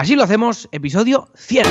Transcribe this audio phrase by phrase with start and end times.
[0.00, 1.66] Así lo hacemos, episodio 100.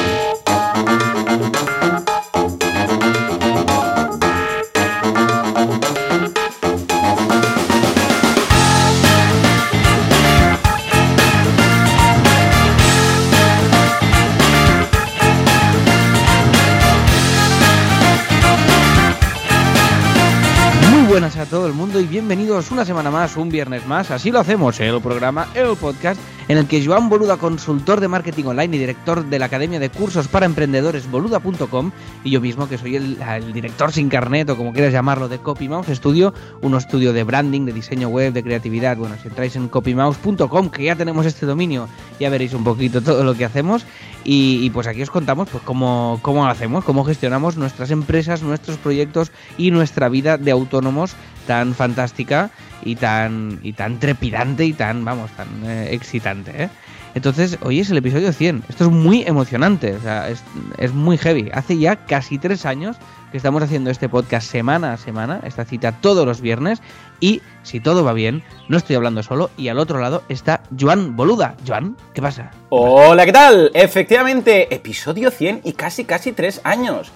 [21.50, 24.12] Todo el mundo y bienvenidos una semana más, un viernes más.
[24.12, 28.46] Así lo hacemos, el programa, el podcast, en el que Joan Boluda, consultor de marketing
[28.46, 31.92] online y director de la Academia de Cursos para Emprendedores boluda.com,
[32.24, 33.18] y yo mismo, que soy el,
[33.52, 37.74] director sin carnet o como quieras llamarlo, de CopyMouse Studio, un estudio de branding, de
[37.74, 38.98] diseño web, de creatividad.
[38.98, 41.90] Bueno, si entráis en copymouse.com, que ya tenemos este dominio,
[42.20, 43.86] ya veréis un poquito todo lo que hacemos.
[44.24, 49.32] Y, pues aquí os contamos pues cómo, cómo hacemos, cómo gestionamos nuestras empresas, nuestros proyectos
[49.58, 51.16] y nuestra vida de autónomos
[51.48, 52.52] tan fantástica
[52.84, 56.64] y tan, y tan trepidante y tan, vamos, tan eh, excitante.
[56.64, 56.70] ¿eh?
[57.16, 58.64] Entonces, hoy es el episodio 100.
[58.70, 60.44] Esto es muy emocionante, o sea, es,
[60.78, 61.50] es muy heavy.
[61.54, 62.98] Hace ya casi tres años
[63.32, 66.82] que estamos haciendo este podcast semana a semana, esta cita todos los viernes.
[67.20, 69.50] Y si todo va bien, no estoy hablando solo.
[69.58, 71.56] Y al otro lado está Joan Boluda.
[71.68, 72.52] Joan, ¿qué pasa?
[72.70, 73.72] Hola, ¿qué tal?
[73.74, 77.12] Efectivamente, episodio 100 y casi, casi tres años.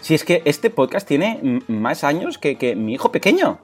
[0.00, 3.58] Si es que este podcast tiene más años que, que mi hijo pequeño.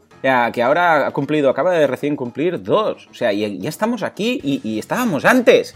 [0.53, 3.09] Que ahora ha cumplido, acaba de recién cumplir dos.
[3.11, 5.75] O sea, ya estamos aquí y, y estábamos antes.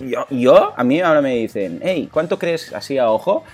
[0.00, 3.44] Yo, yo, a mí ahora me dicen, hey, ¿cuánto crees así a ojo?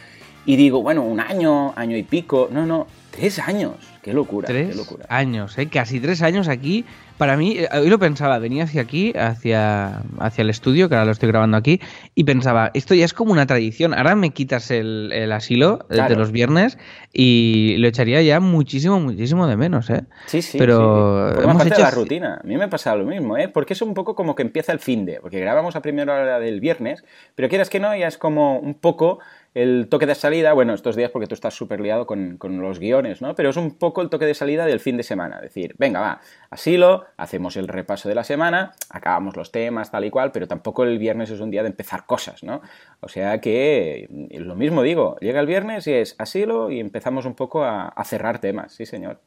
[0.47, 2.49] Y digo, bueno, un año, año y pico.
[2.51, 3.75] No, no, tres años.
[4.07, 5.05] Qué locura, Tres qué locura.
[5.09, 5.67] años, ¿eh?
[5.69, 6.85] casi tres años aquí.
[7.19, 11.07] Para mí, eh, hoy lo pensaba, venía hacia aquí, hacia, hacia el estudio, que ahora
[11.07, 11.81] lo estoy grabando aquí,
[12.15, 13.95] y pensaba, esto ya es como una tradición.
[13.95, 16.11] Ahora me quitas el, el asilo eh, Claro.
[16.15, 16.79] de los viernes
[17.13, 20.05] y lo echaría ya muchísimo, muchísimo de menos, ¿eh?
[20.27, 21.43] Sí, sí, Pero sí.
[21.43, 22.41] Hemos hecho la rutina.
[22.43, 23.49] A mí me pasa lo mismo, ¿eh?
[23.49, 26.39] Porque es un poco como que empieza el fin de, porque grabamos a primera hora
[26.39, 27.03] del viernes,
[27.35, 29.19] pero quieras que no, ya es como un poco
[29.57, 32.79] el toque de salida, bueno, estos días porque tú estás súper liado con, con los
[32.79, 33.35] guiones, ¿no?
[33.35, 36.21] Pero es un poco el toque de salida del fin de semana, decir, venga, va,
[36.51, 40.85] asilo, hacemos el repaso de la semana, acabamos los temas, tal y cual, pero tampoco
[40.85, 42.61] el viernes es un día de empezar cosas, ¿no?
[43.01, 47.35] O sea que, lo mismo digo, llega el viernes y es asilo y empezamos un
[47.35, 49.23] poco a, a cerrar temas, sí, señor.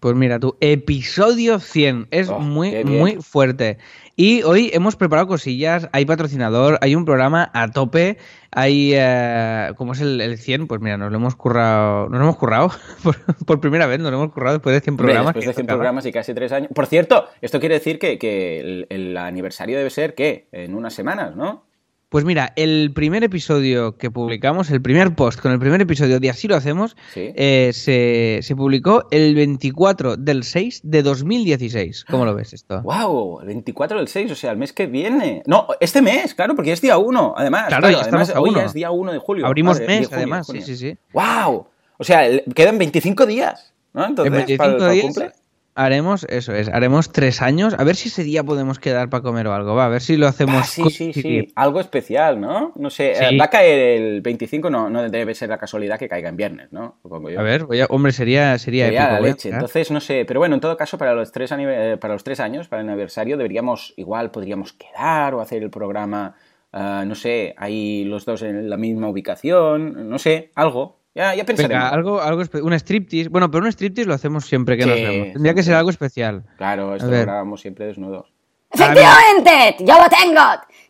[0.00, 3.76] Pues mira, tu episodio 100 es Oh, muy, muy fuerte.
[4.22, 8.18] Y hoy hemos preparado cosillas, hay patrocinador, hay un programa a tope,
[8.50, 12.24] hay, eh, como es el, el 100, pues mira, nos lo hemos currado, nos lo
[12.26, 12.70] hemos currado,
[13.02, 13.16] por,
[13.46, 15.34] por primera vez nos lo hemos currado después de 100 Hombre, programas.
[15.34, 15.78] después de 100 tocaba.
[15.78, 16.70] programas y casi 3 años.
[16.74, 20.48] Por cierto, esto quiere decir que, que el, el aniversario debe ser, ¿qué?
[20.52, 21.69] En unas semanas, ¿no?
[22.10, 26.28] Pues mira, el primer episodio que publicamos, el primer post con el primer episodio de
[26.28, 27.30] Así lo hacemos, Sí.
[27.36, 32.06] eh, se, se publicó el 24 del 6 de 2016.
[32.10, 32.82] ¿Cómo lo ves esto?
[32.82, 33.42] ¡Wow!
[33.42, 35.44] El 24 del 6, o sea, el mes que viene.
[35.46, 37.68] No, este mes, claro, porque es día 1, además.
[37.68, 38.58] Claro, ya además, estamos a hoy uno.
[38.58, 39.46] ya es día 1 de julio.
[39.46, 40.98] Abrimos Madre, mes, de junio, además, sí, sí, sí.
[41.12, 41.68] ¡Wow!
[41.96, 42.22] O sea,
[42.56, 44.04] quedan 25 días, ¿no?
[44.04, 45.30] Entonces, en 25 para, para días cumple.
[45.74, 47.74] Haremos, eso es, haremos tres años.
[47.78, 49.74] A ver si ese día podemos quedar para comer o algo.
[49.74, 50.56] Va, a ver si lo hacemos.
[50.62, 51.12] Ah, sí, sí, sí.
[51.12, 51.52] coincidir.
[51.54, 52.72] Algo especial, ¿no?
[52.76, 53.24] No sé, Sí.
[53.34, 56.36] eh, va a caer el 25, no, no debe ser la casualidad que caiga en
[56.36, 56.98] viernes, ¿no?
[57.02, 57.40] Supongo yo.
[57.40, 59.12] A ver, voy a- hombre, sería, sería, Sería épico.
[59.14, 59.48] la leche.
[59.50, 62.24] Entonces, no sé, pero bueno, en todo caso, para los tres, anive- eh, para los
[62.24, 66.34] tres años, para el aniversario, deberíamos, igual podríamos quedar o hacer el programa,
[66.72, 70.99] ah, no sé, ahí los dos en la misma ubicación, no sé, algo.
[71.14, 71.82] Ya, ya pensaremos.
[71.82, 73.28] Venga, algo, algo un striptease.
[73.28, 75.32] Bueno, pero un striptease lo hacemos siempre que nos vemos.
[75.32, 76.44] Tendría que ser algo especial.
[76.56, 78.32] Claro, esto A lo grabamos siempre desnudos.
[78.70, 80.40] Efectivamente, yo lo tengo.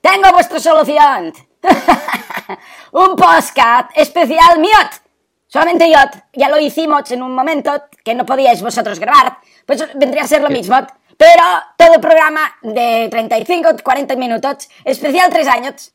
[0.01, 1.33] Tengo vuestra solución.
[2.93, 5.03] un podcast especial miot.
[5.47, 5.99] Solamente yo.
[6.35, 7.73] Ya lo hicimos en un momento
[8.05, 9.39] que no podíais vosotros grabar.
[9.65, 10.77] Pues vendría a ser lo mismo.
[11.17, 11.43] Pero
[11.77, 15.93] todo el programa de 35, 40 minutos, especial 3 años.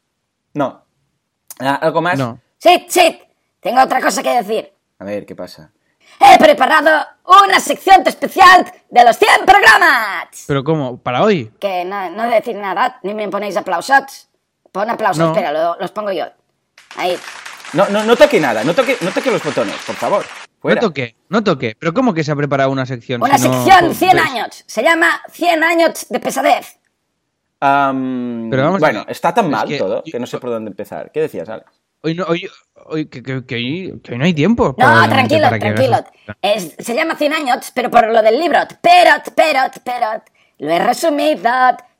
[0.53, 0.83] No.
[1.59, 2.17] Ah, ¿Algo más?
[2.17, 2.39] No.
[2.57, 3.19] Sí, sí.
[3.65, 4.71] Tengo otra cosa que decir.
[4.99, 5.71] A ver, ¿qué pasa?
[6.19, 7.03] He preparado
[7.47, 10.43] una sección especial de los 100 programas.
[10.45, 10.97] Pero ¿cómo?
[10.99, 11.51] ¿Para hoy?
[11.59, 14.29] Que no, no decir nada, ni me ponéis aplausos.
[14.71, 15.31] Pon aplausos, No.
[15.31, 16.25] espera, lo- los pongo yo.
[16.95, 17.17] Ahí.
[17.73, 20.23] No, no, no toque nada, no toque, no toque los botones, por favor.
[20.61, 20.79] Fuera.
[20.79, 21.75] No toque, no toque.
[21.79, 23.19] Pero ¿cómo que se ha preparado una sección?
[23.23, 24.63] Una si no- sección 100 pues- años.
[24.67, 26.79] Se llama 100 años de pesadez.
[27.61, 30.69] Am, Pero vamos bueno, está tan es mal que- todo que no sé por dónde
[30.69, 31.11] empezar.
[31.11, 31.71] ¿Qué decías, Alex?
[32.05, 32.47] Hoy no, hoy,
[32.85, 34.75] hoy, que, que- que hoy, que hoy no hay tiempo.
[34.77, 35.97] No, tranquilo, tranquilo.
[36.39, 38.59] Es- se llama 100 años, pero por lo del libro.
[38.79, 40.23] Pero, pero, pero,
[40.59, 41.49] lo he resumido.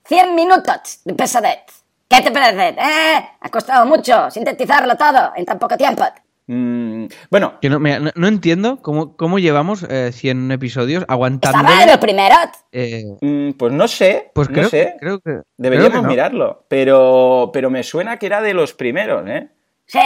[0.07, 1.61] 100 minutos de pesadez.
[2.07, 2.69] ¿Qué te parece?
[2.79, 3.29] ¿Eh?
[3.41, 6.03] Ha costado mucho sintetizarlo todo en tan poco tiempo.
[6.45, 11.57] Mm, bueno, Que no, mira, no, no entiendo cómo, cómo llevamos eh, 100 episodios aguantando.
[11.57, 12.35] Estaba en el primero.
[12.71, 14.93] eh, mm, pues no sé, pues no creo, sé.
[14.93, 15.39] que, creo que.
[15.57, 16.09] Deberíamos creo que no.
[16.11, 19.49] mirarlo, pero, pero me suena que era de los primeros, ¿eh?
[19.87, 19.99] Sí,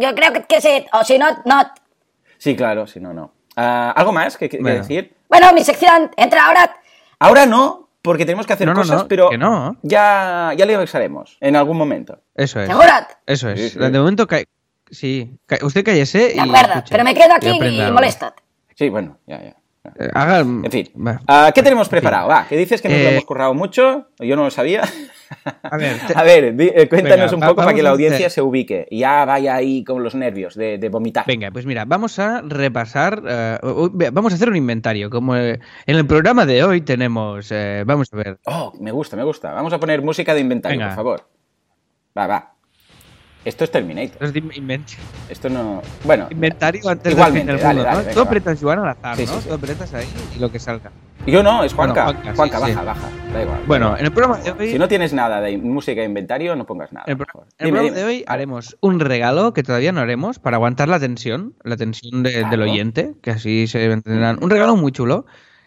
[0.00, 0.86] yo creo que, que sí.
[0.92, 1.62] O si no, no.
[2.38, 3.32] Sí, claro, si no, no.
[3.56, 4.78] Ah, ¿Algo más que, que- Bueno.
[4.78, 5.14] decir?
[5.28, 6.76] Bueno, mi sección entra ahora.
[7.18, 9.76] Ahora no, porque tenemos que hacer No, no, cosas, no, pero que no.
[9.82, 12.20] ya, ya le avisaremos en algún momento.
[12.34, 12.68] Eso es.
[12.68, 12.88] ¿Seguro?
[13.26, 13.60] Eso es.
[13.60, 13.78] Sí, sí.
[13.78, 14.42] De momento, ca-
[14.90, 15.36] sí.
[15.46, 16.34] Ca- Usted cállese y.
[16.34, 16.88] De acuerdo, escuche.
[16.90, 17.94] pero me quedo Y aquí y algo.
[17.94, 18.32] molesto.
[18.74, 19.56] Sí, bueno, ya, ya.
[19.98, 20.38] Eh, haga.
[20.40, 20.90] En fin.
[20.96, 21.20] Va.
[21.26, 22.00] Ah, ¿Qué tenemos En fin.
[22.00, 22.28] preparado?
[22.28, 24.82] Va, que dices que nos lo Eh, hemos currado mucho, yo no lo sabía.
[25.62, 28.28] A ver, te- A ver, di- eh, cuéntanos Venga, un poco para que la audiencia
[28.30, 31.24] se ubique y ya vaya ahí con los nervios de, de vomitar.
[31.26, 33.58] Venga, pues mira, vamos a repasar, eh,
[34.12, 35.10] vamos a hacer un inventario.
[35.10, 39.16] Como eh, en el programa de hoy tenemos, eh, vamos a ver, Oh, me gusta,
[39.16, 39.52] me gusta.
[39.52, 40.90] Vamos a poner música de inventario, Venga.
[40.90, 41.28] por favor.
[42.16, 42.50] Va, va.
[43.44, 44.16] Esto es Terminator.
[44.22, 44.96] los de invent-
[45.28, 45.82] Esto no.
[46.04, 47.98] Bueno, inventario antes de del mundo, dale, ¿no?
[47.98, 49.32] venga, Tú apretas Joan al azar, Sí, ¿no?
[49.34, 49.48] sí, sí.
[49.48, 50.90] Tú apretas ahí y lo que salga.
[51.26, 52.04] Yo no, es Juanca.
[52.04, 52.86] Bueno, Juanca, Juanca, sí, baja, sí.
[52.86, 53.08] baja.
[53.32, 53.60] Da igual.
[53.66, 56.66] Bueno, en el programa de hoy, Si no tienes nada de música de inventario, no
[56.66, 57.04] pongas nada.
[57.08, 57.96] en el, en Dime, programa dime.
[57.98, 62.22] de hoy haremos un regalo que todavía no haremos para aguantar la tensión, la tensión
[62.22, 64.38] de- del oyente, que así se entenderán.
[64.42, 65.26] Un regalo muy chulo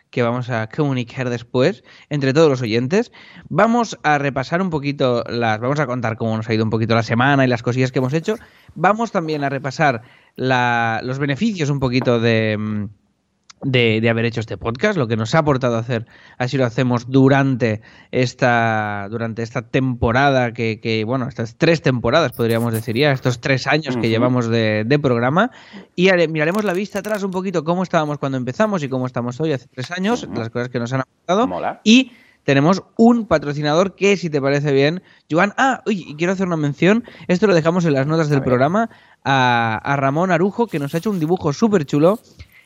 [0.10, 3.12] que vamos a comunicar después entre todos los oyentes.
[3.50, 6.96] Vamos a repasar un poquito las, vamos a contar cómo nos ha ido un poquito
[6.96, 8.36] la semana y las cosillas que hemos hecho.
[8.76, 10.04] Vamos también a repasar
[10.36, 12.86] la- los beneficios un poquito de, mm,
[13.62, 16.06] de, de haber hecho este podcast, lo que nos ha aportado hacer,
[16.38, 17.82] así lo hacemos durante
[18.12, 23.68] esta, durante esta temporada, que, que, bueno, estas tres temporadas podríamos decir ya, estos tres
[23.68, 25.52] años que llevamos de, de programa,
[25.96, 29.54] y miraremos la vista atrás un poquito cómo estábamos cuando empezamos y cómo estamos hoy
[29.54, 31.82] hace tres años, las cosas que nos han aportado, Mola.
[31.84, 32.12] y
[32.44, 35.54] tenemos un patrocinador que, si te parece bien, Joan.
[35.58, 37.04] Ah, oye, y quiero hacer una mención.
[37.28, 38.90] Esto lo dejamos en las notas del programa.
[39.26, 42.22] A, a Ramón Arujo, que nos ha hecho un dibujo súper chulo.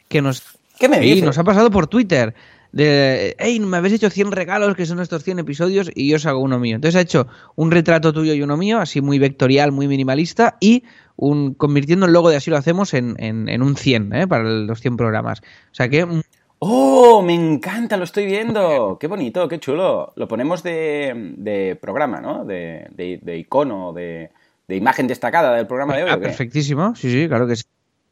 [0.08, 1.24] Que nos, ¿Qué me dices?
[1.24, 2.34] nos ha pasado por Twitter.
[2.74, 6.26] De, hey, me habéis hecho 100 regalos, que son estos 100 episodios, y yo os
[6.26, 6.76] hago uno mío.
[6.76, 10.84] Entonces ha hecho un retrato tuyo y uno mío, así muy vectorial, muy minimalista, y
[11.18, 14.28] un, convirtiendo el logo de Así lo hacemos en, en- en un 100, ¿eh?
[14.28, 15.42] para los 100 programas.
[15.42, 16.22] O sea que mm,
[16.60, 17.22] ¡Oh!
[17.22, 18.98] Me encanta, lo estoy viendo.
[19.02, 20.14] Qué bonito, qué chulo.
[20.16, 22.46] Lo ponemos de, de programa, ¿no?
[22.46, 24.30] De, de- de icono, de,
[24.68, 26.10] de imagen destacada del programa de hoy.
[26.14, 27.64] ah, perfectísimo, sí, sí, claro que sí.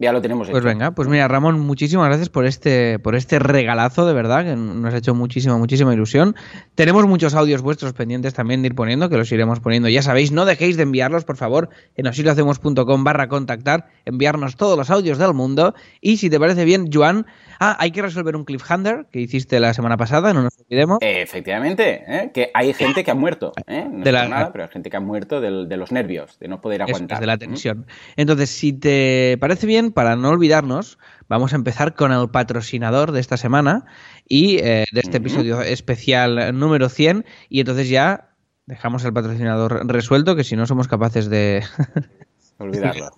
[0.01, 0.65] Ya lo tenemos Pues hecho.
[0.65, 4.93] venga, pues mira, Ramón, muchísimas gracias por este, por este regalazo, de verdad, que nos
[4.93, 6.37] ha hecho muchísima, muchísima ilusión.
[6.73, 9.89] Tenemos muchos audios vuestros pendientes también de ir poniendo, que los iremos poniendo.
[9.89, 11.67] Ya sabéis, no dejéis de enviarlos, por favor,
[11.97, 15.75] en osilohacemos.com barra contactar, enviarnos todos los audios del mundo.
[15.99, 17.25] Y si te parece bien, Joan,
[17.59, 20.99] ah, hay que resolver un cliffhanger que hiciste la semana pasada, no nos olvidemos.
[21.01, 22.31] Efectivamente, ¿eh?
[22.33, 23.53] que hay gente que ha muerto.
[23.67, 23.87] ¿eh?
[23.91, 26.47] No De la- nada, pero hay gente que ha muerto del- de los nervios, de
[26.47, 27.17] no poder aguantar.
[27.17, 27.85] es de la tensión.
[28.15, 30.97] Entonces, si te parece bien, para no olvidarnos,
[31.27, 33.85] vamos a empezar con el patrocinador de esta semana
[34.27, 37.25] y eh, de este episodio especial número 100.
[37.49, 38.29] Y entonces ya
[38.65, 41.63] dejamos el patrocinador resuelto, que si no somos capaces de...
[42.59, 43.09] Olvidarlo.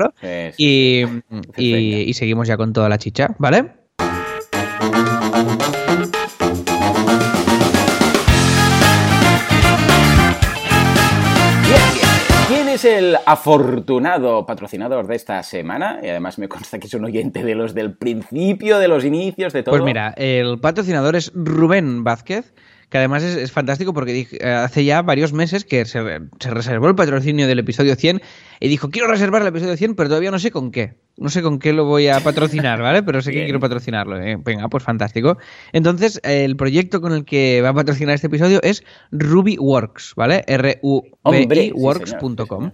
[0.57, 1.03] Y,
[1.57, 3.73] y seguimos ya con toda la chicha, ¿vale?
[12.47, 15.99] ¿Quién es el afortunado patrocinador de esta semana?
[16.03, 19.53] Y además me consta que es un oyente de los del principio, de los inicios,
[19.53, 19.73] de todo.
[19.73, 22.53] Pues mira, el patrocinador es Rubén Vázquez,
[22.91, 25.99] que además es, es fantástico porque dije- eh, hace ya varios meses que se,
[26.39, 28.21] se reservó el patrocinio del episodio 100
[28.59, 30.95] y dijo, quiero reservar el episodio 100, pero todavía no sé con qué.
[31.17, 33.01] No sé con qué lo voy a patrocinar, ¿vale?
[33.03, 33.47] Pero sé que Bien.
[33.47, 34.21] quiero patrocinarlo.
[34.21, 34.37] ¿eh?
[34.43, 35.37] Venga, pues fantástico.
[35.73, 40.43] Entonces, el proyecto con el que va a patrocinar este episodio es RubyWorks, ¿vale?
[40.47, 42.71] Hombre, R-U-B-I sí, works.com.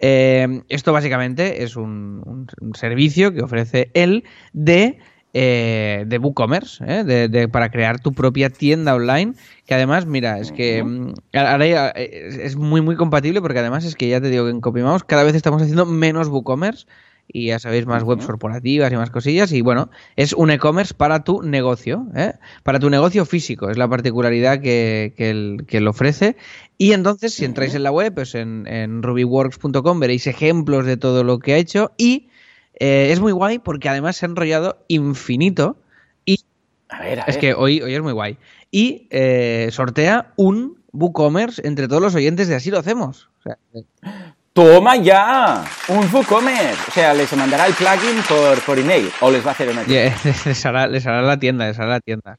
[0.00, 4.98] Eh, esto básicamente es un, un- un servicio que ofrece él de,
[5.38, 7.04] eh, de WooCommerce, ¿eh?
[7.04, 9.34] de, de- para crear tu propia tienda online.
[9.66, 13.84] Que además, mira, es que mm, ahora ya, eh, es, muy, muy compatible porque además
[13.84, 16.86] es que ya te digo que en CopyMouse cada vez estamos haciendo menos WooCommerce
[17.28, 19.52] y ya sabéis, más webs corporativas y más cosillas.
[19.52, 22.32] Y bueno, es un e-commerce para tu negocio, ¿eh?
[22.62, 23.68] para tu negocio físico.
[23.68, 26.36] Es la particularidad que, que, él- que ofrece.
[26.78, 31.24] Y entonces, si entráis en la web, pues en, en rubyworks.com veréis ejemplos de todo
[31.24, 31.92] lo que ha hecho.
[31.98, 32.28] Y
[32.78, 35.76] eh, es muy guay porque además se ha enrollado infinito.
[36.24, 36.40] Y
[36.88, 38.38] A ver, a es que hoy, hoy es muy guay.
[38.70, 43.28] Y eh, sortea un WooCommerce entre todos los oyentes de Así lo hacemos.
[43.40, 43.58] O sea,
[44.52, 45.64] ¡Toma ya!
[45.88, 46.78] Un WooCommerce.
[46.88, 49.82] O sea, les mandará el plugin por, por email o les va a hacer una
[50.44, 52.38] les, hará, les hará la tienda, les hará la tienda.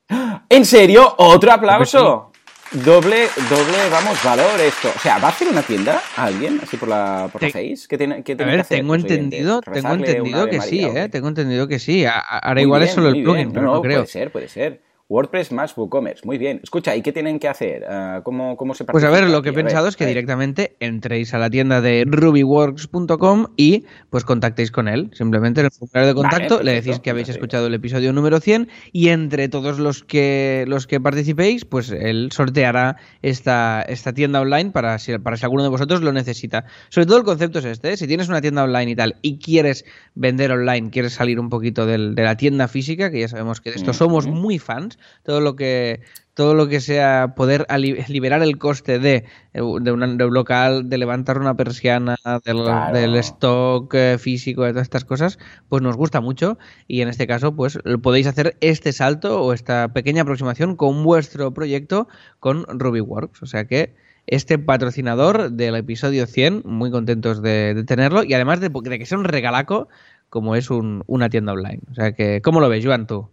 [0.50, 1.14] ¿En serio?
[1.20, 2.32] ¿Otro aplauso?
[2.72, 4.92] Doble, doble, vamos, valor esto.
[4.94, 7.86] O sea, ¿va a hacer una tienda a alguien, así por la, por la Face?
[7.88, 8.78] ¿Qué tiene, qué A tiene ver, que hacer?
[8.80, 11.10] tengo entendido, evidente, tengo entendido que sí, María, ¿o ¿eh?
[11.10, 12.06] Tengo entendido que sí.
[12.06, 14.00] Ahora Muy igual es solo el plugin, pero no, creo.
[14.00, 14.87] Puede ser, puede ser.
[15.10, 16.60] WordPress más WooCommerce, muy bien.
[16.62, 17.86] Escucha, ¿y qué tienen que hacer?
[17.88, 20.76] Ah, ¿cómo, ¿Cómo se Pues a ver, lo que he ver, pensado es que directamente
[20.82, 25.10] entréis a la tienda de rubyworks.com y pues contactéis con él.
[25.14, 28.42] Simplemente en el formulario de Vale, contacto le decís que habéis escuchado el episodio número
[28.42, 34.42] 100 y entre todos los que los que participéis, pues él sorteará esta, esta tienda
[34.42, 36.66] online para si, para si alguno de vosotros lo necesita.
[36.90, 37.98] Sobre todo el concepto es este, ¿eh?
[37.98, 39.86] si tienes una tienda online y tal y quieres
[40.16, 43.70] vender online, quieres salir un poquito del- de la tienda física, que ya sabemos que
[43.70, 46.02] de esto somos muy fans, todo lo que
[46.34, 47.66] todo lo que sea poder
[48.10, 49.26] liberar el coste de,
[49.56, 49.62] de,
[49.92, 52.96] una- de un local, de levantar una persiana, del, Claro.
[52.96, 57.26] del stock eh, físico, de todas estas cosas, pues nos gusta mucho y en este
[57.26, 62.08] caso pues podéis hacer este salto o esta pequeña aproximación con vuestro proyecto
[62.40, 63.42] con RubyWorks.
[63.42, 63.96] O sea que
[64.28, 69.06] este patrocinador del episodio 100, muy contentos de, de tenerlo y además de, de que
[69.08, 69.88] sea un regalaco
[70.30, 71.80] como es un- una tienda online.
[71.90, 73.30] O sea que, ¿cómo lo ves, Joan, tú?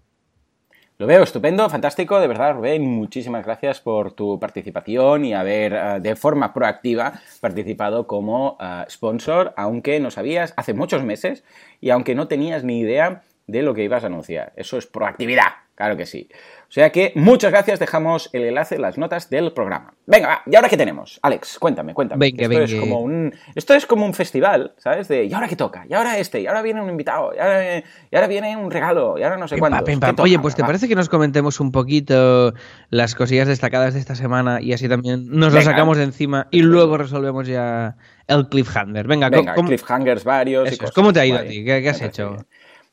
[0.96, 2.86] Lo veo estupendo, fantástico, de verdad, Rubén.
[2.86, 9.52] Muchísimas gracias por tu participación y haber eh, de forma proactiva participado como eh, sponsor,
[9.56, 11.42] aunque no sabías hace muchos meses
[11.80, 14.52] y aunque no tenías ni idea de lo que ibas a anunciar.
[14.54, 16.28] Eso es proactividad, claro que sí.
[16.68, 19.94] O sea que muchas gracias, dejamos el enlace en las notas del programa.
[20.06, 21.20] Venga, va, ¿y ahora qué tenemos?
[21.22, 22.18] Alex, cuéntame, cuéntame.
[22.18, 22.80] Venga, esto, Es venga.
[22.82, 25.06] como un, esto es como un festival, ¿sabes?
[25.08, 25.84] De, ¿y ahora qué toca?
[25.88, 26.40] ¿Y ahora este?
[26.40, 27.32] ¿Y ahora viene un invitado?
[27.34, 27.84] ¿Y ahora, y
[28.16, 29.16] ahora viene un regalo?
[29.18, 29.72] ¿Y ahora no sé pam.
[30.18, 32.54] Oye, pues ¿te parece que nos comentemos un poquito
[32.90, 36.60] las cosillas destacadas de esta semana y así también nos lo sacamos de encima y
[36.62, 39.06] luego resolvemos ya el cliffhanger?
[39.06, 40.64] Venga, Venga, ¿cómo, cliffhangers varios.
[40.64, 40.80] y Eso es.
[40.80, 40.94] cosas.
[40.94, 41.64] ¿Cómo te ha ido a ti?
[41.64, 42.30] ¿Qué- qué has hecho?
[42.32, 42.46] bien.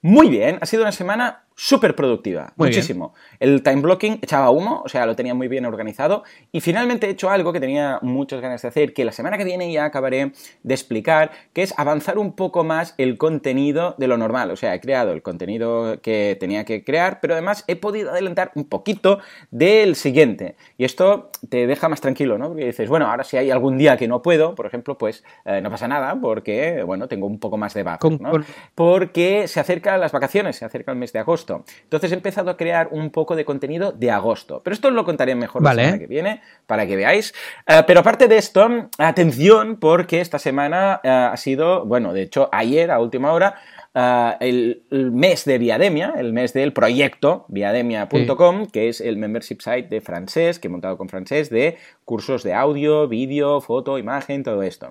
[0.04, 3.14] Muy bien, ha sido una semana súper productiva, Muy muchísimo.
[3.40, 7.12] El time blocking echaba humo, o sea, lo tenía muy bien organizado y finalmente he
[7.12, 10.32] hecho algo que tenía muchas ganas de hacer, que la semana que viene ya acabaré
[10.64, 14.50] de explicar, que es avanzar un poco más el contenido de lo normal.
[14.50, 18.52] O sea, he creado el contenido que tenía que crear, pero además he podido adelantar
[18.56, 19.20] un poquito
[19.52, 20.56] del siguiente.
[20.80, 22.48] Y esto te deja más tranquilo, ¿no?
[22.48, 25.62] Porque dices, bueno, ahora si hay algún día que no puedo, por ejemplo, pues eh,
[25.62, 28.32] no pasa nada, porque, bueno, tengo un poco más de buffer, ¿no?
[28.74, 31.51] porque se acercan las vacaciones, se acerca el mes de agosto.
[31.84, 34.62] Entonces he empezado a crear un poco de contenido de agosto.
[34.64, 35.76] Pero esto os lo contaré mejor Vale.
[35.78, 37.34] la semana que viene para que veáis.
[37.68, 42.50] Eh, pero aparte de esto, atención, porque esta semana eh, ha sido, bueno, de hecho,
[42.52, 43.56] ayer a última hora.
[43.94, 49.58] eh, el, el mes de Viademia, el mes del proyecto viademia.com, que es el membership
[49.60, 54.44] site de francés, que he montado con francés, de cursos de audio, vídeo, foto, imagen,
[54.44, 54.90] todo esto.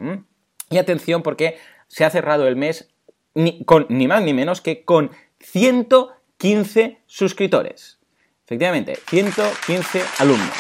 [0.69, 1.57] Y atención porque
[1.88, 2.90] se ha cerrado el mes
[3.35, 5.11] ni, con ni más ni menos que con
[6.41, 7.99] 115 suscriptores.
[8.45, 10.55] Efectivamente, 115 alumnos.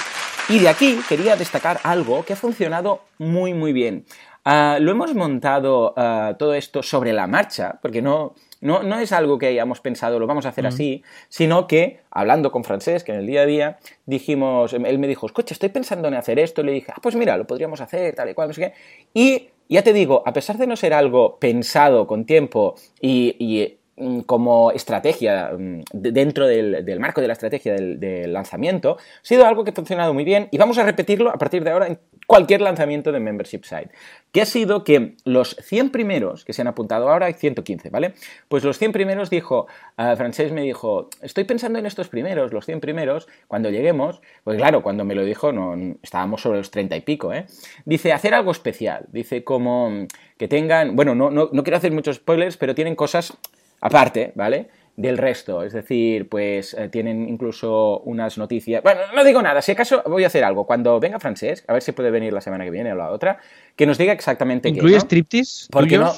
[0.48, 4.04] Y de aquí quería destacar algo que ha funcionado muy muy bien.
[4.44, 9.12] Ah, lo hemos montado ah, todo esto sobre la marcha, porque no, no, no es
[9.12, 13.12] algo que hayamos pensado, lo vamos a hacer así, sino que, hablando con Francés, que
[13.12, 16.62] en el día a día, dijimos, él me dijo, escucha, estoy pensando en hacer esto,
[16.62, 18.72] y le dije, ah, pues mira, lo podríamos hacer, tal y cual, no sé qué.
[19.12, 23.62] Y ya te digo, a pesar de no ser algo pensado con tiempo y, y,
[23.62, 23.79] mm,
[24.26, 29.64] como estrategia, mm, de- dentro del, marco de la estrategia del, lanzamiento, ha sido algo
[29.64, 32.60] que ha funcionado muy bien y vamos a repetirlo a partir de ahora en cualquier
[32.60, 33.90] lanzamiento de membership site.
[34.30, 38.14] Que ha sido que los 100 primeros que se han apuntado ahora hay 115, ¿vale?
[38.48, 39.66] Pues los 100 primeros dijo,
[39.96, 44.58] ah, Francés me dijo, estoy pensando en estos primeros, los 100 primeros, cuando lleguemos, pues
[44.58, 45.50] claro, cuando me lo dijo
[46.02, 47.46] estábamos sobre los 30 y pico, ¿eh?
[47.84, 50.06] Dice, hacer algo especial, dice como mm,
[50.38, 53.36] que tengan, bueno, no, no, no quiero hacer muchos spoilers, pero tienen cosas
[53.80, 54.68] aparte, ¿vale?
[54.96, 58.82] Del resto, es decir, pues eh, tienen incluso unas noticias.
[58.82, 60.66] Bueno, no digo nada, si acaso voy a hacer algo.
[60.66, 63.38] Cuando venga Francesc, a ver si puede venir la semana que viene o la otra,
[63.76, 64.76] que nos diga exactamente qué.
[64.76, 65.00] ¿Incluye ¿no?
[65.00, 65.68] striptease?
[65.70, 66.12] Porque no.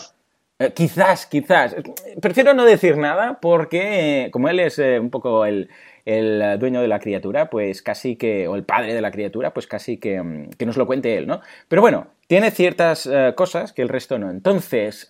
[0.58, 1.76] eh, quizás, quizás.
[2.20, 5.68] Prefiero no decir nada porque, eh, como él es un poco el,
[6.04, 8.48] el, dueño de la criatura, pues casi que.
[8.48, 11.28] o el padre de la criatura, pues casi que, mm, que nos lo cuente él,
[11.28, 11.40] ¿no?
[11.68, 14.30] Pero bueno, tiene ciertas cosas que el resto no.
[14.30, 15.08] Entonces,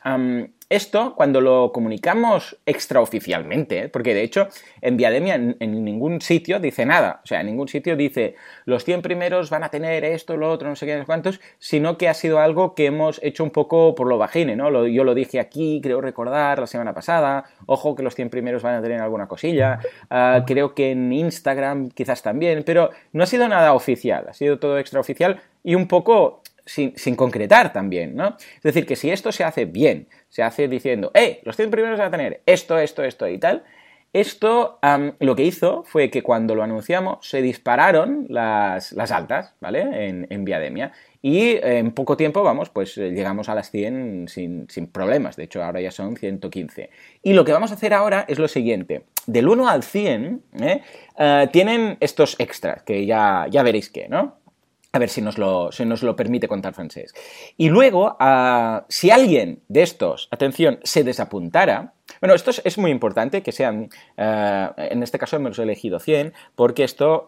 [0.72, 3.88] esto, cuando lo comunicamos extraoficialmente, ¿eh?
[3.88, 4.48] porque de hecho
[4.80, 9.02] en Viademia en, ningún sitio dice nada, o sea, en ningún sitio dice los 100
[9.02, 12.14] primeros van a tener esto, lo otro, no sé qué, no cuántos, sino que ha
[12.14, 14.86] sido algo que hemos hecho un poco por lo bajine, ¿no?
[14.86, 18.76] Yo lo dije aquí, creo recordar, la semana pasada, ojo que los 100 primeros van
[18.76, 23.46] a tener alguna cosilla, ah, creo que en Instagram quizás también, pero no ha sido
[23.46, 28.36] nada oficial, ha sido todo extraoficial y un poco sin, sin concretar también, ¿no?
[28.56, 31.40] Es decir, que si esto se hace bien, se hace diciendo, ¡eh!
[31.44, 33.64] Los 100 primeros van a tener esto, esto, esto y tal,
[34.12, 34.78] esto
[35.20, 40.08] lo que hizo fue que cuando lo anunciamos se dispararon las, las altas, ¿vale?
[40.08, 40.92] En, en Viademia.
[41.22, 45.36] Y en poco tiempo, vamos, pues eh, llegamos a las 100 sin, sin, problemas.
[45.36, 46.90] De hecho, ahora ya son 115.
[47.22, 49.04] Y lo que vamos a hacer ahora es lo siguiente.
[49.26, 50.82] Del 1 al 100 ¿eh?
[51.18, 54.41] Uh, tienen estos extras, que ya, ya veréis qué, ¿no?
[54.94, 57.14] A ver si nos lo, permite contar Francés.
[57.56, 63.42] Y luego, uh, si alguien de estos, atención, se desapuntara, bueno, esto es, muy importante
[63.42, 67.26] que sean, uh, en este caso hemos elegido 100, porque esto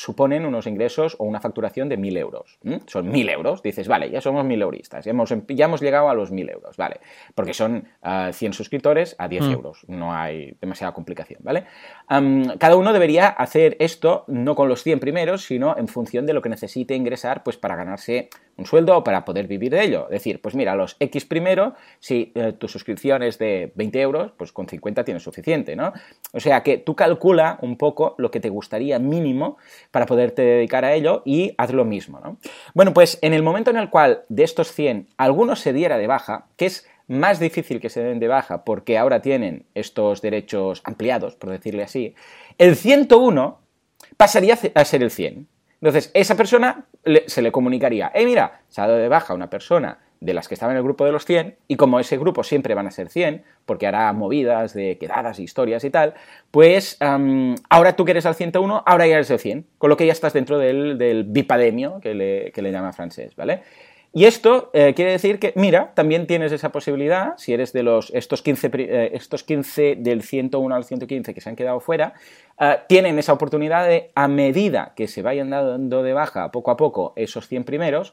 [0.00, 2.58] suponen unos ingresos o una facturación de 1.000 euros.
[2.62, 2.76] ¿Mm?
[2.86, 3.62] Son 1.000 euros.
[3.62, 6.76] Dices, vale, ya somos 1.000 euristas, ya hemos, ya hemos llegado a los 1.000 euros,
[6.76, 7.00] ¿vale?
[7.34, 9.50] Porque son uh, 100 suscriptores a 10 mm.
[9.52, 9.84] euros.
[9.88, 11.64] No hay demasiada complicación, ¿vale?
[12.10, 16.32] Um, cada uno debería hacer esto no con los 100 primeros, sino en función de
[16.32, 20.04] lo que necesite ingresar pues para ganarse un sueldo o para poder vivir de ello.
[20.04, 24.32] Es decir, pues mira, los X primero, si eh, tu suscripción es de 20 euros,
[24.36, 25.92] pues con 50 tienes suficiente, ¿no?
[26.32, 29.56] O sea que tú calcula un poco lo que te gustaría mínimo
[29.90, 32.38] para poderte dedicar a ello y haz lo mismo, ¿no?
[32.74, 36.06] Bueno, pues en el momento en el cual de estos 100 alguno se diera de
[36.06, 40.80] baja, que es más difícil que se den de baja porque ahora tienen estos derechos
[40.84, 42.14] ampliados, por decirle así,
[42.56, 43.58] el 101
[44.16, 45.48] pasaría a ser el 100.
[45.80, 46.86] Entonces, esa persona
[47.26, 50.54] se le comunicaría, eh, mira, se ha dado de baja una persona de las que
[50.54, 53.08] estaban en el grupo de los 100, y como ese grupo siempre van a ser
[53.08, 56.14] 100, porque hará movidas de quedadas, historias y tal,
[56.50, 60.06] pues ahora tú que eres al 101, ahora ya eres el 100, con lo que
[60.06, 63.62] ya estás dentro del, del bipademio que le, que le llama francés, ¿vale?
[64.12, 68.10] Y esto eh, quiere decir que, mira, también tienes esa posibilidad, si eres de los,
[68.12, 72.14] estos 15, eh, estos 15 del 101 al 115 que se han quedado fuera,
[72.58, 76.76] eh, tienen esa oportunidad de, a medida que se vayan dando de baja poco a
[76.76, 78.12] poco esos 100 primeros,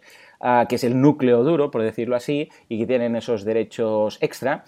[0.69, 4.65] que es el núcleo duro, por decirlo así, y que tienen esos derechos extra,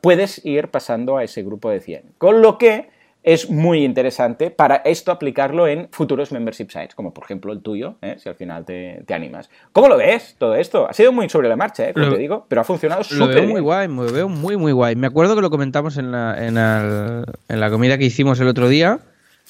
[0.00, 2.14] puedes ir pasando a ese grupo de 100.
[2.18, 2.88] Con lo que
[3.22, 7.96] es muy interesante para esto aplicarlo en futuros membership sites, como por ejemplo el tuyo,
[8.02, 8.16] ¿eh?
[8.18, 9.48] si al final te, te, animas.
[9.72, 10.88] ¿Cómo lo ves todo esto?
[10.88, 11.92] Ha sido muy sobre la marcha, ¿eh?
[11.92, 14.56] como lo, te digo, pero ha funcionado súper Lo veo muy guay, me veo muy,
[14.56, 14.96] muy guay.
[14.96, 18.48] Me acuerdo que lo comentamos en la, en, el, en la comida que hicimos el
[18.48, 18.98] otro día,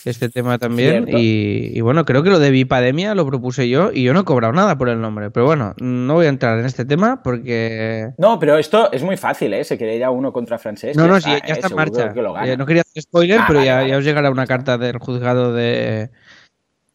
[0.05, 1.07] este tema también.
[1.09, 4.25] Y, y, bueno, creo que lo de Bipademia lo propuse yo y yo no he
[4.25, 5.31] cobrado nada por el nombre.
[5.31, 8.11] Pero bueno, no voy a entrar en este tema porque.
[8.19, 9.65] No, pero esto es muy fácil, ¿eh?
[9.65, 10.97] Se quiere ir a uno contra francés.
[10.97, 12.13] No, no, está, sí, ya está eh, en marcha.
[12.57, 13.89] No quería hacer spoiler, ah, pero vale, ya, vale.
[13.91, 16.11] ya, os llegará una carta del juzgado de.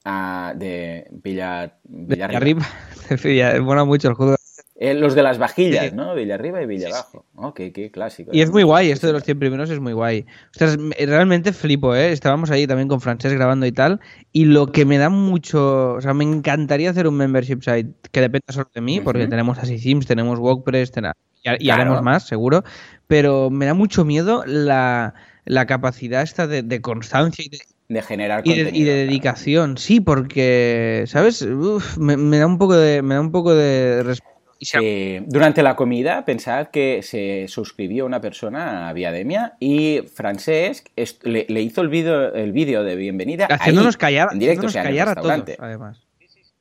[0.04, 2.66] Ah, de Villa, Villarriba.
[3.10, 3.60] Villarriba.
[3.62, 4.37] Mola mucho el juzgado
[4.80, 6.14] eh, los de las vajillas, ¿no?
[6.14, 7.26] Villa arriba y Villa abajo.
[7.36, 8.30] Oh, qué, qué clásico.
[8.32, 10.28] Y es muy guay, esto de los 100 primeros es muy guay.
[10.52, 12.12] Ostras, realmente flipo, ¿eh?
[12.12, 14.00] Estábamos ahí también con Francés grabando y tal.
[14.32, 15.94] Y lo que me da mucho.
[15.94, 19.26] O sea, me encantaría hacer un membership site que dependa solo de mí, porque uh
[19.26, 19.30] -huh.
[19.32, 21.82] tenemos así Sims, tenemos WordPress, y, y claro.
[21.82, 22.64] haremos más, seguro.
[23.08, 27.60] Pero me da mucho miedo la, la capacidad esta de, de constancia y de,
[27.90, 29.78] de generar y de, y de dedicación claro.
[29.78, 34.04] sí porque sabes Uf, me, me, da un poco de me da un poco de
[34.04, 34.37] respeto
[34.82, 40.84] eh, durante la comida, pensad que se suscribió una persona a Viademia y Francés
[41.24, 44.72] le, le, hizo el vídeo el vídeo de bienvenida haciéndonos ahí, callar, en directo, haciéndonos
[44.72, 46.07] o sea, callar en a todos, además.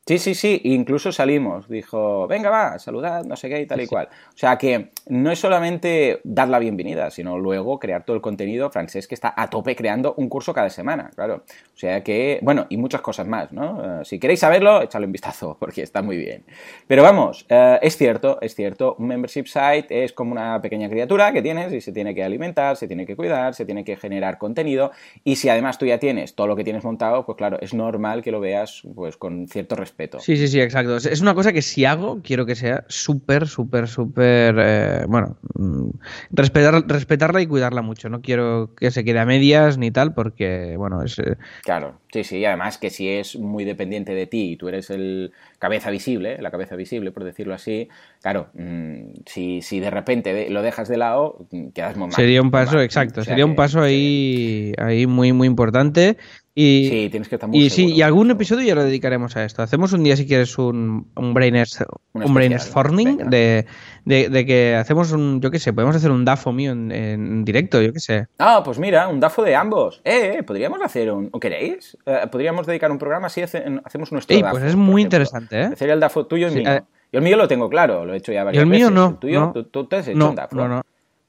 [0.09, 1.69] Sí, sí, sí, incluso salimos.
[1.69, 4.09] Dijo, venga, va, saludad, no sé qué y tal y cual.
[4.33, 8.71] O sea que no es solamente dar la bienvenida, sino luego crear todo el contenido.
[8.71, 11.43] Francés que está a tope creando un curso cada semana, claro.
[11.75, 13.79] O sea que, bueno, y muchas cosas más, ¿no?
[14.01, 16.45] Uh, si queréis saberlo, echadle un vistazo, porque está muy bien.
[16.87, 21.33] Pero vamos, uh, es cierto, es cierto, un membership site es como una pequeña criatura
[21.33, 24.39] que tienes y se tiene que alimentar, se tiene que cuidar, se tiene que generar
[24.39, 24.93] contenido.
[25.25, 28.23] Y si además tú ya tienes todo lo que tienes montado, pues claro, es normal
[28.23, 30.21] que lo veas pues con cierto respeto respeto.
[30.21, 30.97] Sí, sí, sí, exacto.
[30.97, 35.91] Es una cosa que si hago, quiero que sea súper, súper, súper, eh, bueno, mm,
[36.31, 38.09] respetar, respetarla y cuidarla mucho.
[38.09, 41.19] No quiero que se quede a medias ni tal, porque, bueno, es...
[41.19, 41.37] Eh...
[41.63, 45.33] Claro, sí, sí, además que si es muy dependiente de ti y tú eres el
[45.59, 47.89] cabeza visible, la cabeza visible, por decirlo así,
[48.21, 52.15] claro, mmm, si, si de repente lo dejas de lado, quedas muy mal.
[52.15, 52.85] Sería un paso, mal.
[52.85, 56.19] exacto, o sea sería un paso ahí, ahí muy, muy importante.
[56.59, 59.37] Y, sí, tienes que estar muy y, seguro, sí, y algún episodio ya lo dedicaremos
[59.37, 59.61] a esto.
[59.61, 63.67] Hacemos un día, si quieres, un, un, brainers, un brainstorming de,
[64.07, 67.45] de, de, que hacemos un, yo qué sé, podemos hacer un DAFO mío en, en,
[67.45, 68.29] directo, yo qué sé.
[68.39, 70.01] Ah, pues mira, un DAFO de ambos.
[70.03, 71.99] Eh, eh podríamos hacer un, ¿o queréis?
[72.07, 74.53] Eh, podríamos dedicar un programa así, hacemos nuestro DAFO.
[74.53, 75.71] Pues es muy interesante, ¿eh?
[75.77, 76.87] Sería el DAFO tuyo y sí, mío.
[77.13, 78.95] Yo el mío lo tengo claro, lo he hecho ya varias el mío veces.
[78.95, 79.09] no.
[79.09, 80.57] El tuyo, no, tú, tú, te has hecho no, un DAFO.
[80.57, 80.83] No, no.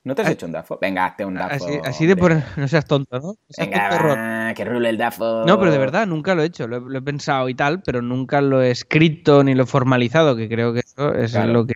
[0.08, 0.78] ¿No te has hecho un DAFO?
[0.80, 1.66] Venga, hazte un DAFO.
[1.66, 2.34] Así, así de por...
[2.56, 3.36] No seas tonto, ¿no?
[3.50, 5.44] Seas Venga, tonto va, que rule el DAFO.
[5.46, 6.66] No, pero de verdad, nunca lo he hecho.
[6.66, 9.66] Lo he, lo he, pensado y tal, pero nunca lo he escrito ni lo he
[9.66, 11.52] formalizado, que creo que eso es claro.
[11.52, 11.74] lo que...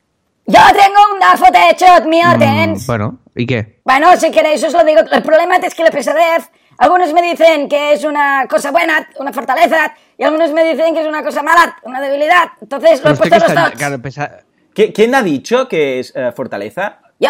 [0.47, 2.71] ¡Yo tengo un DAFO de hecho, mi orden!
[2.71, 3.81] Mm, bueno, ¿Y qué?
[3.83, 5.01] Bueno, si queréis os lo digo.
[5.11, 9.33] El problema es que la pesadez, algunos me dicen que es una cosa buena, una
[9.33, 12.51] fortaleza, y algunos me dicen que es una cosa mala, una debilidad.
[12.61, 13.71] Entonces lo he puesto los dos.
[13.71, 14.39] claro, pesa-
[14.73, 16.99] ¿Qui- ¿Quién ha dicho que es eh, fortaleza?
[17.19, 17.29] Yo.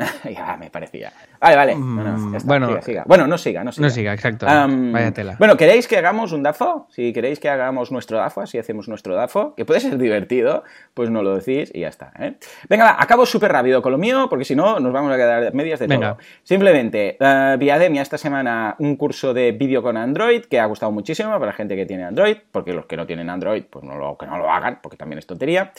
[0.24, 1.12] ya me parecía.
[1.40, 1.74] Vale, vale.
[1.76, 2.68] No, no, Mm, está, bueno.
[2.68, 3.04] siga, siga.
[3.06, 3.86] Bueno, no siga, no siga.
[3.86, 4.46] No siga, exacto.
[4.46, 5.36] Vaya tela.
[5.38, 6.86] Bueno, ¿queréis que hagamos un DAFO?
[6.90, 11.10] Si queréis que hagamos nuestro DAFO, así hacemos nuestro DAFO, que puede ser divertido, pues
[11.10, 12.12] no lo decís y ya está.
[12.18, 12.34] ¿eh?
[12.68, 15.54] Venga, va, acabo súper rápido con lo mío, porque si no nos vamos a quedar
[15.54, 16.14] medias de Venga.
[16.14, 16.18] todo.
[16.42, 21.30] Simplemente, eh, Viademia esta semana un curso de vídeo con Android que ha gustado muchísimo
[21.32, 24.16] para la gente que tiene Android, porque los que no tienen Android, pues no lo,
[24.18, 25.72] que no lo hagan, porque también es tontería.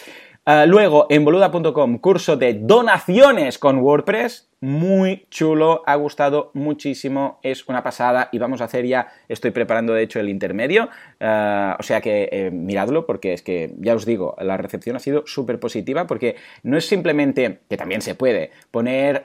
[0.46, 4.48] Eh, luego, en boluda.com, curso de donaciones con WordPress.
[4.64, 9.92] Muy chulo, ha gustado muchísimo, es una pasada y vamos a hacer ya, estoy preparando
[9.96, 10.88] de hecho el intermedio,
[11.20, 15.00] eh, o sea que eh, miradlo porque es que ya os digo, la recepción ha
[15.00, 19.24] sido súper positiva porque no es simplemente, que también se puede, poner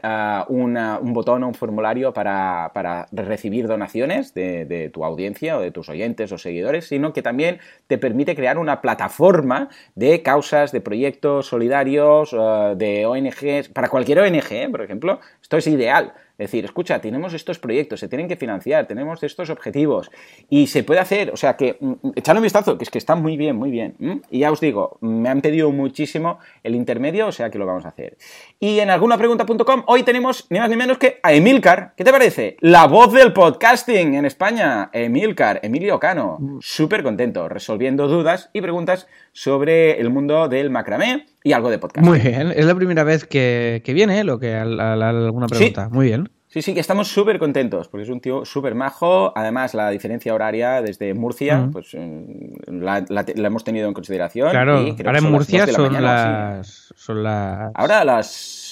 [0.48, 5.60] una- un botón o un formulario para, para recibir donaciones de, de tu audiencia o
[5.60, 10.72] de tus oyentes o seguidores, sino que también te permite crear una plataforma de causas,
[10.72, 11.05] de proyectos
[11.42, 14.68] solidarios, eh, de ONGs, para cualquier ONG, ¿eh?
[14.70, 16.12] por ejemplo, esto es ideal.
[16.38, 20.10] Es decir, escucha, tenemos estos proyectos, se tienen que financiar, tenemos estos objetivos
[20.50, 23.14] y se puede hacer, o sea que mm, echadle un vistazo, que es que está
[23.14, 24.22] muy bien, muy bien.
[24.30, 27.86] Y ya os digo, me han pedido muchísimo el intermedio, o sea que lo vamos
[27.86, 28.18] a hacer.
[28.60, 31.94] Y en algunapregunta.com hoy tenemos ni más ni menos que a Emilcar.
[31.96, 32.58] ¿Qué te parece?
[32.60, 36.38] La voz del podcasting en España, Emilcar, Emilio Cano.
[36.60, 42.06] Súper contento, resolviendo dudas y preguntas sobre el mundo del macramé y algo de podcast.
[42.06, 44.24] Muy bien, es la primera vez que, que viene, ¿eh?
[44.24, 45.56] lo que al- al- alguna Sí.
[45.56, 45.88] pregunta.
[45.90, 46.30] Muy bien.
[46.48, 49.36] Sí, sí, que estamos súper contentos, porque es un tío súper majo.
[49.36, 53.92] Además, la diferencia horaria desde Murcia, pues mm, la, la te- la hemos tenido en
[53.92, 54.48] consideración.
[54.52, 57.72] Claro, y creo que ahora en las Murcia la son mañana las, son las...
[57.74, 58.62] Ahora las...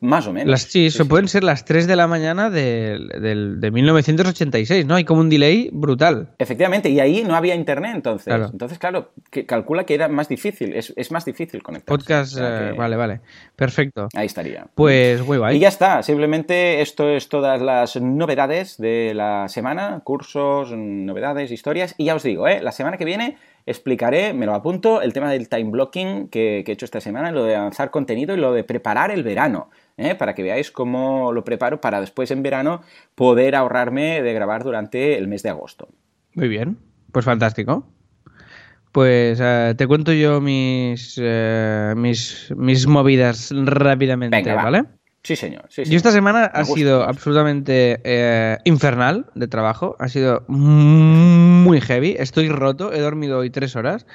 [0.00, 0.50] más o menos.
[0.50, 4.94] Las, sí, se pueden ser las 3 de la mañana del- del- de 1986, ¿no?
[4.94, 6.28] Hay como un delay brutal.
[6.38, 8.26] Efectivamente, y ahí no había internet entonces.
[8.26, 8.50] Claro.
[8.52, 11.96] Entonces, claro, que calcula que era más difícil, es, es más difícil conectar.
[11.96, 13.20] Podcast, eh, vale, vale.
[13.56, 14.08] Perfecto.
[14.14, 14.66] Ahí estaría.
[14.74, 15.56] Pues muy guay.
[15.56, 21.94] Y ya está, simplemente esto es todas las novedades de la semana, cursos, novedades, historias.
[21.96, 22.60] Y ya os digo, ¿eh?
[22.62, 26.72] la semana que viene explicaré, me lo apunto, el tema del time blocking que, que
[26.72, 30.14] he hecho esta semana, lo de avanzar contenido y lo de preparar el verano, ¿eh?
[30.14, 32.82] para que veáis cómo lo preparo para después en verano
[33.14, 35.88] poder ahorrarme de grabar durante el mes de agosto.
[36.34, 36.78] Muy bien.
[37.12, 37.86] Pues fantástico.
[38.92, 44.64] Pues eh, te cuento yo mis, eh, mis, mis movidas rápidamente, Venga, va.
[44.64, 44.84] ¿vale?
[45.22, 45.64] Sí, señor.
[45.68, 45.96] Sí, Yo señor.
[45.96, 47.10] esta semana Me ha gusta, sido gusta.
[47.10, 49.96] absolutamente eh, infernal de trabajo.
[49.98, 50.44] Ha sido
[51.66, 52.16] muy heavy.
[52.18, 52.92] Estoy roto.
[52.92, 54.06] He dormido hoy tres horas.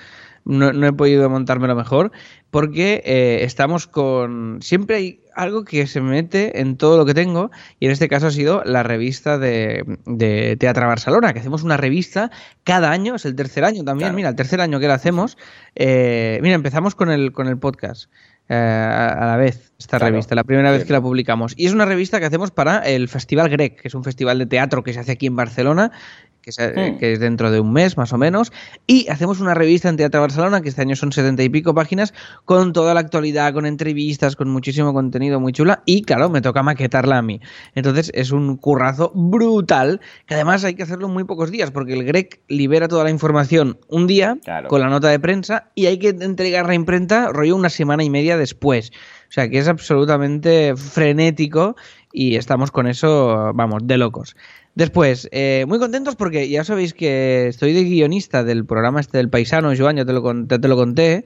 [0.43, 2.11] No, no he podido montármelo mejor
[2.49, 4.57] porque eh, estamos con...
[4.63, 8.25] Siempre hay algo que se mete en todo lo que tengo y en este caso
[8.27, 12.31] ha sido la revista de, de Teatro Barcelona, que hacemos una revista
[12.63, 14.15] cada año, es el tercer año también, Claro.
[14.15, 15.37] mira, el tercer año que la hacemos.
[15.75, 18.09] Eh, mira, empezamos con el, con el podcast
[18.49, 20.11] eh, a, la vez, esta Claro.
[20.13, 21.53] revista, la primera vez que la publicamos.
[21.55, 24.47] Y es una revista que hacemos para el Festival Grec, que es un festival de
[24.47, 25.91] teatro que se hace aquí en Barcelona,
[26.41, 26.97] que, se- Hmm.
[26.97, 28.51] que es dentro de un mes más o menos.
[28.87, 32.13] Y hacemos una revista en Teatro Barcelona, que este año son setenta y pico páginas,
[32.45, 35.83] con toda la actualidad, con entrevistas, con muchísimo contenido muy chula.
[35.85, 37.41] Y claro, me toca maquetarla a mí.
[37.75, 41.93] Entonces es un currazo brutal, que además hay que hacerlo en muy pocos días, porque
[41.93, 44.67] el Grec libera toda la información un día Claro.
[44.69, 48.09] con la nota de prensa y hay que entregar la imprenta rollo una semana y
[48.09, 48.91] media después.
[49.29, 51.75] O sea que es absolutamente frenético
[52.11, 54.35] y estamos con eso, vamos, de locos.
[54.73, 59.29] Después, eh, muy contentos porque ya sabéis que estoy de guionista del programa este del
[59.29, 61.25] paisano, Joan, ya te lo, con- ya te lo conté.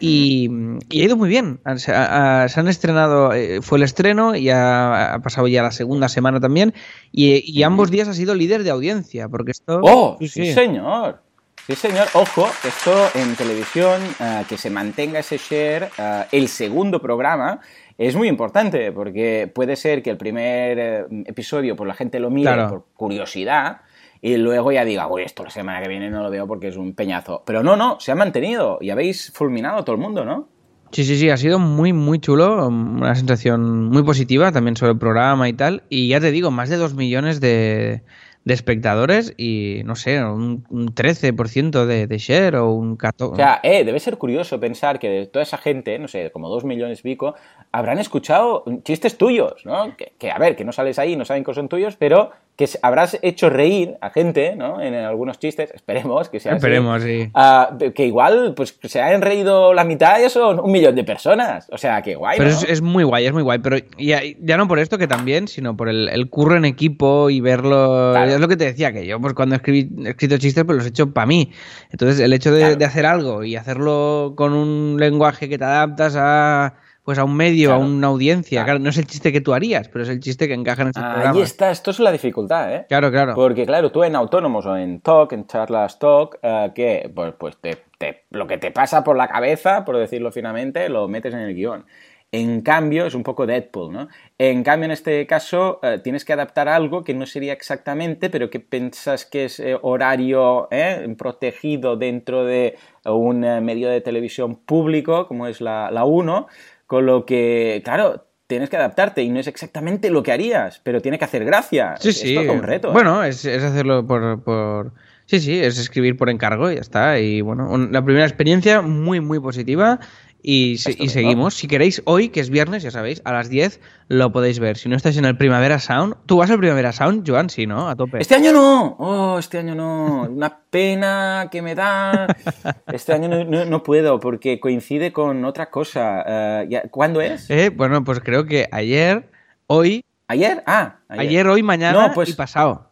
[0.00, 0.50] Y,
[0.90, 1.60] y ha ido muy bien.
[1.76, 5.62] Se, ha- ha- se han estrenado, eh, fue el estreno y ha, ha pasado ya
[5.62, 6.74] la segunda semana también.
[7.12, 9.80] Y, y ambos días ha sido líder de audiencia, porque esto.
[9.84, 10.16] ¡Oh!
[10.20, 11.22] Sí, señor.
[11.66, 12.08] Sí, señor.
[12.14, 17.60] Ojo, esto en televisión, eh, que se mantenga ese share, eh, el segundo programa,
[17.98, 22.30] es muy importante, porque puede ser que el primer eh, episodio pues la gente lo
[22.30, 22.68] mire Claro.
[22.70, 23.82] por curiosidad
[24.22, 26.76] y luego ya diga, uy, esto la semana que viene no lo veo porque es
[26.76, 27.42] un peñazo.
[27.44, 30.48] Pero no, no, se ha mantenido y habéis fulminado a todo el mundo, ¿no?
[30.90, 34.98] Sí, sí, sí, ha sido muy, muy chulo, una sensación muy positiva también sobre el
[34.98, 35.82] programa y tal.
[35.90, 38.02] Y ya te digo, más de dos millones de,
[38.48, 43.32] de espectadores y, no sé, un, un 13% de, de share o un 14%.
[43.32, 46.48] O sea, eh, debe ser curioso pensar que de toda esa gente, no sé, como
[46.48, 47.34] dos millones y pico,
[47.72, 49.94] habrán escuchado chistes tuyos, ¿no?
[49.98, 52.68] Que, que, a ver, que no sales ahí, no saben que son tuyos, pero que
[52.82, 54.80] habrás hecho reír a gente, ¿no?
[54.82, 56.56] En algunos chistes, esperemos que sea así.
[56.58, 57.30] Esperemos, sí.
[57.32, 61.68] Ah, que igual, pues se han reído la mitad y son un millón de personas.
[61.70, 62.56] O sea, que guay, Pero ¿no?
[62.56, 63.60] es, es muy guay, es muy guay.
[63.60, 67.30] Pero ya, ya no por esto que también, sino por el, el curro en equipo
[67.30, 68.10] y verlo.
[68.12, 68.32] Claro.
[68.32, 70.78] Es lo que te decía, que yo pues cuando he, escribí- he escrito chistes, pues
[70.78, 71.52] los he hecho para mí.
[71.92, 72.74] Entonces, el hecho de, Claro.
[72.76, 76.74] de hacer algo y hacerlo con un lenguaje que te adaptas a
[77.08, 77.82] pues a un medio, Claro.
[77.84, 78.56] a una audiencia.
[78.58, 78.66] Claro.
[78.66, 80.88] Claro, no es el chiste que tú harías, pero es el chiste que encaja en
[80.88, 81.30] ese programa.
[81.30, 82.84] Ahí está, esto es la dificultad, ¿eh?
[82.86, 83.34] Claro, claro.
[83.34, 87.56] Porque, claro, tú en autónomos o en talk, en charlas talk, eh, que pues, pues
[87.56, 91.40] te, te- lo que te pasa por la cabeza, por decirlo finamente, lo metes en
[91.40, 91.86] el guion.
[92.30, 94.08] En cambio, es un poco Deadpool, ¿no?
[94.36, 98.50] En cambio, en este caso, eh, tienes que adaptar algo que no sería exactamente, pero
[98.50, 105.26] que piensas que es eh, horario eh, protegido dentro de un medio de televisión público,
[105.26, 106.48] como es la, la 1,
[106.88, 111.00] con lo que, claro, tienes que adaptarte y no es exactamente lo que harías, pero
[111.00, 111.94] tiene que hacer gracia.
[112.00, 112.34] Sí, es, sí.
[112.36, 112.88] Es todo un reto.
[112.88, 112.92] ¿eh?
[112.92, 114.92] Bueno, es, es hacerlo por, por-
[115.26, 117.18] Sí, sí, es escribir por encargo y ya está.
[117.20, 120.00] Y bueno, un- la primera experiencia muy, muy positiva.
[120.40, 121.12] Y, se- y Estupendo.
[121.12, 121.54] seguimos.
[121.54, 124.76] Si queréis, hoy, que es viernes, ya sabéis, a las 10 lo podéis ver.
[124.78, 127.50] Si no estáis en el Primavera Sound, ¿tú vas al Primavera Sound, Joan?
[127.50, 127.88] Sí, ¿no?
[127.88, 128.18] A tope.
[128.20, 132.26] Este año no, oh, este año no, una pena que me da.
[132.92, 136.24] Este año no, no- no puedo porque coincide con otra cosa.
[136.70, 137.50] Eh, ¿Cuándo es?
[137.50, 139.28] Eh, bueno, pues creo que ayer,
[139.66, 140.62] hoy, ¿Ayer?
[140.66, 142.87] Ah, ayer, hoy, mañana No, pues- y pasado.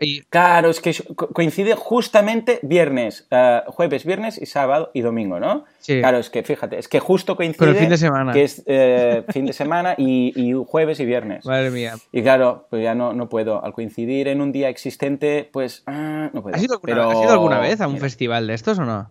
[0.00, 5.38] Y- Claro, es que co- coincide justamente viernes, eh, jueves, viernes y sábado y domingo,
[5.40, 5.64] ¿no?
[5.78, 5.98] Sí.
[6.00, 8.32] Claro, es que fíjate, es que justo coincide Con el fin de semana.
[8.32, 11.44] que es eh, fin de semana y, y jueves y viernes.
[11.46, 11.94] madre mía.
[12.12, 13.64] Y claro, pues ya no, no puedo.
[13.64, 16.56] Al coincidir en un día existente, pues ah, no puedo.
[16.56, 18.04] ¿Has ido, alguna, Pero, has ido alguna vez a un mira.
[18.04, 19.10] festival de estos o no?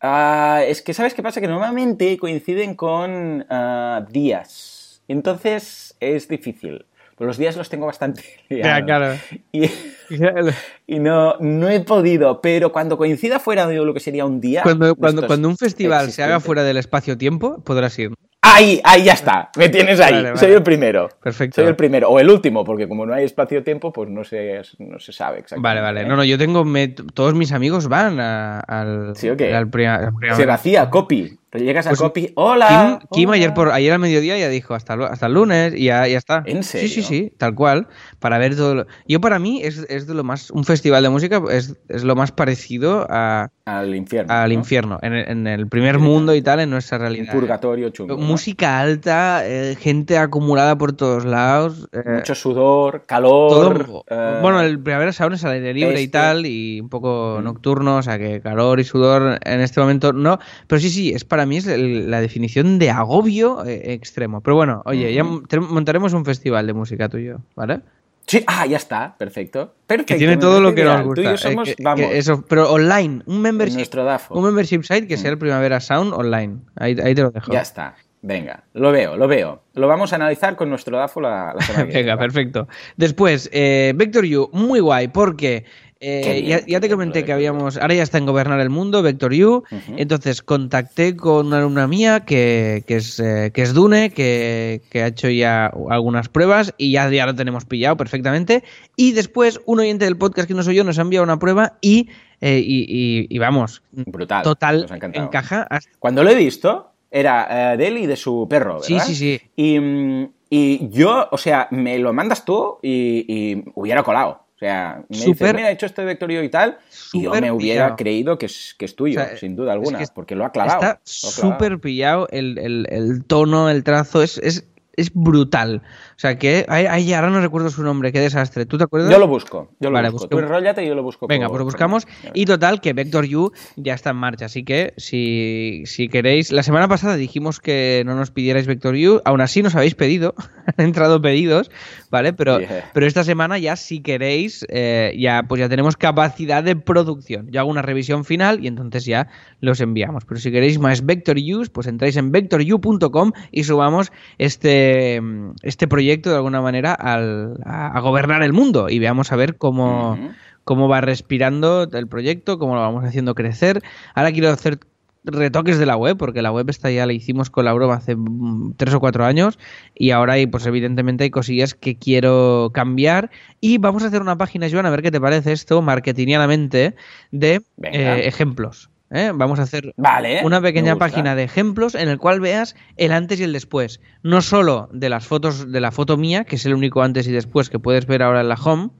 [0.00, 1.40] Ah, es que, ¿sabes qué pasa?
[1.40, 5.02] Que normalmente coinciden con ah, días.
[5.08, 6.84] Entonces es difícil.
[7.18, 8.84] Pero los días los tengo bastante liados.
[8.84, 9.14] claro.
[9.52, 9.70] Y,
[10.86, 12.40] y no, no he podido.
[12.40, 14.62] Pero cuando coincida fuera de lo que sería un día.
[14.62, 18.12] Cuando, un festival se haga fuera del espacio-tiempo, podrás ir.
[18.42, 19.50] Ahí, ahí ya está.
[19.56, 20.12] Me tienes ahí.
[20.14, 20.38] Vale, vale.
[20.38, 21.08] Soy el primero.
[21.22, 21.56] Perfecto.
[21.60, 22.08] Soy el primero.
[22.10, 25.62] O el último, porque como no hay espacio-tiempo, pues no se, no se sabe exactamente.
[25.62, 26.02] Vale, vale.
[26.02, 26.06] ¿eh?
[26.06, 26.64] No, no, yo tengo.
[26.64, 29.16] me- todos mis amigos van a- al.
[29.16, 29.52] ¿Sí o qué?
[29.54, 31.36] al al Se vacía, copy.
[31.52, 32.32] Llegas a Pues, copy.
[32.34, 32.98] ¡Hola!
[33.00, 33.36] Kim, Kim hola".
[33.36, 36.42] ayer, por, ayer al mediodía ya dijo hasta, hasta el lunes y ya, ya está.
[36.44, 37.04] ¿En Sí, sí, serio?
[37.08, 37.86] sí, tal cual.
[38.18, 38.74] Para ver todo.
[38.74, 40.50] lo- Yo, para mí, es, es de lo más.
[40.50, 44.34] Un festival de música es, es lo más parecido a- Al infierno.
[44.34, 44.54] al ¿no?
[44.54, 44.98] infierno.
[45.00, 47.32] En el, en el primer mundo y tal, en nuestra Un realidad.
[47.32, 48.18] purgatorio chungo.
[48.18, 51.88] Música alta, eh, gente acumulada por todos lados.
[51.92, 53.84] eh, Mucho sudor, calor.
[53.86, 54.04] todo.
[54.10, 57.44] eh, Bueno, el primavera sound es al aire libre y tal, y un poco Mm.
[57.44, 60.38] nocturno, o sea que calor y sudor en este momento no.
[60.66, 64.40] Pero sí, sí, es para mí es la definición de agobio eh, extremo.
[64.40, 67.80] Pero bueno, oye, ya montaremos un festival de música tuyo, ¿vale?
[68.26, 69.14] Sí, ah, ya está.
[69.18, 69.74] Perfecto.
[69.86, 70.14] Perfecto.
[70.14, 71.14] Que tiene todo lo que nos gusta.
[71.14, 74.34] Tú y yo eh, somos, que- vamos, que eso, pero online, un membership, nuestro DAFO.
[74.34, 76.56] un membership site que sea el primavera sound online.
[76.76, 77.52] Ahí, ahí te lo dejo.
[77.52, 77.94] Ya está.
[78.22, 79.62] Venga, lo veo, lo veo.
[79.74, 81.92] Lo vamos a analizar con nuestro DAFO la, la semana que.
[81.98, 82.66] Venga, perfecto.
[82.96, 85.64] Después, eh, Vector U, muy guay, porque
[86.00, 89.32] eh, bien, ya, te comenté que habíamos, ahora ya está en Gobernar el Mundo, Vector
[89.32, 89.64] U,
[89.96, 95.02] entonces contacté con una alumna mía que, que es, eh, que es Dune, que, que
[95.02, 98.62] ha hecho ya algunas pruebas y ya, ya lo tenemos pillado perfectamente.
[98.96, 101.78] Y después, un oyente del podcast que no soy yo nos ha enviado una prueba
[101.80, 102.08] y,
[102.40, 104.42] eh, y, y- y vamos, Brutal.
[104.42, 108.86] total, encaja hasta Cuando lo he visto, era de él y de su perro, ¿verdad?
[108.86, 109.40] Sí, sí, sí.
[109.56, 114.45] Y, mm, y yo, o sea, me lo mandas tú y, y hubiera colado.
[114.56, 116.78] O sea, me dices, Súper- mira, he hecho este vectorio y tal,
[117.12, 117.96] y yo me hubiera pillado.
[117.96, 120.46] creído que es, que es tuyo, O sea, sin duda es alguna, que porque lo
[120.46, 120.80] ha clavado.
[120.80, 124.64] Está súper pillado el, el- el tono, el trazo, es, es,
[124.96, 125.82] es brutal.
[126.16, 128.64] O sea que, ay, ay, ahora no recuerdo su nombre, qué desastre.
[128.64, 129.10] ¿Tú te acuerdas?
[129.12, 130.28] Yo lo busco, yo lo Vale, busco.
[130.28, 131.26] Tú enróllate y yo lo busco.
[131.26, 132.06] Venga, por- pues lo buscamos.
[132.32, 134.46] Y total, que Vector U ya está en marcha.
[134.46, 136.52] Así que si, si queréis.
[136.52, 139.20] La semana pasada dijimos que no nos pidierais Vector U.
[139.26, 140.34] Aún así nos habéis pedido.
[140.78, 141.70] Han entrado pedidos,
[142.10, 142.32] ¿vale?
[142.32, 142.90] Pero, Yeah.
[142.94, 147.48] pero esta semana ya, si queréis, eh, ya, pues ya tenemos capacidad de producción.
[147.50, 149.28] Yo hago una revisión final y entonces ya
[149.60, 150.24] los enviamos.
[150.24, 155.20] Pero si queréis más Vector Use, pues entráis en vectoru.com y subamos este,
[155.62, 159.56] este proyecto de alguna manera al- a, a gobernar el mundo y veamos a ver
[159.56, 160.16] cómo
[160.64, 163.82] cómo va respirando el proyecto, cómo lo vamos haciendo crecer.
[164.14, 164.80] Ahora quiero hacer
[165.22, 168.14] retoques de la web, porque la web esta ya la hicimos con la broma hace
[168.16, 169.58] mm, tres o cuatro años
[169.94, 174.38] y ahora hay, pues evidentemente hay cosillas que quiero cambiar y vamos a hacer una
[174.38, 176.94] página, Joan, a ver qué te parece esto, marketingianamente,
[177.30, 178.90] de eh, ejemplos.
[179.10, 179.32] ¿Eh?
[179.34, 180.40] Vamos a hacer Vale.
[180.44, 184.00] una pequeña página de ejemplos en el cual veas el antes y el después.
[184.22, 187.32] No solo de las fotos, de la foto mía, que es el único antes y
[187.32, 188.90] después que puedes ver ahora en la home,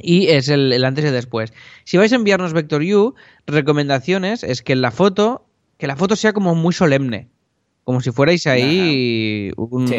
[0.00, 1.52] y es el, el antes y el después.
[1.84, 3.14] Si vais a enviarnos Vector U,
[3.46, 7.28] recomendaciones es que la foto, que la foto sea como muy solemne.
[7.84, 9.96] Como si fuerais ahí un, Sí.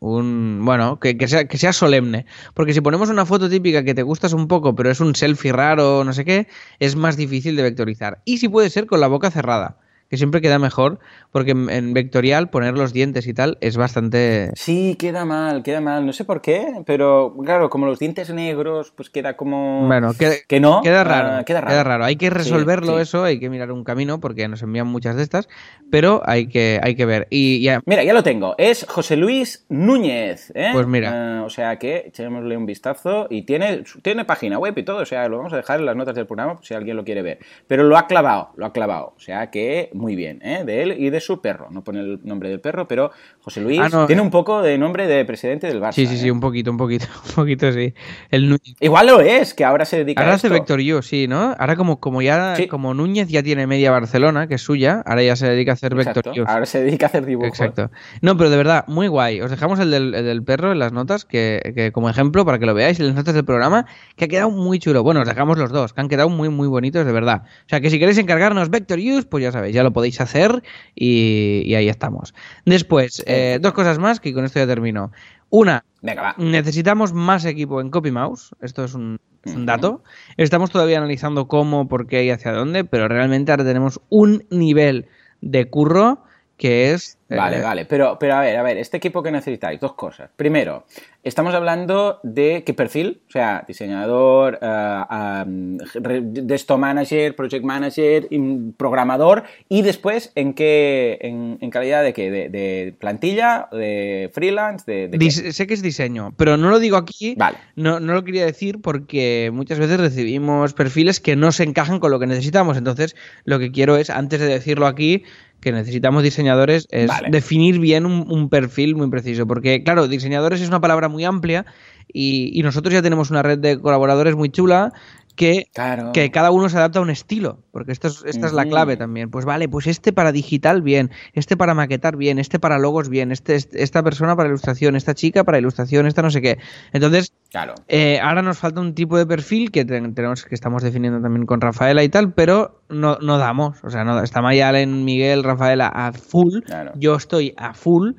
[0.00, 2.26] un- bueno, que, que sea, que sea solemne.
[2.54, 5.52] Porque si ponemos una foto típica que te gustas un poco, pero es un selfie
[5.52, 6.48] raro, no sé qué,
[6.80, 8.20] es más difícil de vectorizar.
[8.24, 9.78] Y si puede ser con la boca cerrada,
[10.12, 10.98] que siempre queda mejor,
[11.30, 14.50] porque en, en vectorial poner los dientes y tal es bastante...
[14.56, 16.04] Sí, queda mal, queda mal.
[16.04, 19.86] No sé por qué, pero claro, como los dientes negros, pues queda como...
[19.86, 20.82] Bueno, queda, que no.
[20.82, 22.04] Queda ah, raro, queda raro.
[22.04, 23.04] Hay que resolverlo sí.
[23.04, 25.48] eso, hay que mirar un camino porque nos envían muchas de estas,
[25.90, 27.26] pero hay que, hay que ver.
[27.30, 28.54] Y ya, Mira, ya lo tengo.
[28.58, 30.52] Es José Luis Núñez.
[30.54, 30.70] ¿eh?
[30.74, 31.38] Pues mira.
[31.38, 33.28] Eh, o sea que echémosle un vistazo.
[33.30, 34.98] Y tiene, tiene página web y todo.
[34.98, 37.22] O sea, lo vamos a dejar en las notas del programa si alguien lo quiere
[37.22, 37.38] ver.
[37.66, 39.14] Pero lo ha clavado, lo ha clavado.
[39.16, 40.64] O sea que muy bien, ¿eh?
[40.66, 41.68] De él y de su perro.
[41.70, 44.06] No pone el nombre del perro, pero José Luis Ah, no.
[44.06, 45.92] tiene un poco de nombre de presidente del Barça.
[45.92, 46.32] sí, sí, sí, ¿eh?
[46.32, 47.94] un poquito, un poquito, un poquito, sí.
[48.30, 48.58] El.
[48.80, 50.54] Igual lo es, que ahora se dedica Ahora a hace esto.
[50.58, 51.54] Vector U, sí, ¿no?
[51.58, 52.66] Ahora como, como ya, Sí.
[52.66, 55.92] como Núñez ya tiene media Barcelona, que es suya, ahora ya se dedica a hacer
[55.92, 56.22] Exacto.
[56.24, 56.50] Vector U.
[56.50, 57.48] Ahora se dedica a hacer dibujos.
[57.48, 57.90] Exacto.
[58.20, 59.40] No, pero de verdad, muy guay.
[59.40, 62.58] Os dejamos el del, el del perro en las notas, que, que como ejemplo, para
[62.58, 63.86] que lo veáis, en las notas del programa,
[64.16, 65.02] que ha quedado muy chulo.
[65.04, 67.42] Bueno, os dejamos los dos, que han quedado muy, muy bonitos, de verdad.
[67.44, 70.62] O sea, que si queréis encargarnos Vector Use, pues ya sabéis, ya lo podéis hacer
[70.94, 72.34] y, y ahí estamos.
[72.64, 75.12] Después, eh, dos cosas más, que con esto ya termino.
[75.50, 78.56] Una, Venga, necesitamos más equipo en Copy Mouse.
[78.60, 80.02] Esto es un, es un dato.
[80.36, 85.06] Estamos todavía analizando cómo, por qué y hacia dónde, pero realmente ahora tenemos un nivel
[85.40, 86.24] de curro
[86.62, 87.18] que es...
[87.28, 90.30] eh, Vale, vale, pero, pero a ver, a ver, este equipo que necesitáis, dos cosas.
[90.36, 90.84] Primero,
[91.24, 95.02] estamos hablando de qué perfil, o sea, diseñador, eh,
[95.44, 98.28] um, re- desktop manager, project manager,
[98.76, 104.84] programador, y después en qué, en, en calidad de qué, de, de plantilla, de freelance,
[104.88, 107.56] de, sé que es diseño, pero no lo digo aquí, Vale.
[107.74, 112.12] no, no lo quería decir porque muchas veces recibimos perfiles que no se encajan con
[112.12, 112.76] lo que necesitamos.
[112.76, 115.24] Entonces, lo que quiero es, antes de decirlo aquí,
[115.62, 117.30] que necesitamos diseñadores, es Vale.
[117.30, 119.46] definir bien un, un perfil muy preciso.
[119.46, 121.64] Porque, claro, diseñadores es una palabra muy amplia
[122.12, 124.92] y, y nosotros ya tenemos una red de colaboradores muy chula
[125.34, 126.12] que Claro.
[126.12, 128.96] que cada uno se adapta a un estilo, porque esto es- esta es la clave
[128.96, 129.30] también.
[129.30, 133.32] Pues vale, pues este para digital bien, este para maquetar bien, este para logos bien,
[133.32, 136.58] este, este- esta persona para ilustración, esta chica para ilustración, esta no sé qué.
[136.92, 137.74] Entonces, Claro.
[137.88, 141.46] eh, ahora nos falta un tipo de perfil que ten- tenemos que estamos definiendo también
[141.46, 143.82] con Rafaela y tal, pero no, no damos.
[143.84, 146.60] O sea, no, está Mayalen, Miguel, Rafaela a full.
[146.64, 146.92] Claro.
[146.96, 148.12] Yo estoy a full.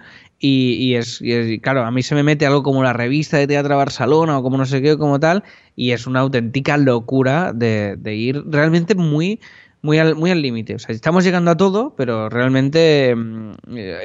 [0.45, 1.23] Y, es,
[1.61, 4.57] claro, a mí se me mete algo como la revista de Teatro Barcelona o como
[4.57, 5.41] no sé qué, como tal,
[5.77, 9.39] y es una auténtica locura de ir realmente muy,
[9.83, 10.75] muy al muy al límite.
[10.75, 13.51] O sea, estamos llegando a todo, pero realmente mm,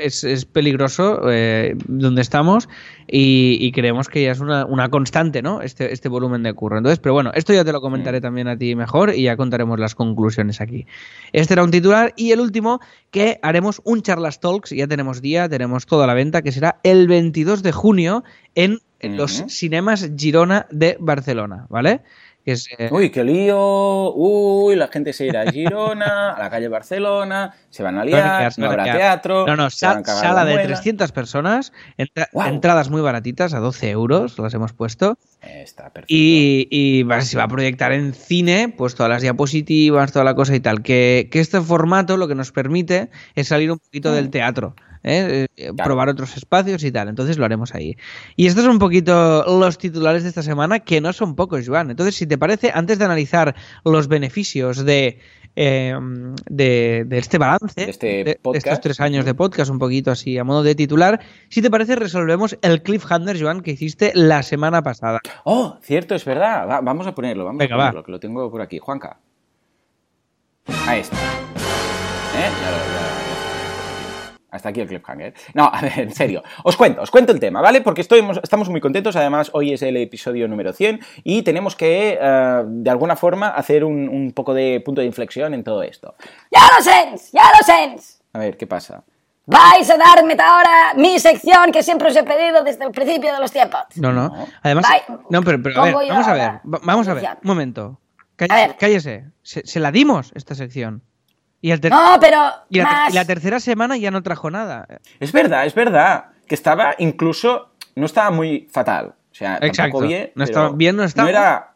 [0.03, 2.69] es, es peligroso eh, donde estamos
[3.07, 5.63] y, y creemos que ya es una, una constante, ¿no?
[5.63, 6.79] Este, este volumen de curro.
[6.79, 9.79] Entonces, pero bueno, esto ya te lo comentaré también a ti mejor y ya contaremos
[9.79, 10.85] las conclusiones aquí.
[11.33, 12.81] Este era un titular y el último
[13.13, 17.07] que haremos un Charlas Talks, ya tenemos día, tenemos toda la venta, que será el
[17.07, 18.25] 22 de junio
[18.57, 19.49] en, en los Ujú.
[19.49, 22.03] cinemas Girona de Barcelona, ¿vale?
[22.49, 24.15] Que es, eh, Uy, qué lío.
[24.15, 28.51] Uy, la gente se irá a Girona, a la calle Barcelona, se van a liar,
[28.57, 29.47] no habrá teatro.
[29.47, 30.67] No, no, se van sa- a cagar sala la de muela.
[30.69, 35.19] 300 personas, entra- entradas muy baratitas, a 12 euros, las hemos puesto.
[35.43, 36.07] Está perfecto.
[36.09, 40.61] Y, se va a proyectar en cine, pues todas las diapositivas, toda la cosa y
[40.61, 40.81] tal.
[40.81, 45.47] Que, que este formato lo que nos permite es salir un poquito del teatro, ¿eh?
[45.57, 47.09] Eh, probar otros espacios y tal.
[47.09, 47.97] Entonces lo haremos ahí.
[48.37, 51.91] Y estos son un poquito los titulares de esta semana, que no son pocos, Joan.
[51.91, 55.19] Entonces, si te parece, antes de analizar los beneficios de.
[55.57, 55.97] eh,
[56.49, 60.45] de, de este balance, De este estos tres años de podcast, un poquito así a
[60.45, 65.21] modo de titular, si te parece, resolvemos el cliffhanger, Joan, que hiciste la semana pasada.
[65.45, 66.69] Oh, cierto, es verdad.
[66.69, 67.85] Va- vamos a ponerlo, vamos Venga, a va.
[67.87, 68.79] ponerlo, que lo tengo por aquí.
[68.79, 69.19] Juanca.
[70.87, 71.17] Ahí está.
[71.17, 72.51] ¿Eh?
[72.63, 73.18] Ya lo- ya-.
[74.51, 75.35] Hasta aquí el cliffhanger.
[75.55, 76.43] No, a ver, en serio.
[76.65, 77.83] Os cuento, os cuento el tema, ¿vale?
[77.83, 79.15] Porque estoy, estamos muy contentos.
[79.17, 83.85] Además, hoy es el episodio número 100 y tenemos que, eh, de alguna forma, hacer
[83.85, 86.15] un, un poco de punto de inflexión en todo esto.
[86.51, 87.31] ¡Ya lo sé!
[87.33, 88.19] ¡Ya lo sé!
[88.33, 89.05] A ver, ¿qué pasa?
[89.45, 93.41] Vais a darme ahora mi sección que siempre os he pedido desde el principio de
[93.41, 93.81] los tiempos.
[93.97, 94.29] No, no.
[94.29, 94.47] No.
[94.63, 95.17] Además, Bye.
[95.31, 97.99] no, pero, pero a ver, vamos a ver, vamos a ver, un momento.
[98.19, 98.77] A Cállese, ver.
[98.79, 99.25] cállese.
[99.43, 101.03] Se, se la dimos esta sección.
[101.61, 102.41] Y, el No, pero
[102.71, 103.11] y la, ter- más...
[103.11, 104.87] y la tercera semana ya no trajo nada.
[105.19, 106.27] Es verdad, es verdad.
[106.47, 107.71] Que estaba incluso.
[107.97, 109.15] No estaba muy fatal.
[109.31, 109.83] O sea, Exacto.
[109.83, 110.33] tampoco bien.
[110.35, 111.29] No estaba- bien no estaba.
[111.29, 111.75] era,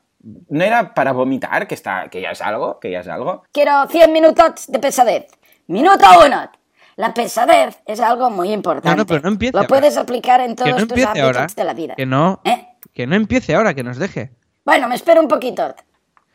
[0.49, 3.43] no era para vomitar, que, está, que ya es algo, que ya es algo.
[3.53, 5.27] Quiero 100 minutos de pesadez.
[5.67, 6.51] Minuto uno.
[6.97, 8.91] La pesadez es algo muy importante.
[8.91, 9.69] No, no, pero no empiece Lo ahora.
[9.69, 11.47] puedes aplicar en todos no tus ámbitos ahora.
[11.57, 11.95] de la vida.
[11.97, 12.69] Que no, ¿Eh?
[12.93, 14.31] que no empiece ahora, que nos deje.
[14.65, 15.75] Bueno, me espero un poquito.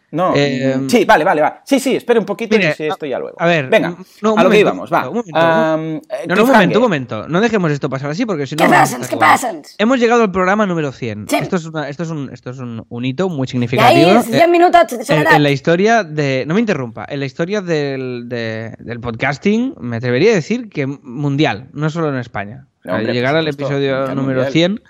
[0.09, 1.61] No, Eh, sí, vale, vale, va.
[1.65, 3.35] Sí, sí, espera un poquito mire, y sí, esto ya luego.
[3.39, 5.09] a ver, venga, no, a lo que íbamos, va.
[5.09, 7.27] un momento, eh, No, no, un momento, un momento.
[7.27, 8.59] No dejemos esto pasar así porque si no.
[8.63, 8.95] ¿Qué vamos a pasa?
[8.95, 9.61] estar ¿Qué jugando.
[9.61, 9.75] pasa?
[9.77, 11.27] Hemos llegado al programa número 100.
[11.29, 11.35] Sí.
[11.41, 14.09] Esto es, una- esto es, un, esto es un, un hito muy significativo.
[14.09, 16.45] ahí, 10 eh, minutos de en, la historia de.
[16.47, 17.05] No me interrumpa.
[17.09, 22.07] En la historia del, de- del podcasting, me atrevería a decir que mundial, no solo
[22.09, 22.67] en España.
[22.85, 24.53] No, hombre, llegar al supuesto, episodio número mundial.
[24.53, 24.81] 100,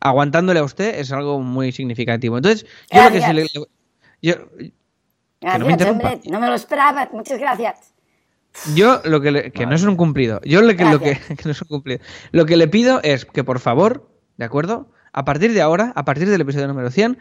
[0.00, 2.38] aguantándole a usted, es algo muy significativo.
[2.38, 3.46] Entonces, yo lo que se le.
[4.22, 4.34] Yo,
[5.40, 6.08] Gracias, no me interrumpa.
[6.12, 7.08] hombre, no me lo esperaba.
[7.12, 7.92] Muchas gracias.
[8.74, 10.40] Yo lo que le- que no es un cumplido.
[10.44, 12.00] Yo lo que, lo que, que no es un cumplido.
[12.30, 14.90] Lo que le pido es que por favor, ¿de acuerdo?
[15.12, 17.18] A partir de ahora, a partir del episodio número 100,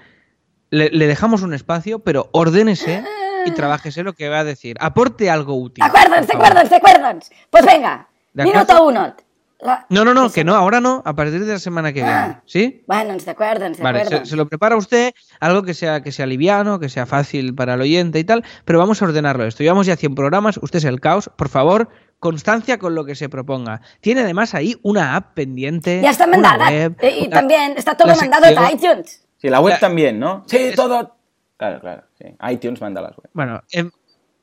[0.69, 3.03] le, le dejamos un espacio, pero ordénese
[3.45, 4.77] y trabájese lo que va a decir.
[4.79, 5.83] Aporte algo útil.
[5.83, 6.15] ¿De acuerdo?
[6.15, 6.45] por ¿De favor.
[6.47, 6.69] acuerdo?
[6.69, 7.19] ¿De acuerdo?
[7.49, 9.15] Pues venga, ¿De minuto uno.
[9.61, 12.11] La- No, no, no, que no, ahora no, a partir de la semana que viene.
[12.11, 12.41] Ah.
[12.45, 12.83] ¿Sí?
[12.87, 14.25] Bueno, de acuerdo, de Vale, acuerdo.
[14.25, 17.75] se, se lo prepara usted, algo que sea, que sea liviano, que sea fácil para
[17.75, 19.63] el oyente y tal, pero vamos a ordenarlo esto.
[19.63, 21.89] Llevamos ya 100 programas, usted es el caos, por favor,
[22.19, 23.81] constancia con lo que se proponga.
[23.99, 26.01] Tiene además ahí una app pendiente.
[26.03, 26.69] Ya está mandada.
[26.69, 29.25] web, y y una- también está todo mandado a iTunes.
[29.37, 30.43] Sí, la web La- también, ¿no?
[30.47, 31.15] Sí, todo.
[31.57, 32.03] Claro, claro.
[32.17, 32.25] Sí.
[32.49, 33.29] iTunes manda las web.
[33.33, 33.91] Bueno, em,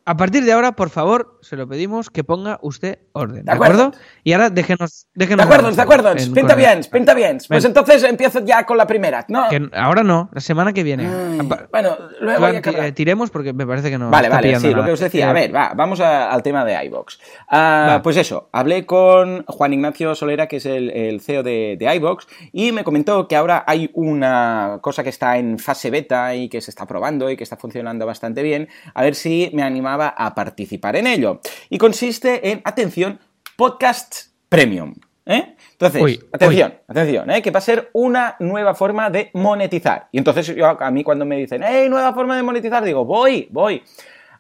[0.05, 3.53] a partir de ahora, por favor, se lo pedimos que ponga usted orden, ¿de, De
[3.53, 3.83] acuerdo.
[3.85, 3.99] acuerdo?
[4.25, 5.07] Y ahora déjenos...
[5.15, 6.35] De déjenos acuerdo, avanzar de acuerdo.
[6.35, 7.39] Pinta bien, pinta bien.
[7.49, 7.71] Pues Ven.
[7.71, 9.25] entonces empiezo ya con la primera.
[9.29, 9.49] No.
[9.49, 11.07] que ahora no, la semana que viene.
[11.07, 14.11] Ay, bueno, luego ya eh, tiremos porque me parece que no.
[14.11, 15.27] Vale, vale, sí, lo que os decía.
[15.27, 17.19] Eh, A ver, va, vamos a- al tema de iVox.
[17.49, 21.95] Ah, pues eso, hablé con Juan Ignacio Solera, que es el, el CEO de, de
[21.97, 26.49] iVox, y me comentó que ahora hay una cosa que está en fase beta y
[26.49, 30.09] que se está probando y que está funcionando bastante bien, a ver si me animaba
[30.09, 31.41] a participar en ello.
[31.71, 33.08] Y consiste en, atención,
[33.59, 34.95] podcast premium.
[35.27, 35.57] ¿eh?
[35.73, 37.43] Entonces, Uy, atención, atención, ¿eh?
[37.43, 40.07] que va a ser una nueva forma de monetizar.
[40.13, 42.85] Y entonces yo, a mí cuando me dicen, ¡hey, nueva forma de monetizar!
[42.85, 43.83] Digo, voy, voy.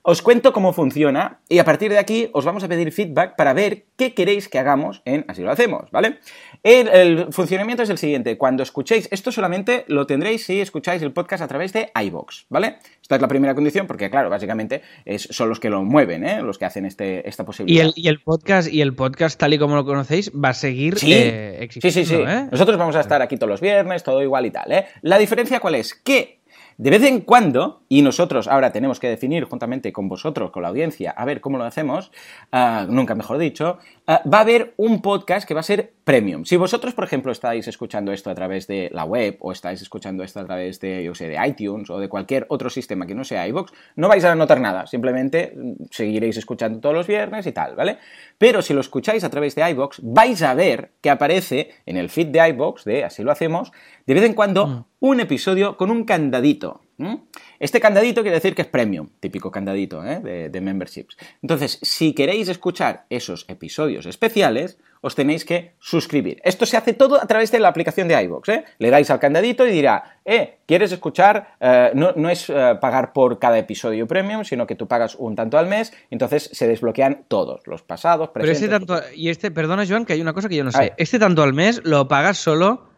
[0.03, 3.53] Os cuento cómo funciona y a partir de aquí os vamos a pedir feedback para
[3.53, 6.18] ver qué queréis que hagamos en Así lo hacemos, ¿vale?
[6.62, 8.38] El, el funcionamiento es el siguiente.
[8.38, 12.78] Cuando escuchéis, esto solamente lo tendréis si escucháis el podcast a través de iVoox, ¿vale?
[13.03, 16.42] Esta es la primera condición porque, claro, básicamente es- son los que lo mueven, ¿eh?
[16.42, 17.86] Los que hacen este, esta Y posibilidad.
[17.86, 20.99] el, y el podcast, y el podcast, tal y como lo conocéis, va a seguir
[20.99, 21.99] Sí, eh, sí, sí, sí.
[22.01, 22.49] existiendo, ¿eh?
[22.51, 24.86] Nosotros vamos a estar aquí todos los viernes, todo igual y tal, ¿eh?
[25.03, 25.94] La diferencia cuál es?
[25.94, 26.40] Que
[26.76, 30.68] de vez en cuando, y nosotros ahora tenemos que definir juntamente con vosotros, con la
[30.68, 32.12] audiencia, a ver cómo lo hacemos,
[32.53, 36.45] ah, nunca mejor dicho, ah, va a haber un podcast que va a ser premium.
[36.45, 40.22] Si vosotros, por ejemplo, estáis escuchando esto a través de la web o estáis escuchando
[40.22, 43.24] esto a través de, yo sé, de iTunes o de cualquier otro sistema que no
[43.24, 47.53] sea iVoox, no vais a notar nada, simplemente mm, seguiréis escuchando todos los viernes y
[47.53, 47.99] tal, ¿vale?
[48.39, 52.09] Pero si lo escucháis a través de iVoox, vais a ver que aparece en el
[52.09, 53.72] feed de iVoox, de Así lo hacemos,
[54.07, 56.80] de vez en cuando un episodio con un candadito.
[56.99, 57.20] ¿M?
[57.59, 60.20] Este candadito quiere decir que es premium, típico candadito ¿eh?
[60.20, 61.16] de, de memberships.
[61.42, 66.40] Entonces, si queréis escuchar esos episodios especiales, os tenéis que suscribir.
[66.44, 68.49] Esto se hace todo a través de la aplicación de iVoox.
[68.49, 68.64] ¿eh?
[68.78, 71.55] Le dais al candadito y dirá, eh, ¿quieres escuchar?
[71.61, 75.36] Eh, no, no es eh, pagar por cada episodio premium, sino que tú pagas un
[75.36, 78.72] tanto al mes, entonces se desbloquean todos, los pasados, Pero presentes.
[78.72, 79.09] este tanto.
[79.14, 80.92] Y este, perdona, Joan, que hay una cosa que yo no sé.
[80.96, 82.88] Este tanto al mes lo pagas solo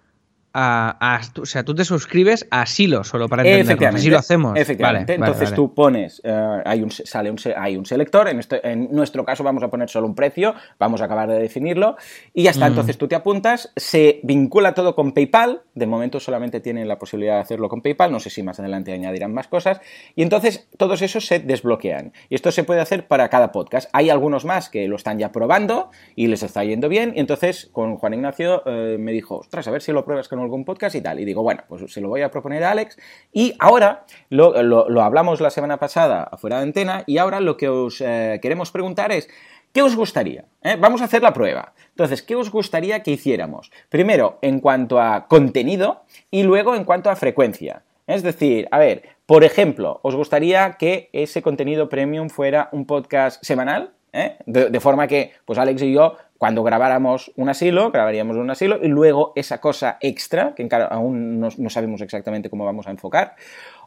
[0.53, 0.97] a.
[1.01, 3.97] a- o sea, tú te suscribes a Silo, solo para entenderlo.
[3.99, 4.59] Así lo hacemos.
[4.59, 5.17] Efectivamente.
[5.17, 5.57] Vale, Entonces vale.
[5.57, 9.45] tú pones, eh, hay, un, sale un, hay un selector, en, este- en nuestro caso
[9.45, 11.97] vamos a poner solo un precio, vamos a acabar de definirlo,
[12.35, 12.67] y ya está.
[12.67, 12.69] Mm.
[12.71, 17.35] Entonces tú te apuntas, se vincula todo con PayPal, de momento solamente tienen la posibilidad
[17.37, 19.81] de hacerlo con PayPal, no sé si más adelante añadirán más cosas,
[20.17, 22.13] y entonces todos esos se desbloquean.
[22.29, 23.89] Y esto se puede hacer para cada podcast.
[23.93, 27.69] Hay algunos más que lo están ya probando y les está yendo bien, y entonces
[27.73, 30.95] con Juan Ignacio eh, me dijo, ostras, a ver si lo pruebas con algún podcast
[30.97, 31.21] y tal.
[31.21, 32.97] Y digo, bueno, pues se lo voy a proponer a Alex.
[33.33, 38.01] Y ahora, lo, hablamos la semana pasada afuera de antena, y ahora lo que os
[38.01, 39.29] eh, queremos preguntar es,
[39.73, 40.45] ¿qué os gustaría?
[40.63, 40.77] ¿Eh?
[40.79, 41.73] Vamos a hacer la prueba.
[41.91, 43.71] Entonces, ¿qué os gustaría que hiciéramos?
[43.89, 47.83] Primero, en cuanto a contenido y luego en cuanto a frecuencia.
[48.07, 53.45] Es decir, a ver, por ejemplo, ¿os gustaría que ese contenido premium fuera un podcast
[53.45, 53.93] semanal?
[54.13, 54.37] ¿Eh?
[54.47, 58.89] De, forma que, pues Alex y yo, cuando grabáramos un asilo, grabaríamos un asilo y
[58.89, 63.37] luego esa cosa extra, que aún no, sabemos exactamente cómo vamos a enfocar,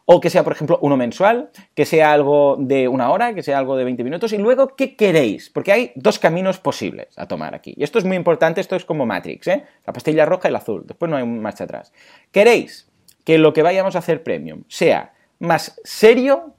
[0.05, 3.57] o que sea, por ejemplo, uno mensual, que sea algo de una hora, que sea
[3.57, 5.49] algo de 20 minutos, y luego, ¿qué queréis?
[5.49, 7.73] Porque hay dos caminos posibles a tomar aquí.
[7.77, 9.63] Y esto es muy importante, esto es como Matrix, ¿eh?
[9.85, 11.93] La pastilla roja y la azul, después no hay marcha atrás.
[12.31, 12.89] ¿Queréis
[13.23, 16.53] que lo que vayamos a hacer premium sea más serio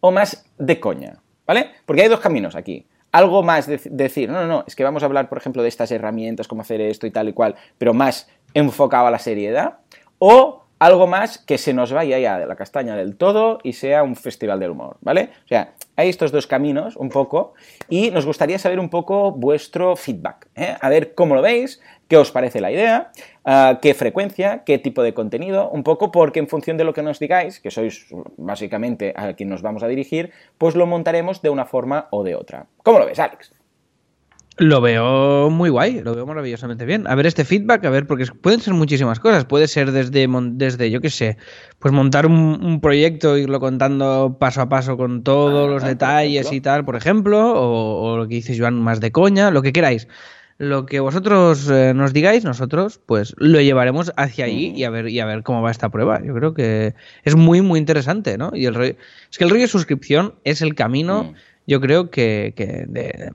[0.00, 1.22] o más de coña?
[1.46, 1.70] ¿Vale?
[1.86, 2.86] Porque hay dos caminos aquí.
[3.18, 5.68] Algo más de decir, no, no, no, es que vamos a hablar, por ejemplo, de
[5.68, 9.78] estas herramientas, cómo hacer esto y tal y cual, pero más enfocado a la seriedad.
[10.20, 14.04] O algo más que se nos vaya ya de la castaña del todo y sea
[14.04, 15.30] un festival del humor, ¿vale?
[15.44, 17.54] O sea, hay estos dos caminos un poco
[17.88, 20.76] y nos gustaría saber un poco vuestro feedback, ¿eh?
[20.80, 23.12] a ver cómo lo veis, qué os parece la idea,
[23.44, 27.02] uh, qué frecuencia, qué tipo de contenido, un poco porque en función de lo que
[27.02, 28.06] nos digáis, que sois
[28.36, 32.34] básicamente a quien nos vamos a dirigir, pues lo montaremos de una forma o de
[32.34, 32.66] otra.
[32.82, 33.52] ¿Cómo lo ves, Alex?
[34.60, 37.06] Lo veo muy guay, lo veo maravillosamente bien.
[37.06, 39.44] A ver este feedback, a ver, porque pueden ser muchísimas cosas.
[39.44, 41.36] Puede ser desde, desde yo qué sé,
[41.78, 46.50] pues montar un, un proyecto, e irlo contando paso a paso con todos los detalles
[46.52, 49.72] y tal, por ejemplo, o, o, lo que dices Joan, más de coña, lo que
[49.72, 50.08] queráis.
[50.58, 55.08] Lo que vosotros eh, nos digáis, nosotros, pues lo llevaremos hacia allí y a ver
[55.08, 56.20] y a ver cómo va esta prueba.
[56.22, 58.50] Yo creo que es muy, muy interesante, ¿no?
[58.52, 58.96] Y el rollo,
[59.30, 61.24] es que el rollo de suscripción es el camino.
[61.24, 61.34] Mm
[61.68, 63.30] yo creo que, que de,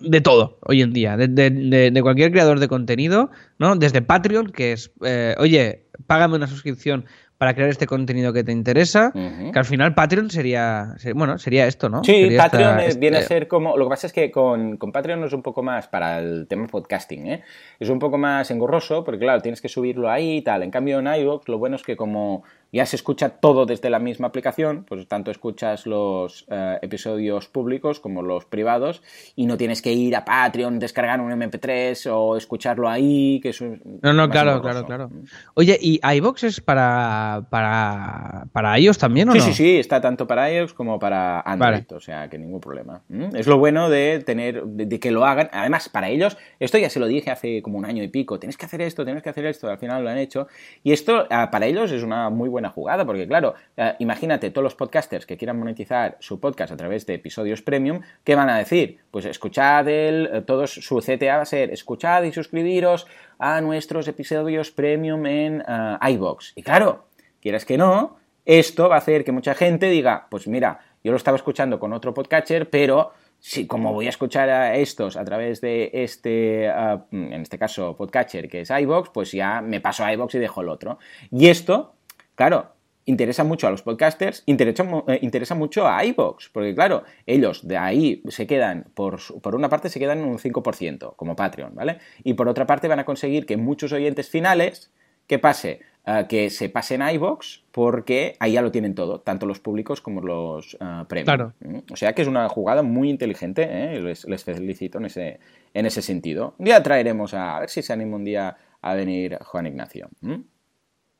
[0.00, 3.76] de, todo hoy en día, de, de, de, cualquier creador de contenido, ¿no?
[3.76, 7.04] Desde Patreon, que es, eh, oye, págame una suscripción
[7.38, 9.52] para crear este contenido que te interesa, uh -huh.
[9.52, 12.04] que al final Patreon sería, bueno, sería esto, ¿no?
[12.04, 13.34] Sí, sería Patreon esta, viene este...
[13.34, 15.88] a ser como, lo que pasa es que con, con, Patreon es un poco más
[15.88, 17.42] para el tema podcasting, ¿eh?
[17.80, 20.62] Es un poco más engorroso, porque claro, tienes que subirlo ahí y tal.
[20.62, 22.44] En cambio en iVoox lo bueno es que como
[22.74, 28.00] ya se escucha todo desde la misma aplicación, pues tanto escuchas los uh, episodios públicos
[28.00, 29.00] como los privados
[29.36, 33.60] y no tienes que ir a Patreon, descargar un MP3 o escucharlo ahí, que es
[33.60, 35.10] un, No, no, claro, claro, claro.
[35.54, 39.44] Oye, ¿y iVoox es para, para, para iOS también o sí, no?
[39.44, 41.86] Sí, sí, sí, está tanto para iOS como para Android, vale.
[41.94, 43.02] o sea que ningún problema.
[43.08, 43.36] ¿Mm?
[43.36, 45.48] Es lo bueno de tener, de, de, que lo hagan.
[45.52, 48.56] Además, para ellos, esto ya se lo dije hace como un año y pico, tienes
[48.56, 50.48] que hacer esto, tienes que hacer esto, al final lo han hecho.
[50.82, 54.64] Y esto uh, para ellos es una muy buena jugada, porque claro, uh, imagínate todos
[54.64, 58.58] los podcasters que quieran monetizar su podcast a través de episodios premium, ¿qué van a
[58.58, 58.98] decir?
[59.10, 63.06] Pues escuchad el, uh, todos su CTA va a ser escuchad y suscribiros
[63.38, 66.52] a nuestros episodios premium en uh, iBox.
[66.56, 67.08] Y claro,
[67.40, 71.16] quieras que no, esto va a hacer que mucha gente diga, pues mira, yo lo
[71.16, 75.60] estaba escuchando con otro podcatcher, pero si como voy a escuchar a estos a través
[75.60, 80.34] de este, en este caso, podcatcher, que es iBox, pues ya me paso a iBox
[80.36, 80.98] y dejo el otro.
[81.30, 81.94] Y esto,
[82.34, 82.74] claro,
[83.06, 87.76] interesa mucho a los podcasters, interesa, eh, interesa mucho a iBox, porque claro, ellos de
[87.76, 91.98] ahí se quedan, por, por una parte se quedan un 5%, como Patreon, ¿vale?
[92.22, 94.90] Y por otra parte van a conseguir que muchos oyentes finales,
[95.26, 95.80] ¿qué pase?
[96.06, 100.02] Uh, que se pasen a iBox porque ahí ya lo tienen todo, tanto los públicos
[100.02, 101.24] como los uh, premium.
[101.24, 101.54] Claro.
[101.90, 103.98] O sea que es una jugada muy inteligente, ¿eh?
[104.02, 105.40] les, les, felicito en ese,
[105.72, 106.56] en ese sentido.
[106.58, 110.10] Un día traeremos a, a ver si se anima un día a venir Juan Ignacio.
[110.20, 110.42] ¿Mm?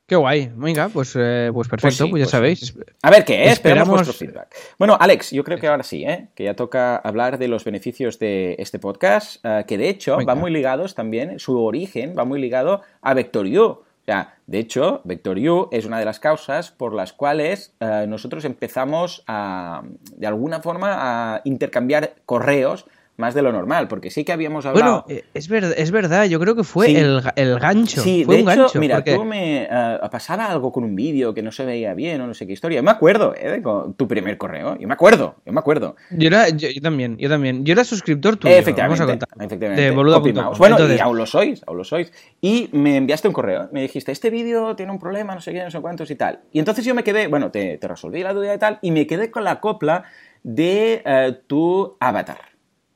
[0.06, 0.52] Qué guay.
[0.54, 2.58] Venga, pues, eh, pues perfecto, pues, sí, pues ya pues sabéis.
[2.60, 2.74] Sí.
[3.02, 4.54] A ver qué es, esperamos vuestro feedback.
[4.78, 6.28] Bueno, Alex, yo creo que ahora sí, ¿eh?
[6.34, 10.34] que ya toca hablar de los beneficios de este podcast, uh, que de hecho Venga.
[10.34, 13.64] va muy ligados también, su origen va muy ligado a VectorU.
[13.64, 18.44] O sea, de hecho, VectorU es una de las causas por las cuales uh, nosotros
[18.44, 19.84] empezamos a,
[20.16, 22.84] de alguna forma, a intercambiar correos
[23.16, 25.04] más de lo normal, porque sí que habíamos hablado...
[25.06, 26.96] Bueno, es, ver, es verdad, yo creo que fue sí.
[26.96, 28.00] el, el, gancho.
[28.00, 29.14] Sí, fue de un hecho, gancho, mira, porque...
[29.14, 32.34] tú me uh, pasaba algo con un vídeo que no se veía bien o no
[32.34, 32.80] sé qué historia.
[32.80, 33.60] Yo me acuerdo, ¿eh?
[33.62, 34.76] Con tu primer correo.
[34.78, 35.94] Yo me acuerdo, yo me acuerdo.
[36.10, 37.64] Yo, era, yo, yo también, yo también.
[37.64, 38.54] Yo era suscriptor tuyo.
[38.54, 39.46] Efectivamente, vamos a contar.
[39.46, 39.82] efectivamente.
[39.82, 40.18] De boluda.
[40.18, 40.98] Bueno, Entonces...
[40.98, 42.12] y aún lo sois, aún lo sois.
[42.40, 45.62] Y me enviaste un correo, me dijiste, este vídeo tiene un problema, no sé qué,
[45.62, 46.40] no sé cuántos y tal.
[46.52, 49.06] Y entonces yo me quedé, bueno, te, te resolví la duda y tal, y me
[49.06, 50.04] quedé con la copla
[50.42, 52.53] de uh, tu avatar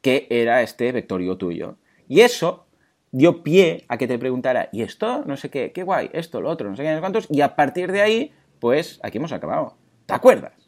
[0.08, 1.76] que era este vectorio tuyo.
[2.08, 2.64] Y eso
[3.10, 5.22] dio pie a que te preguntara, ¿y esto?
[5.26, 7.42] No sé qué, qué guay, esto, lo otro, no sé qué, no sé cuántos, y
[7.42, 9.76] a partir de ahí, pues aquí hemos acabado.
[10.06, 10.67] ¿Te acuerdas?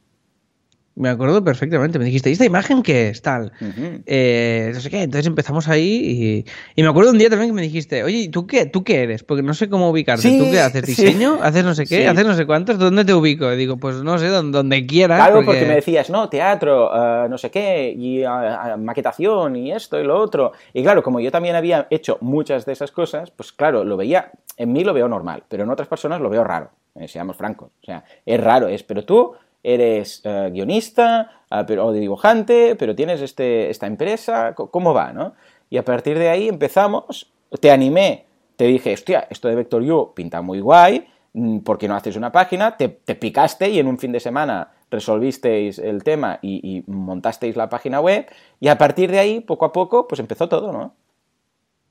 [1.01, 1.99] Me acuerdo perfectamente.
[1.99, 3.23] Me dijiste, ¿y esta imagen qué es?
[3.23, 3.53] Tal.
[3.59, 4.03] Uh -huh.
[4.05, 5.03] eh, no sé qué.
[5.03, 6.45] Entonces empezamos ahí
[6.77, 9.05] y, y, me acuerdo un día también que me dijiste, oye, ¿tú qué, ¿tú qué
[9.05, 9.25] eres?
[9.25, 10.29] Porque no sé cómo ubicarte.
[10.29, 10.83] Sí, ¿Tú qué haces?
[10.83, 11.37] ¿Diseño?
[11.37, 11.41] Sí.
[11.43, 12.03] ¿Haces no sé qué?
[12.03, 12.05] Sí.
[12.05, 12.79] ¿Haces no sé cuántos?
[12.79, 13.51] ¿Dónde te ubico?
[13.51, 15.19] Y digo, pues no sé, donde, donde quieras.
[15.19, 15.47] Claro, porque...
[15.47, 15.67] porque...
[15.67, 20.19] me decías, no, teatro, uh, no sé qué, y uh, maquetación, y esto y lo
[20.19, 20.53] otro.
[20.75, 24.33] Y claro, como yo también había hecho muchas de esas cosas, pues claro, lo veía,
[24.59, 26.71] en mí lo veo normal, pero en otras personas lo veo raro.
[26.95, 27.71] Eh, seamos francos.
[27.83, 32.95] O sea, es raro, es, pero tú eres uh, guionista uh, pero, o dibujante, pero
[32.95, 35.13] tienes este, esta empresa, ¿cómo va?
[35.13, 35.35] ¿no?
[35.69, 37.31] Y a partir de ahí empezamos,
[37.61, 41.89] te animé, te dije, hostia, esto de Vector U pinta muy guay, mm, ¿por qué
[41.89, 42.77] no haces una página?
[42.77, 47.69] Te, te picaste y en un fin de semana resolvisteis el tema y, montasteis la
[47.69, 48.27] página web
[48.59, 50.95] y a partir de ahí, poco a poco, pues empezó todo, ¿no?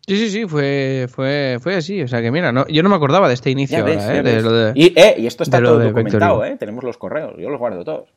[0.10, 2.01] Sí, sí, sí, fue, fue, fue así.
[2.01, 4.24] O sea que mira, no, yo no me acordaba de este inicio ves, ahora, ¿eh?
[4.24, 6.57] De lo de, y, eh, y, esto está todo documentado, ¿eh?
[6.60, 8.10] Tenemos los correos, yo los guardo todos.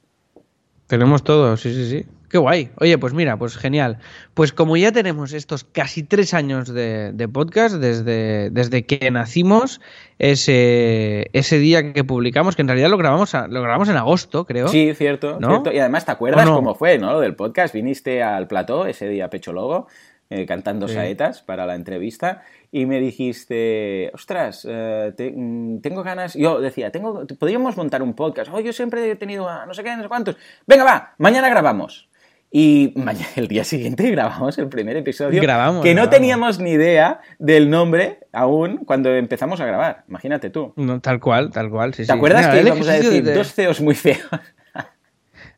[0.87, 2.07] Tenemos todo, sí, sí, sí.
[2.29, 2.71] Qué guay.
[2.79, 3.99] Oye, pues mira, pues genial.
[4.33, 9.83] Pues como ya tenemos estos casi tres años de, de podcast, desde, desde que nacimos,
[10.19, 14.47] ese, ese día que publicamos, que en realidad lo grabamos, a- lo grabamos en agosto,
[14.47, 14.69] creo.
[14.69, 15.49] Sí, cierto, ¿No?
[15.49, 15.73] cierto.
[15.73, 17.13] Y además, ¿te acuerdas cómo fue, no?
[17.13, 17.75] Lo del podcast.
[17.75, 19.89] Viniste al plató ese día Pecho Logo,
[20.33, 20.95] eh, cantando Sí.
[20.95, 26.35] saetas para la entrevista, y me dijiste, ostras, eh, te- mm, tengo ganas.
[26.35, 28.51] Yo decía, tengo, podríamos montar un podcast.
[28.53, 30.37] Oh, yo siempre he tenido a no sé qué, no sé cuántos.
[30.67, 32.09] Venga, va, mañana grabamos.
[32.55, 35.41] Y mañana, el día siguiente grabamos el primer episodio.
[35.41, 36.15] Grabamos, que no grabamos.
[36.15, 40.05] teníamos ni idea del nombre aún cuando empezamos a grabar.
[40.09, 40.75] Imagínate tú.
[40.77, 42.13] No, tal cual, tal cual, sí, ¿Te sí.
[42.13, 44.19] acuerdas que íbamos a decir de- dos CEOs muy feos?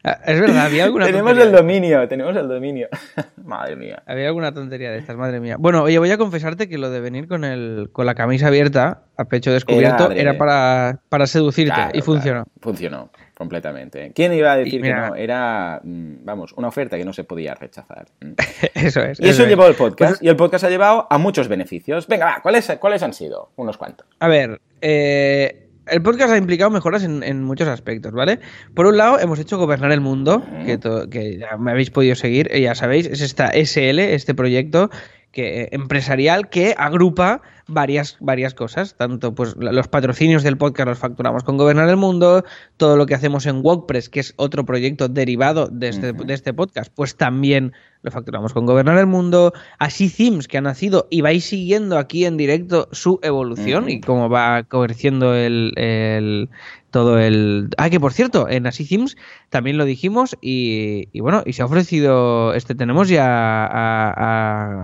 [0.05, 2.89] Ah, Es verdad, había alguna tenemos tontería el dominio, tenemos el dominio.
[3.45, 4.03] Madre mía.
[4.07, 5.57] Había alguna tontería de estas, madre mía.
[5.59, 9.03] Bueno, oye, voy a confesarte que lo de venir con el con la camisa abierta,
[9.17, 12.45] a pecho descubierto, Era para, para seducirte Claro, y funcionó.
[12.45, 14.13] claro, funcionó completamente.
[14.15, 15.15] ¿Quién iba a decir mira- que no?
[15.17, 18.07] Era, mm, vamos, una oferta que no se podía rechazar.
[18.21, 18.33] Mm.
[18.75, 19.21] eso es.
[19.21, 19.49] Y eso es.
[19.49, 20.13] llevó el podcast.
[20.13, 22.07] Pues, y el podcast ha llevado a muchos beneficios.
[22.07, 23.51] Venga, va, ¿cuáles, ¿cuáles han sido?
[23.57, 24.07] Unos cuantos.
[24.21, 28.41] a ver, eh, el podcast ha implicado mejoras en, en muchos aspectos, ¿vale?
[28.75, 32.15] Por un lado, hemos hecho Gobernar el Mundo, que, to- que ya me habéis podido
[32.15, 34.91] seguir, ya sabéis, es esta SL, este proyecto
[35.35, 41.45] que, empresarial que agrupa varias, varias cosas, tanto pues los patrocinios del podcast los facturamos
[41.45, 42.45] con Gobernar el Mundo,
[42.77, 46.55] todo lo que hacemos en WordPress, que es otro proyecto derivado de este, de este
[46.55, 47.73] podcast, pues también
[48.03, 52.27] lo facturamos con Gobernar el Mundo, así Themes que ha nacido y vais siguiendo aquí
[52.27, 56.51] en directo su evolución y cómo va creciendo el, el-
[56.91, 57.71] todo el...
[57.77, 59.17] Ah, que por cierto, en Así Themes
[59.51, 64.13] también lo dijimos y, y bueno, y se ha ofrecido, este tenemos ya a,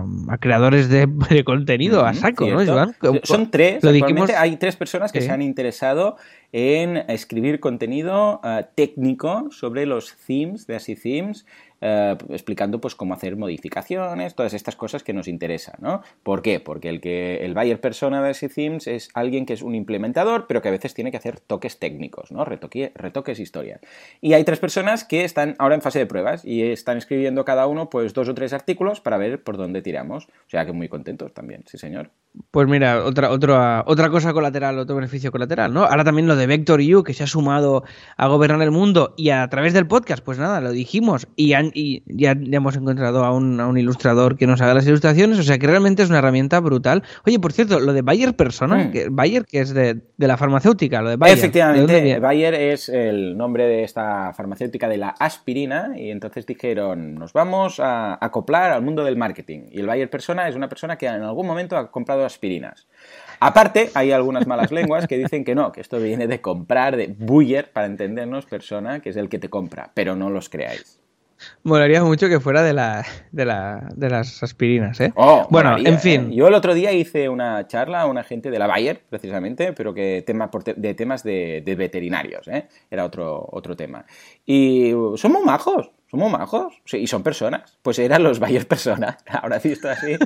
[0.31, 2.59] a creadores de, de contenido a saco, ¿no?
[3.23, 3.83] Son tres.
[3.83, 5.27] Lo dijimos- hay tres personas que Sí.
[5.27, 6.17] se han interesado
[6.53, 11.45] en escribir contenido eh, técnico sobre los themes de Así Themes,
[11.83, 16.03] eh, explicando pues cómo hacer modificaciones, todas estas cosas que nos interesan, ¿no?
[16.21, 16.59] ¿Por qué?
[16.59, 20.45] Porque el que el buyer persona de Así Themes es alguien que es un implementador,
[20.47, 22.45] pero que a veces tiene que hacer toques técnicos, ¿no?
[22.45, 23.81] Retoque- retoques, historias.
[24.19, 27.65] Y hay tres personas que están ahora en fase de pruebas y están escribiendo cada
[27.65, 30.25] uno pues dos o tres artículos para ver por dónde tiramos.
[30.25, 32.11] O sea que muy contentos también, sí señor.
[32.51, 35.83] Pues mira, otra, otra, otra cosa colateral, otro beneficio colateral, ¿no?
[35.83, 37.83] Ahora también lo de Vector U, que se ha sumado
[38.17, 41.71] a gobernar el mundo y a través del podcast, pues nada, lo dijimos y, han-
[41.73, 45.39] y ya, ya hemos encontrado a un, a un ilustrador que nos haga las ilustraciones,
[45.39, 47.03] o sea que realmente es una herramienta brutal.
[47.25, 48.91] Oye, por cierto, lo de Bayer Persona, Mm.
[48.91, 51.37] que, Bayer que es de, de la farmacéutica, lo de Bayer.
[51.37, 52.19] ¿de dónde Efectivamente?
[52.19, 57.79] Bayer es el nombre de esta farmacéutica de la aspirina y entonces dijeron, nos vamos
[57.79, 59.61] a acoplar al mundo del marketing.
[59.71, 62.87] Y el Bayer persona es una persona que en algún momento ha comprado aspirinas.
[63.43, 67.07] Aparte, hay algunas malas lenguas que dicen que no, que esto viene de comprar, de
[67.07, 71.01] buyer, para entendernos, persona, que es el que te compra, pero no los creáis.
[71.63, 75.11] Molaría mucho que fuera de, la, de, la, de las aspirinas, ¿eh?
[75.15, 76.21] Oh, bueno, molaría, en fin.
[76.31, 76.35] ¿eh?
[76.35, 79.91] Yo el otro día hice una charla a una gente de la Bayer, precisamente, pero
[79.91, 82.67] que tema de temas de, de veterinarios, ¿eh?
[82.91, 84.05] Era otro, otro tema.
[84.45, 86.73] Y son muy majos, son muy majos.
[86.85, 87.79] Sí, y son personas.
[87.81, 89.15] Pues eran los Bayer personas.
[89.27, 90.17] Ahora visto así.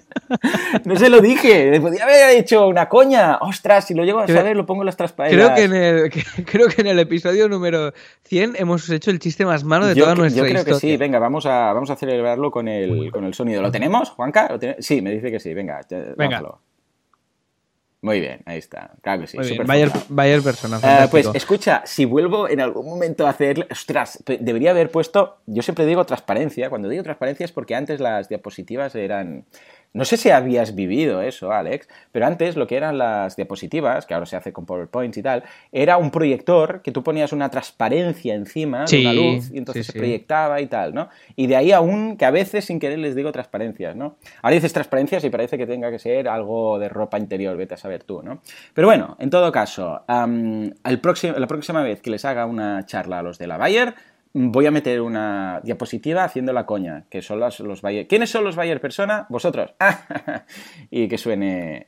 [0.84, 1.70] no se lo dije.
[1.72, 3.38] Le podía haber hecho una coña.
[3.38, 5.52] Ostras, si lo llego a Creo- saber, lo pongo en las transparencias.
[5.52, 9.20] Creo que, en el, que- creo que en el episodio número 100 hemos hecho el
[9.20, 10.80] chiste más malo de yo, toda que- nuestra yo creo historia.
[10.82, 13.62] que sí, venga, vamos a, vamos a celebrarlo con el, con el sonido.
[13.62, 14.48] ¿Lo tenemos, Juanca?
[14.50, 15.80] ¿Lo tiene- Sí, me dice que sí, venga.
[15.90, 16.16] Venga.
[16.18, 16.60] lánzalo.
[18.06, 18.92] Muy bien, ahí está.
[19.02, 19.58] Claro que sí.
[19.66, 19.90] Bayer.
[20.10, 20.78] Bayer persona.
[20.78, 21.10] Fantástico.
[21.10, 23.68] pues escucha, si vuelvo en algún momento a hacer...
[23.72, 25.40] Ostras, debería haber puesto...
[25.48, 26.70] Yo siempre digo transparencia.
[26.70, 29.46] Cuando digo transparencia es porque antes las diapositivas eran...
[29.96, 34.14] No sé si habías vivido eso, Alex, pero antes lo que eran las diapositivas, que
[34.14, 38.36] ahora se hace con PowerPoint y tal, era un proyector que tú ponías una transparencia
[38.36, 41.08] encima Sí, de una luz y entonces sí, se proyectaba y tal, ¿no?
[41.38, 44.18] Y de ahí aún que a veces sin querer les digo transparencias, ¿no?
[44.42, 47.78] Ahora dices transparencias y parece que tenga que ser algo de ropa interior, vete a
[47.78, 48.42] saber tú, ¿no?
[48.74, 52.86] Pero bueno, en todo caso, am, el próximo, la próxima vez que les haga una
[52.86, 53.96] charla a los de la Bayer,
[54.38, 58.06] voy a meter una diapositiva haciendo la coña, que son los, los Bayer.
[58.06, 59.26] ¿Quiénes son los Bayer persona?
[59.30, 59.74] Vosotros.
[60.92, 61.88] y que suene...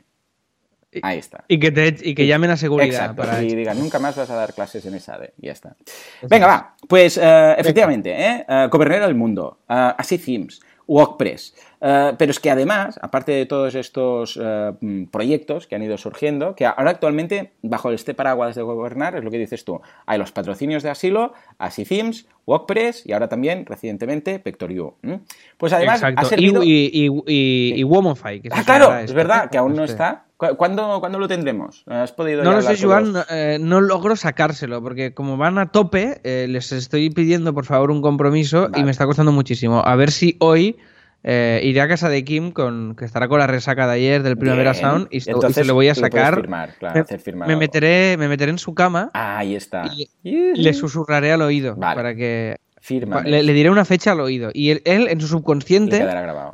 [1.04, 1.44] Ahí está.
[1.50, 2.88] Y que, te, y que llamen a seguridad.
[2.88, 5.52] Exacto, para y digan, nunca más vas a dar clases en esa de, y ya
[5.52, 5.76] está.
[6.24, 8.46] Venga, va, pues eh, efectivamente, ¿eh?
[8.48, 11.54] Eh, Gobernar el mundo, eh, así Themes, WordPress.
[11.82, 14.74] Eh, pero es que además, aparte de todos estos eh,
[15.12, 19.30] proyectos que han ido surgiendo, que ahora actualmente, bajo este paraguas de gobernar, es lo
[19.32, 21.34] que dices tú, hay los patrocinios de asilo,
[21.86, 24.96] Themes, WordPress y ahora también, recientemente, Vector.io.
[25.58, 26.22] Pues además Exacto.
[26.22, 26.64] ha servido...
[26.64, 27.84] Y, y, y, y,
[28.42, 29.50] que Ah, claro, es verdad, ¿no?
[29.52, 29.94] que aún no Este.
[29.94, 31.84] está, ¿Cu- ¿Cuándo, cuándo lo tendremos?
[31.88, 35.72] ¿Has podido No lo sé, Joan, no, eh, no logro sacárselo, porque como van a
[35.72, 38.80] tope, eh, les estoy pidiendo por favor un compromiso Vale.
[38.80, 39.82] y me está costando muchísimo.
[39.84, 40.78] A ver si hoy
[41.24, 44.38] eh, iré a casa de Kim, con, que estará con la resaca de ayer del
[44.38, 44.84] Primavera Bien.
[44.84, 46.36] Sound, y Entonces, se lo voy a sacar.
[46.36, 49.90] firmar, claro, me, hacer meteré, me meteré en su cama Ah, ahí está.
[49.92, 51.96] y, le susurraré al oído Vale.
[51.96, 53.22] para que Firma.
[53.24, 56.22] le, le diré una fecha al oído y él, él, en su Le subconsciente quedará
[56.22, 56.54] grabado.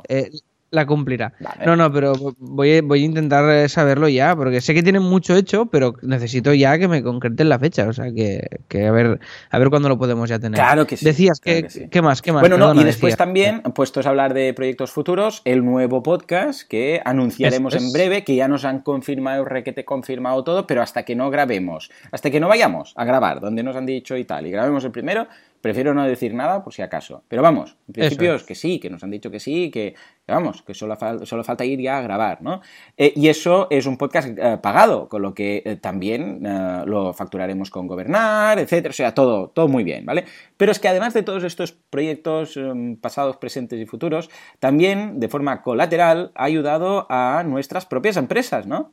[0.74, 1.32] La cumplirá.
[1.40, 1.64] Vale.
[1.64, 5.34] No, no, pero voy, voy a intentar eh, saberlo ya, porque sé que tienen mucho
[5.36, 7.86] hecho, pero necesito ya que me concreten la fecha.
[7.88, 9.20] O sea, que, que a ver
[9.50, 10.58] a ver cuándo lo podemos ya tener.
[10.58, 11.88] Claro que sí, Decías, claro que, que sí.
[11.88, 12.22] ¿qué más?
[12.22, 12.40] ¿Qué más?
[12.40, 17.00] Bueno, no, y después también, puestos a hablar de proyectos futuros, el nuevo podcast que
[17.04, 17.82] anunciaremos es.
[17.82, 21.90] en breve, que ya nos han confirmado, requete confirmado todo, pero hasta que no grabemos,
[22.10, 24.90] hasta que no vayamos a grabar, donde nos han dicho y tal, y grabemos el
[24.90, 25.28] primero,
[25.64, 27.24] prefiero no decir nada por si acaso.
[27.26, 28.42] Pero vamos, en principio es.
[28.42, 29.94] que sí, que nos han dicho que sí, que,
[30.26, 32.60] que vamos, que solo, fal- solo falta ir ya a grabar, ¿no?
[32.98, 36.40] Eh, y eso es un podcast eh, pagado, con lo que eh, también
[36.84, 40.26] lo facturaremos con Gobernar, etcétera, o sea, todo, todo muy bien, ¿vale?
[40.58, 42.58] Pero es que además de todos estos proyectos
[43.00, 48.92] pasados, presentes y futuros, también de forma colateral ha ayudado a nuestras propias empresas, ¿no?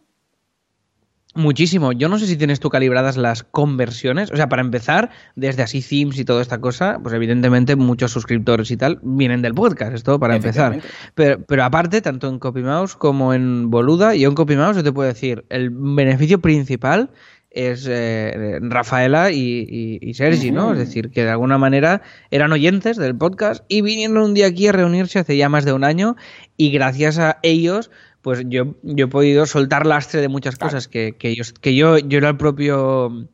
[1.33, 1.93] Muchísimo.
[1.93, 4.31] Yo no sé si tienes tú calibradas las conversiones.
[4.31, 8.69] O sea, para empezar, desde así themes y toda esta cosa, pues evidentemente muchos suscriptores
[8.69, 9.93] y tal vienen del podcast.
[9.93, 10.71] Esto para empezar.
[11.15, 15.07] Pero, pero aparte, tanto en CopyMouse como en Boluda, yo en CopyMouse yo te puedo
[15.07, 17.11] decir, el beneficio principal
[17.49, 20.71] es eh, Rafaela y, y- y Sergi, ¿no?
[20.73, 24.67] Es decir, que de alguna manera eran oyentes del podcast y vinieron un día aquí
[24.67, 26.15] a reunirse hace ya más de un año
[26.57, 27.91] y gracias a ellos
[28.21, 30.71] pues yo, yo he podido soltar lastre de muchas Claro.
[30.71, 33.27] cosas que, que, yo, que yo, yo era el propio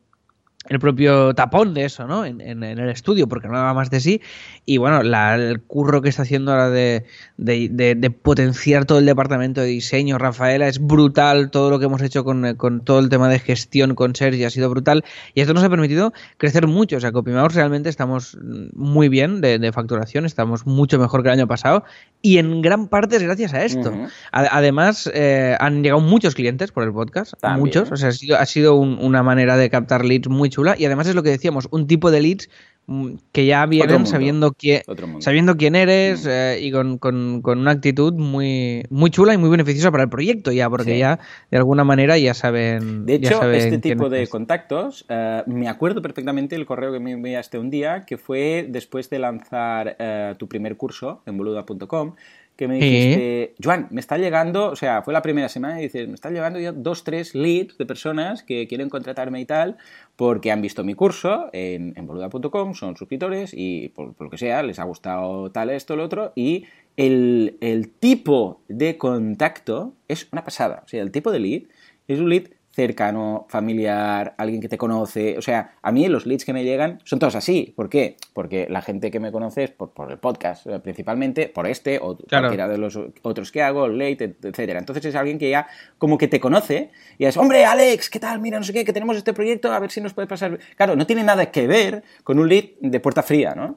[0.68, 2.24] el propio tapón de eso, ¿no?
[2.24, 4.20] En, en- en el estudio, porque no daba más de sí.
[4.66, 7.04] Y bueno, la- el curro que está haciendo ahora de,
[7.36, 11.50] de- de- de potenciar todo el departamento de diseño, Rafaela, es brutal.
[11.50, 14.50] Todo lo que hemos hecho con, con todo el tema de gestión con Sergi ha
[14.50, 15.04] sido brutal.
[15.34, 16.96] Y esto nos ha permitido crecer mucho.
[16.96, 18.36] O sea, CopyMouse realmente estamos
[18.74, 21.84] muy bien de, facturación, estamos mucho mejor que el año pasado.
[22.20, 23.90] Y en gran parte es gracias a esto.
[23.90, 24.06] Ujú.
[24.32, 27.60] A- Además, eh, han llegado muchos clientes por el podcast, También.
[27.60, 27.90] muchos.
[27.92, 30.57] O sea, ha sido, ha sido un- una manera de captar leads muy chula.
[30.78, 32.48] Y además es lo que decíamos, un tipo de leads
[32.90, 34.10] mm, que ya vienen mundo.
[34.10, 34.54] sabiendo,
[35.02, 35.20] mundo.
[35.20, 36.28] sabiendo quién eres Mm.
[36.30, 40.08] eh, y con, con- con una actitud muy, muy chula y muy beneficiosa para el
[40.08, 40.98] proyecto ya, porque Sí.
[40.98, 41.18] ya
[41.50, 43.04] de alguna manera ya saben.
[43.04, 46.98] De hecho, saben este quién tipo de contactos, eh, me acuerdo perfectamente el correo que
[47.00, 52.14] me enviaste un día, que fue después de lanzar eh, tu primer curso en boluda.com,
[52.58, 56.08] que me dijiste, Joan, me está llegando, o sea, fue la primera semana y dices,
[56.08, 59.76] me están llegando ya dos, tres leads de personas que quieren contratarme y tal,
[60.16, 64.38] porque han visto mi curso en, en boluda.com, son suscriptores y por, por lo que
[64.38, 66.64] sea, les ha gustado tal, esto, lo otro, y
[66.96, 70.82] el, el tipo de contacto es una pasada.
[70.84, 71.62] O sea, el tipo de lead
[72.08, 72.48] es un lead
[72.86, 75.36] cercano, familiar, alguien que te conoce.
[75.36, 77.72] O sea, a mí los leads que me llegan son todos así.
[77.76, 78.16] ¿Por qué?
[78.32, 81.98] Porque la gente que me conoce es por, por el podcast, eh, principalmente, por este
[82.00, 82.44] o Claro.
[82.48, 84.78] cualquiera de los otros que hago, late, et- etcétera.
[84.78, 85.66] Entonces es alguien que ya
[85.98, 88.40] como que te conoce y es, hombre, Alex, ¿qué tal?
[88.40, 90.58] Mira, no sé qué, que tenemos este proyecto, a ver si nos puede pasar.
[90.76, 93.76] Claro, no tiene nada que ver con un lead de puerta fría, ¿no?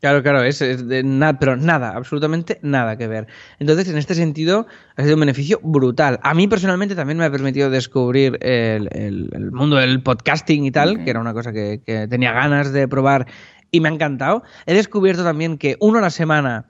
[0.00, 3.26] Claro, claro, es, es de nada, pero nada, absolutamente nada que ver.
[3.58, 6.20] Entonces, en este sentido, ha sido un beneficio brutal.
[6.22, 10.70] A mí personalmente también me ha permitido descubrir el, el- el mundo del podcasting y
[10.70, 13.26] tal, que era una cosa que, que tenía ganas de probar
[13.72, 14.44] y me ha encantado.
[14.66, 16.66] He descubierto también que uno a la semana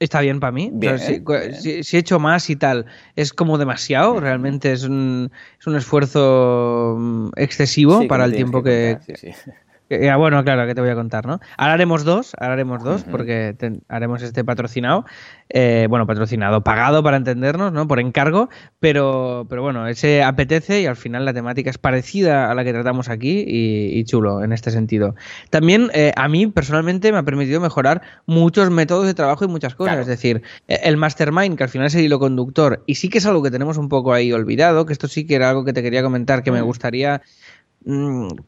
[0.00, 0.70] está bien para mí.
[0.72, 1.54] Bien, si, cu- bien.
[1.54, 4.18] si- si he hecho más y tal, es como demasiado.
[4.18, 9.30] Realmente es un, es un esfuerzo mm, excesivo Sí, para el tiempo que, contar, sí,
[9.32, 9.50] sí.
[9.88, 11.40] Que- Ya, bueno, claro, que te voy a contar, ¿no?
[11.56, 15.04] Ahora haremos dos, ahora haremos dos, porque te- haremos este patrocinado,
[15.50, 17.86] eh, bueno, patrocinado, pagado para entendernos, ¿no?
[17.86, 18.48] Por encargo,
[18.80, 22.72] pero, pero bueno, ese apetece y al final la temática es parecida a la que
[22.72, 25.14] tratamos aquí y, y chulo en este sentido.
[25.50, 29.74] También eh, a mí personalmente me ha permitido mejorar muchos métodos de trabajo y muchas
[29.74, 30.02] cosas, Claro.
[30.02, 33.18] es decir, eh, el mastermind, que al final es el hilo conductor, y sí que
[33.18, 35.72] es algo que tenemos un poco ahí olvidado, que esto sí que era algo que
[35.72, 36.64] te quería comentar, que me Mm.
[36.64, 37.22] gustaría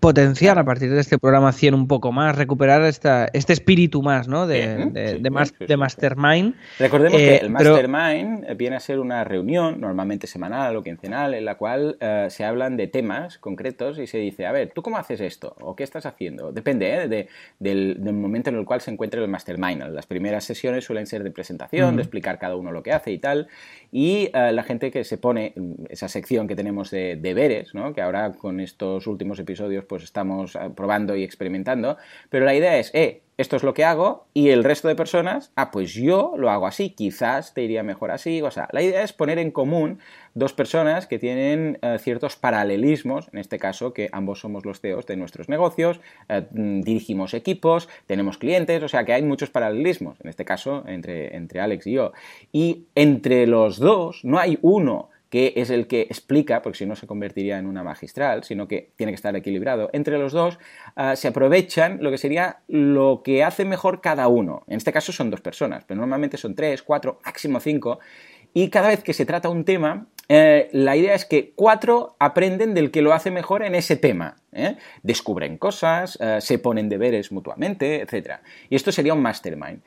[0.00, 4.28] potenciar a partir de este programa 100 un poco más, recuperar esta, este espíritu más,
[4.28, 4.46] ¿no?
[4.46, 5.76] De, de, sí, de mas- sí, sí, de sí.
[5.76, 6.54] mastermind.
[6.78, 11.44] Recordemos Eh, que el Mastermind viene a ser una reunión, normalmente semanal o quincenal, en
[11.44, 14.96] la cual eh, se hablan de temas concretos y se dice, a ver, ¿tú cómo
[14.96, 15.54] haces esto?
[15.60, 16.52] ¿O qué estás haciendo?
[16.52, 17.08] Depende ¿eh?
[17.08, 17.28] de-
[17.58, 19.82] del, del momento en el cual se encuentre el Mastermind.
[19.92, 23.18] Las primeras sesiones suelen ser de presentación, de explicar cada uno lo que hace y
[23.18, 23.48] tal.
[23.92, 25.54] Y eh, la gente que se pone,
[25.88, 27.92] esa sección que tenemos de deberes, ¿no?
[27.94, 31.96] que ahora con estos últimos episodios pues estamos eh, probando y experimentando,
[32.30, 35.52] pero la idea es, eh, esto es lo que hago y el resto de personas,
[35.56, 39.02] ah, pues yo lo hago así, quizás te iría mejor así, o sea, la idea
[39.02, 39.98] es poner en común
[40.32, 45.04] dos personas que tienen eh, ciertos paralelismos, en este caso que ambos somos los CEOs
[45.04, 46.00] de nuestros negocios,
[46.30, 50.84] eh, mm, dirigimos equipos, tenemos clientes, o sea que hay muchos paralelismos, en este caso
[50.86, 52.12] entre, entre Alex y yo.
[52.52, 56.96] Y entre los dos no hay uno que es el que explica, porque si no
[56.96, 59.90] se convertiría en una magistral, sino que tiene que estar equilibrado.
[59.92, 60.58] Entre los dos
[60.94, 64.64] ah, se aprovechan lo que sería lo que hace mejor cada uno.
[64.68, 67.98] En este caso son dos personas, pero normalmente son tres, cuatro, máximo cinco.
[68.54, 72.72] Y cada vez que se trata un tema, eh, la idea es que cuatro aprenden
[72.72, 74.36] del que lo hace mejor en ese tema.
[74.52, 74.76] ¿eh?
[75.02, 78.40] Descubren cosas, eh, se ponen deberes mutuamente, etc.
[78.70, 79.82] Y esto sería un mastermind.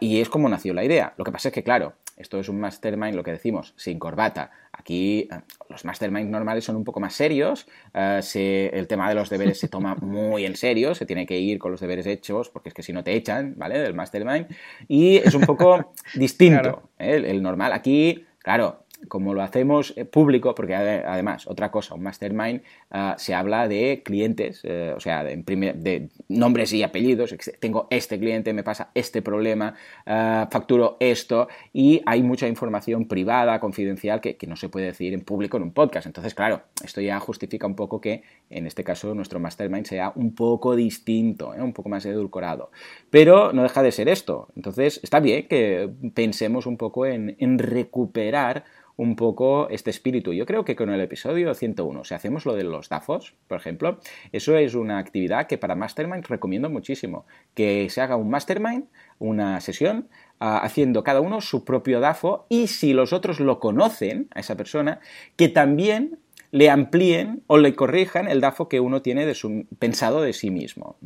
[0.00, 1.14] y es como nació la idea.
[1.16, 4.50] Lo que pasa es que, claro, esto es un mastermind, lo que decimos, sin corbata.
[4.72, 5.28] Aquí
[5.68, 7.66] los mastermind normales son un poco más serios.
[7.94, 11.70] el tema de los deberes se toma muy en serio, se tiene que ir con
[11.70, 13.78] los deberes hechos, porque es que si no te echan, ¿vale?
[13.78, 14.46] Del mastermind.
[14.88, 16.90] Y es un poco distinto.
[16.98, 17.72] el normal.
[17.72, 23.34] Aquí, claro, como lo hacemos eh, público, porque además, otra cosa, un mastermind ah, se
[23.34, 28.90] habla de clientes, eh, o sea, de, nombres y apellidos, tengo este cliente, me pasa
[28.94, 29.74] este problema,
[30.06, 35.22] ah, facturo esto, y hay mucha información privada, confidencial, que, no se puede decir en
[35.22, 36.06] público en un podcast.
[36.06, 40.34] Entonces, claro, esto ya justifica un poco que, en este caso, nuestro mastermind sea un
[40.34, 41.62] poco distinto, ¿eh?
[41.62, 42.70] un poco más edulcorado.
[43.08, 44.48] Pero no deja de ser esto.
[44.56, 48.64] Entonces, está bien que pensemos un poco en recuperar
[49.02, 50.32] un poco este espíritu.
[50.32, 53.98] Yo creo que con el episodio 101, si hacemos lo de los DAFOs, por ejemplo,
[54.30, 57.26] eso es una actividad que para Mastermind recomiendo muchísimo.
[57.54, 58.84] Que se haga un Mastermind,
[59.18, 64.28] una sesión, ah, haciendo cada uno su propio DAFO y si los otros lo conocen,
[64.34, 65.00] a esa persona,
[65.34, 66.18] que también
[66.52, 70.50] le amplíen o le corrijan el DAFO que uno tiene de su, pensado de sí
[70.50, 70.96] mismo.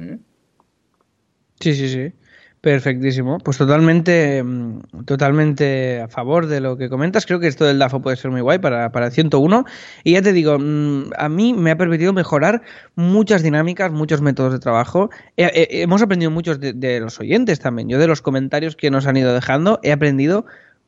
[1.60, 2.12] Sí, sí, sí.
[2.66, 3.38] Perfectísimo.
[3.38, 7.24] Pues totalmente, mm, totalmente a favor de lo que comentas.
[7.24, 9.64] Creo que esto del DAFO puede ser muy guay para, para el 101.
[10.02, 12.62] Y ya te digo, mm, a mí me ha permitido mejorar
[12.96, 15.10] muchas dinámicas, muchos métodos de trabajo.
[15.36, 17.88] hemos aprendido muchos de, los oyentes también.
[17.88, 20.44] Yo de los comentarios que nos han ido dejando he aprendido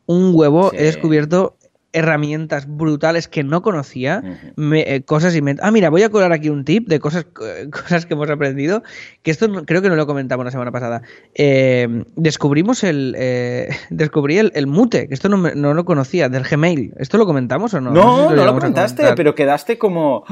[0.07, 0.73] un huevo.
[0.75, 1.59] He descubierto
[1.93, 4.23] herramientas brutales que no conocía,
[4.57, 7.25] eh, cosas y Ah, mira, voy a colar aquí un tip de cosas,
[7.73, 8.83] cosas que hemos aprendido,
[9.23, 11.03] que esto creo que no lo comentamos la semana pasada.
[11.35, 13.15] Eh, descubrimos el...
[13.19, 16.95] Eh, descubrí el, mute, que esto no, lo conocía, del Gmail.
[16.99, 17.91] ¿Esto lo comentamos o no?
[17.91, 20.25] No, no, lo, comentaste, pero quedaste como...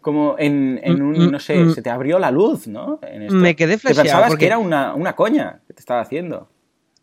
[0.00, 1.74] Como en, mm, un, mm, no sé, mm.
[1.74, 2.98] se te abrió la luz, ¿no?
[3.30, 4.02] Me quedé flasheado.
[4.02, 6.48] Te pensabas que era una, una coña que te estaba haciendo.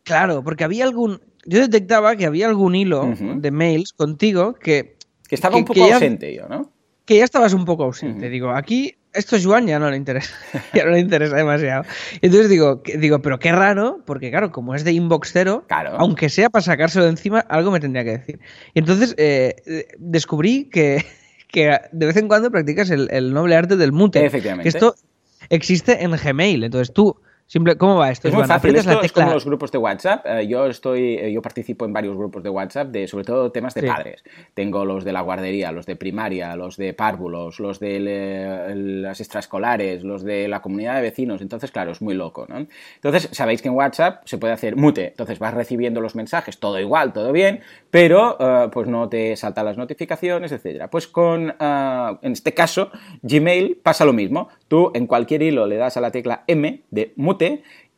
[0.03, 4.97] Claro, porque había algún yo detectaba que había algún hilo de mails contigo que...
[5.27, 6.71] Que estaba un poco ausente yo, ¿no?
[7.05, 8.29] Que ya estabas un poco ausente.
[8.29, 10.33] Digo, aquí esto a Juan ya no le interesa,
[10.73, 11.83] ya no le interesa demasiado.
[12.21, 15.65] Entonces digo, digo, pero qué raro, porque claro, como es de inbox cero,
[15.97, 18.39] aunque sea para sacárselo de encima, algo me tendría que decir.
[18.73, 19.55] Y entonces eh,
[19.97, 21.03] descubrí que,
[21.47, 24.23] que, de vez en cuando practicas el, noble arte del mute.
[24.25, 24.63] Efectivamente.
[24.63, 24.95] Que esto
[25.49, 26.63] existe en Gmail.
[26.63, 27.19] Entonces tú
[27.79, 28.27] ¿Cómo va esto?
[28.27, 30.23] Es muy fácil, esto es como los grupos de WhatsApp.
[30.27, 33.73] Eh, yo estoy, eh, yo participo en varios grupos de WhatsApp de sobre todo temas
[33.73, 34.23] de padres.
[34.53, 40.03] Tengo los de la guardería, los de primaria, los de párvulos, los de las extraescolares,
[40.03, 41.41] los de la comunidad de vecinos.
[41.41, 42.67] Entonces, claro, es muy loco, ¿no?
[42.95, 45.07] Entonces, sabéis que en WhatsApp se puede hacer mute.
[45.07, 49.65] Entonces vas recibiendo los mensajes, todo igual, todo bien, pero eh, pues no te saltan
[49.65, 50.91] las notificaciones, etcétera.
[50.91, 52.91] Pues con, en este caso,
[53.23, 54.49] Gmail pasa lo mismo.
[54.67, 57.38] Tú en cualquier hilo le das a la tecla M de mute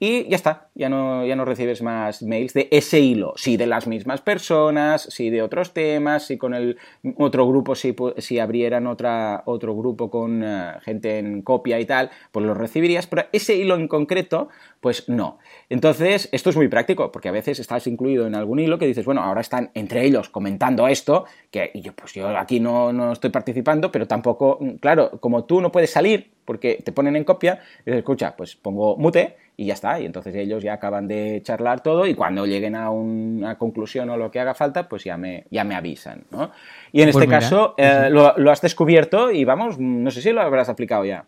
[0.04, 3.68] y ya está, ya no, ya no recibes más mails de ese hilo, sí de
[3.68, 6.80] las mismas personas, sí de otros temas, sí con el
[7.18, 12.10] otro grupo, si, si abrieran otra, otro grupo con eh, gente en copia y tal,
[12.32, 15.38] pues lo recibirías, pero ese hilo en concreto, pues no.
[15.70, 19.06] Entonces, esto es muy práctico, porque a veces estás incluido en algún hilo que dices,
[19.06, 23.12] bueno, ahora están entre ellos comentando esto, que y yo, pues yo aquí no, no
[23.12, 27.60] estoy participando, pero tampoco, claro, como tú no puedes salir porque te ponen en copia,
[27.80, 30.00] y dices, escucha, pues pongo mute y ya está.
[30.00, 34.18] Y entonces ellos ya acaban de charlar todo y cuando lleguen a una conclusión o
[34.18, 36.24] lo que haga falta, pues ya me, ya me avisan.
[36.32, 36.52] ¿no?
[36.92, 40.42] Y en pues este caso eh, lo, has descubierto y vamos, no sé si lo
[40.42, 41.26] habrás aplicado ya.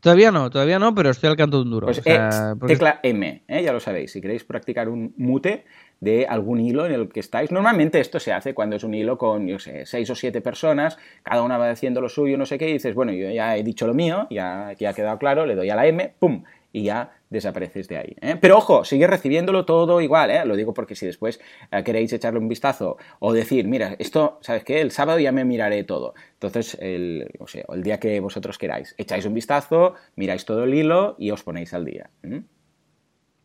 [0.00, 1.86] Todavía no, todavía no, pero estoy al canto de un duro.
[1.86, 3.62] Pues tecla M, ¿eh?
[3.62, 4.12] ya lo sabéis.
[4.12, 5.64] Si queréis practicar un mute
[6.00, 7.50] de algún hilo en el que estáis.
[7.50, 10.98] Normalmente esto se hace cuando es un hilo con, yo sé, seis o siete personas,
[11.22, 13.62] cada una va diciendo lo suyo, no sé qué, y dices, bueno, yo ya he
[13.62, 16.44] dicho lo mío, ya, ya ha quedado claro, le doy a la M, ¡pum!
[16.74, 18.16] y ya desapareces de ahí.
[18.20, 18.36] ¿eh?
[18.38, 20.44] Pero ojo, sigue recibiéndolo todo igual, ¿eh?
[20.44, 21.40] lo digo porque si después
[21.70, 24.80] eh, queréis echarle un vistazo o decir, mira, esto, ¿sabes qué?
[24.80, 26.14] El sábado ya me miraré todo.
[26.32, 30.74] Entonces, el, o sea, el día que vosotros queráis, echáis un vistazo, miráis todo el
[30.74, 32.10] hilo y os ponéis al día.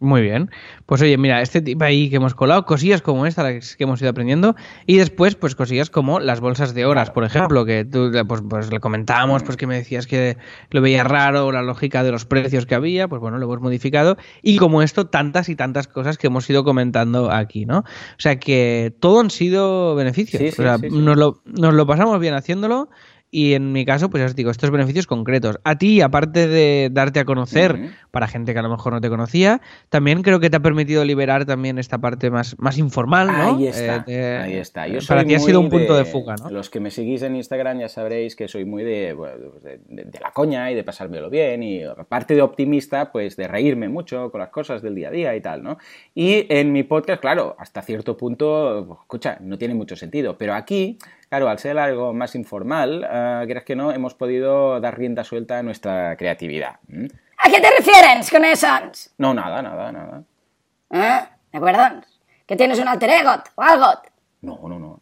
[0.01, 0.49] Muy bien.
[0.85, 4.01] Pues oye, mira, este tipo ahí que hemos colado, cosillas como esta las que hemos
[4.01, 8.09] ido aprendiendo, y después, pues cosillas como las bolsas de horas, por ejemplo, que tú
[8.25, 10.37] pues, pues le comentábamos, pues que me decías que
[10.69, 14.15] lo veías raro, la lógica de los precios que había, pues bueno, lo hemos modificado,
[14.41, 17.79] y como esto, tantas y tantas cosas que hemos ido comentando aquí, ¿no?
[17.79, 20.41] O sea que todo han sido beneficios.
[20.41, 20.87] Sí, sí, o sea, sí.
[20.89, 22.89] Nos, lo, nos lo pasamos bien haciéndolo.
[23.31, 25.59] Y en mi caso, pues ya os digo, estos beneficios concretos.
[25.63, 29.09] A ti, aparte de darte a conocer para gente que a lo mejor no te
[29.09, 33.55] conocía, también creo que te ha permitido liberar también esta parte más, más informal, ¿no?
[33.57, 34.87] Ahí está, Eh, de- ahí está.
[34.87, 36.49] Yo para ti ha sido un punto de, fuga, ¿no?
[36.49, 40.05] Los que me seguís en Instagram ya sabréis que soy muy de, bueno, de, de-
[40.05, 44.31] de la coña y de pasármelo bien y aparte de optimista, pues de reírme mucho
[44.31, 45.77] con las cosas del día a día y tal, ¿no?
[46.15, 50.55] Y en mi podcast, claro, hasta cierto punto, pues, escucha, no tiene mucho sentido, pero
[50.55, 50.97] aquí...
[51.29, 55.63] Claro, al ser algo más informal, uh, que no, hemos podido dar rienda suelta a
[55.63, 56.79] nuestra creatividad.
[57.37, 58.67] A què te refieres con eso?
[59.19, 60.23] No, nada, nada, nada.
[60.89, 61.21] Eh?
[61.51, 62.01] ¿De acuerdo?
[62.47, 64.01] Que tienes un alter ego o algo.
[64.41, 64.99] No, no, no.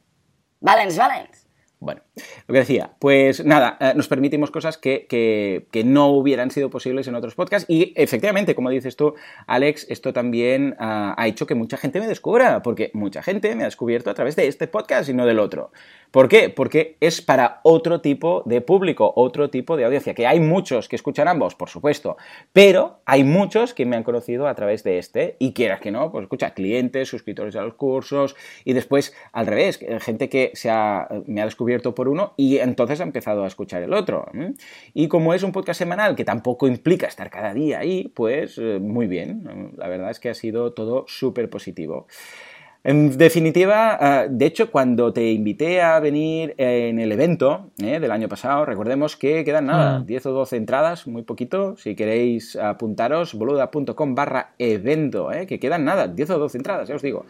[0.60, 1.47] Valens, valens.
[1.80, 2.02] Bueno,
[2.48, 6.72] lo que decía, pues nada, eh, nos permitimos cosas que, que- que no hubieran sido
[6.72, 9.14] posibles en otros podcasts y efectivamente, como dices tú,
[9.46, 13.62] Alex, esto también ah, ha hecho que mucha gente me descubra, porque mucha gente me
[13.62, 15.72] ha descubierto a través de este podcast y no del otro.
[16.10, 16.50] ¿Por qué?
[16.50, 20.96] Porque es para otro tipo de público, otro tipo de audiencia, que hay muchos que
[20.96, 22.18] escuchan ambos, por supuesto,
[22.54, 26.12] pero hay muchos que me han conocido a través de este y quieras que no,
[26.12, 31.08] pues escucha, clientes, suscriptores a los cursos y después al revés, gente que se ha-
[31.28, 34.26] me ha descubierto por uno y entonces ha empezado a escuchar el otro.
[34.94, 38.80] Y como es un podcast semanal que tampoco implica estar cada día ahí, pues eh,
[38.82, 42.08] muy bien, la verdad es que ha sido todo súper positivo.
[42.84, 48.12] En definitiva, eh, de hecho, cuando te invité a venir en el evento eh, del
[48.12, 50.06] año pasado, recordemos que quedan nada, Mm.
[50.06, 51.76] 10 o 12 entradas, muy poquito.
[51.76, 56.96] Si queréis apuntaros, boluda.com barra evento, eh, que quedan nada, 10 o 12 entradas, ya
[56.96, 57.26] os digo.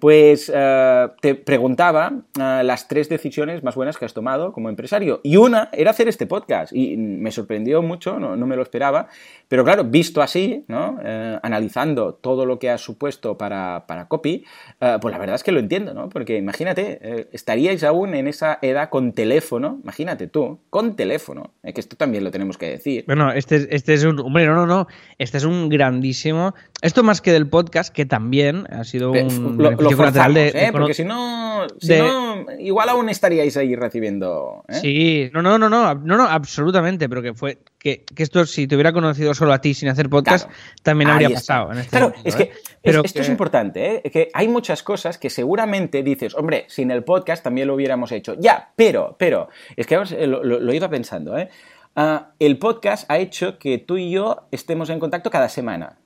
[0.00, 5.20] Pues eh, te preguntaba eh, las tres decisiones más buenas que has tomado como empresario.
[5.22, 6.72] Y una era hacer este podcast.
[6.72, 9.08] Y me sorprendió mucho, no, no me lo esperaba.
[9.48, 10.98] Pero claro, visto así, ¿no?
[11.04, 14.44] Eh, analizando todo lo que ha supuesto para, para Copy,
[14.78, 16.08] pues la verdad es que lo entiendo, ¿no?
[16.08, 21.80] Porque imagínate, estaríais aún en esa edad con teléfono, imagínate tú, con teléfono, eh, que
[21.80, 23.04] esto también lo tenemos que decir.
[23.06, 24.18] Bueno, este, es- este es un.
[24.20, 24.86] Hombre, no, no, no.
[25.18, 26.54] Este es un grandísimo.
[26.82, 29.58] Esto más que del podcast, que también ha sido Eh, un.
[29.58, 30.66] lo, lo forzamos, de- ¿eh?
[30.66, 34.64] de Porque si no, si de- no, igual aún estaríais ahí recibiendo.
[34.66, 34.74] ¿eh?
[34.74, 38.66] Sí, no, no, no, no, no, no, absolutamente, pero que fue que, que esto si
[38.66, 40.58] te hubiera conocido solo a ti sin hacer podcast Claro.
[40.82, 41.70] también habría pasado.
[41.72, 42.52] En este claro, momento, es que ¿eh?
[42.82, 44.10] Pero esto es importante, ¿eh?
[44.10, 48.36] que hay muchas cosas que seguramente dices, hombre, sin el podcast también lo hubiéramos hecho.
[48.38, 51.50] Ya, pero, pero, es que lo, iba pensando, ¿eh?
[51.94, 55.98] Ah, el podcast ha hecho que tú y yo estemos en contacto cada semana,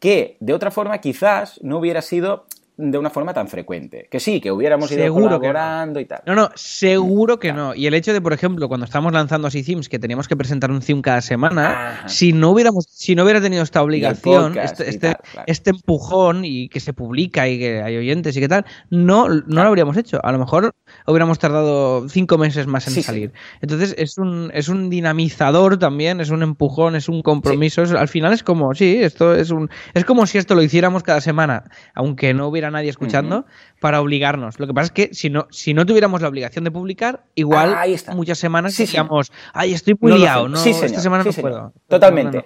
[0.00, 2.46] que de otra forma quizás no hubiera sido
[2.80, 4.08] de una forma tan frecuente.
[4.10, 6.00] Que sí, que hubiéramos ido Seguro que no.
[6.00, 6.22] y tal.
[6.26, 7.74] No, no, seguro que no.
[7.74, 10.70] Y el hecho de, por ejemplo, cuando estábamos lanzando así themes, que teníamos que presentar
[10.70, 12.08] un theme cada semana, Ajá.
[12.08, 15.44] si no hubiéramos, si no hubiera tenido esta obligación, este, este, tal, claro.
[15.46, 19.62] este empujón y que se publica y que hay oyentes y qué tal, no, no
[19.62, 20.18] lo habríamos hecho.
[20.24, 20.72] A lo mejor
[21.06, 23.06] hubiéramos tardado cinco meses más en Sí, sí.
[23.06, 23.32] salir.
[23.60, 27.82] Entonces es un, es un dinamizador también, es un empujón, es un compromiso.
[27.82, 31.02] es- al final es como, sí, esto es un, es como si esto lo hiciéramos
[31.02, 31.64] cada semana,
[31.94, 33.46] aunque no hubiera nadie escuchando,
[33.80, 34.58] para obligarnos.
[34.58, 37.74] Lo que pasa es que si no, si no tuviéramos la obligación de publicar, igual
[37.76, 41.30] Ah, muchas semanas Sí, decíamos, ay, estoy muy No liado, no, Sí, esta semana Sí,
[41.36, 41.72] no puedo.
[41.88, 42.38] Totalmente.
[42.38, 42.44] No.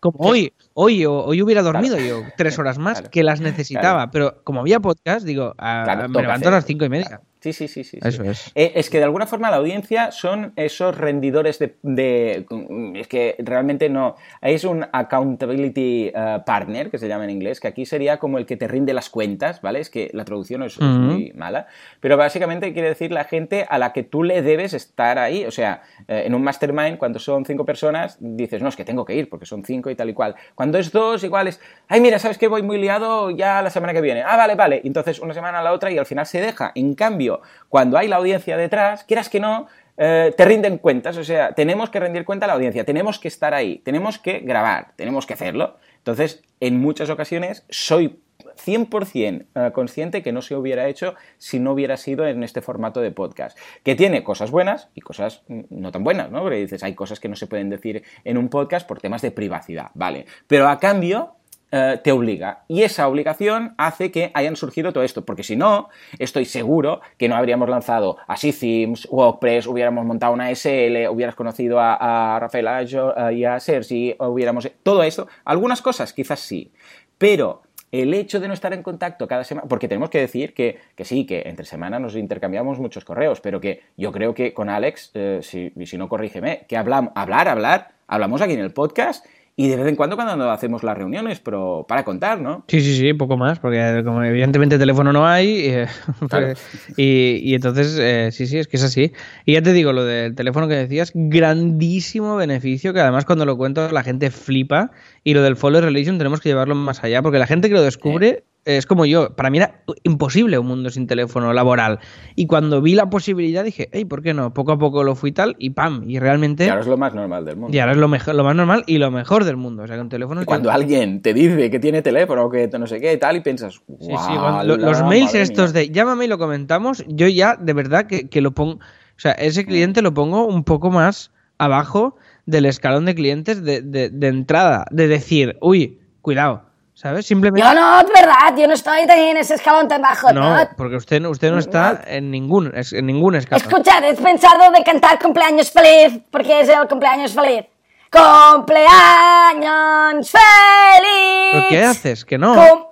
[0.00, 3.10] Como hoy, hoy, hoy hubiera dormido yo tres horas más Claro.
[3.10, 6.86] que las necesitaba, pero como había podcast, digo, a- Claro, me levanto a las cinco
[6.86, 7.20] y media.
[7.40, 7.98] Sí, sí, sí, sí.
[8.00, 8.08] sí.
[8.08, 8.52] Eso es.
[8.54, 11.76] Eh, es que de alguna forma la audiencia son esos rendidores de...
[11.82, 12.46] de-
[12.94, 14.16] es que realmente no...
[14.42, 18.46] Es un accountability eh, partner, que se llama en inglés, que aquí sería como el
[18.46, 19.80] que te rinde las cuentas, ¿vale?
[19.80, 21.66] Es que la traducción es, muy mala.
[22.00, 25.44] Pero básicamente quiere decir la gente a la que tú le debes estar ahí.
[25.44, 29.04] O sea, eh, en un mastermind, cuando son cinco personas, dices, no, es que tengo
[29.04, 30.34] que ir porque son cinco y tal y cual.
[30.54, 32.48] Cuando es dos, igual es, ay, mira, ¿sabes qué?
[32.48, 34.22] Voy muy liado ya la semana que viene.
[34.22, 34.80] Ah, vale, vale.
[34.84, 36.72] Entonces una semana a la otra y al final se deja.
[36.74, 37.29] En cambio,
[37.68, 39.66] cuando hay la audiencia detrás, quieras que no,
[40.02, 43.28] eh, te rinden cuentas, o sea, tenemos que rendir cuenta a la audiencia, tenemos que
[43.28, 45.76] estar ahí, tenemos que grabar, tenemos que hacerlo.
[45.98, 48.18] Entonces, en muchas ocasiones soy
[48.64, 53.00] 100% eh, consciente que no se hubiera hecho si no hubiera sido en este formato
[53.00, 56.40] de podcast, que tiene cosas buenas y cosas no tan buenas, ¿no?
[56.42, 59.30] Porque dices, hay cosas que no se pueden decir en un podcast por temas de
[59.30, 60.26] privacidad, ¿vale?
[60.46, 61.36] Pero a cambio,
[61.72, 62.64] eh, te obliga.
[62.66, 67.28] Y esa obligación hace que hayan surgido todo esto, porque si no, estoy seguro que
[67.28, 72.66] no habríamos lanzado así Themes, WordPress, hubiéramos montado una SL, hubieras conocido a, a Rafael
[72.66, 74.70] Ayo, eh, y a Sergi, hubiéramos...
[74.82, 76.72] Todo esto, algunas cosas quizás sí,
[77.18, 77.62] pero
[77.92, 81.04] el hecho de no estar en contacto cada semana, porque tenemos que decir que, que
[81.04, 85.10] sí, que entre semana nos intercambiamos muchos correos, pero que yo creo que con Alex,
[85.14, 89.24] eh, si, si no corrígeme, que hablamos, hablar, hablar, hablamos aquí en el podcast
[89.56, 92.64] y de vez en cuando cuando hacemos las reuniones, pero para contar, ¿no?
[92.68, 95.86] Sí, sí, sí, poco más, porque como evidentemente teléfono no hay, eh,
[96.28, 96.54] Claro.
[96.96, 99.12] y, y entonces, eh, sí, sí, es que es así.
[99.44, 103.56] Y ya te digo, lo del teléfono que decías, grandísimo beneficio, que además cuando lo
[103.56, 104.90] cuento la gente flipa,
[105.24, 107.82] y lo del follow relation tenemos que llevarlo más allá, porque la gente que lo
[107.82, 111.98] descubre es como yo, para mí era imposible un mundo sin teléfono laboral,
[112.34, 114.52] y cuando vi la posibilidad dije, hey, ¿por qué no?
[114.52, 116.64] Poco a poco lo fui tal, y pam, y realmente...
[116.64, 117.74] Que ahora es lo más normal del mundo.
[117.74, 119.82] Y ahora es lo, mejor, lo más normal y lo mejor del mundo.
[119.82, 120.40] O sea, que un teléfono...
[120.40, 123.40] que- Cuando alguien te dice que tiene teléfono, que no sé qué y tal, y
[123.40, 125.80] piensas, Sí, sí, "Guau, cuando- lo- la los mails estos mía".
[125.82, 128.78] de llámame y lo comentamos, yo ya de verdad que, que lo pongo, o
[129.16, 134.10] sea, ese cliente lo pongo un poco más abajo del escalón de clientes de, de-
[134.10, 136.69] de entrada, de decir, uy, cuidado,
[137.00, 137.26] ¿sabes?
[137.26, 137.66] Simplemente...
[137.66, 140.68] Yo no, es verdad, yo no estoy en ese escalón tan bajo, No, ¿no?
[140.76, 143.66] porque usted, no- usted no está en ningún, es- en ningún escalón.
[143.66, 147.64] Escuchad, he pensado de cantar cumpleaños feliz, porque es el cumpleaños feliz.
[148.10, 151.50] ¡Cumpleaños feliz!
[151.52, 152.24] ¿Pero qué haces?
[152.24, 152.84] Que no, Cum-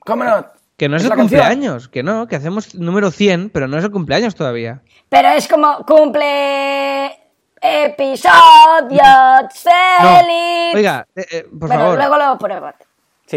[0.00, 0.46] ¿Cómo no?
[0.76, 1.40] que no es, es el canción.
[1.40, 4.82] cumpleaños, que no, que hacemos número 100, pero no es el cumpleaños todavía.
[5.08, 7.06] Pero es como cumple
[7.60, 8.32] episodios
[10.02, 10.16] No.
[10.18, 10.74] feliz.
[10.74, 11.96] Oiga, eh, eh, por bueno, favor.
[11.98, 12.72] luego lo pruebo.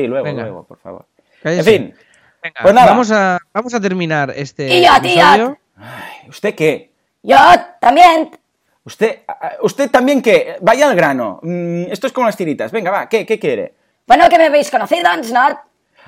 [0.01, 0.43] Sí, luego, Venga.
[0.43, 1.05] luego, por favor.
[1.41, 1.75] cállese.
[1.75, 1.95] En fin,
[2.43, 2.87] Venga, pues nada.
[2.91, 5.57] Vamos a, vamos a terminar este Y yo, tío.
[6.29, 6.91] ¿usted qué?
[7.23, 7.35] Yo
[7.79, 8.31] también.
[8.83, 9.19] ¿Usted,
[9.61, 10.55] usted también qué?
[10.61, 11.39] Vaya al grano.
[11.43, 12.71] Mm, esto es como las tiritas.
[12.71, 13.73] Venga, va, ¿qué, qué quiere?
[14.05, 15.59] Bueno, que me habéis conocido, ¿no?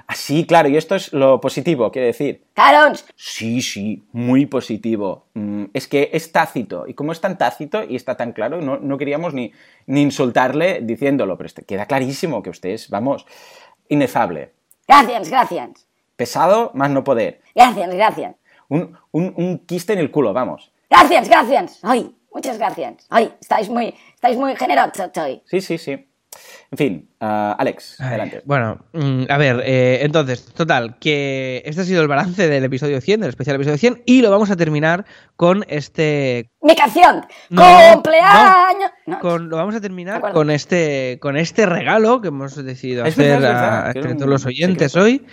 [0.08, 2.42] Ah, sí, claro, y esto es lo positivo, quiere decir.
[2.54, 5.26] Claro, Sí, sí, muy positivo.
[5.34, 8.78] Mm, es que es tácito, y como es tan tácito y está tan claro, no,
[8.78, 9.52] no queríamos ni,
[9.88, 13.26] ni insultarle diciéndolo, pero este- queda clarísimo que usted es, vamos,
[13.90, 14.54] inefable.
[14.88, 15.86] gracias, gracias.
[16.16, 17.42] Pesado, más no poder.
[17.54, 18.36] Gracias, gracias.
[18.70, 20.72] Un, un, un quiste en el culo, vamos.
[20.90, 21.80] Gracias, gracias.
[21.84, 23.06] Ay, muchas gracias.
[23.10, 25.42] Ay, estáis muy, estáis muy generosos hoy.
[25.46, 26.09] Sí, sí, sí.
[26.72, 28.42] En fin, ah, Alex, Ay, adelante.
[28.46, 33.02] Bueno, mm, a ver, eh, entonces, total, que este ha sido el balance del episodio
[33.02, 35.06] 100, del especial episodio 100, y lo vamos a terminar
[35.36, 36.52] con este...
[36.62, 37.26] Mi canción.
[37.50, 37.64] No,
[37.94, 38.92] Cumpleaños.
[39.08, 39.20] No.
[39.20, 43.40] Con, lo vamos a terminar con este, con este regalo que hemos decidido Es hacer
[43.42, 45.06] verdad, a- entre todos los oyentes secreto.
[45.06, 45.26] hoy.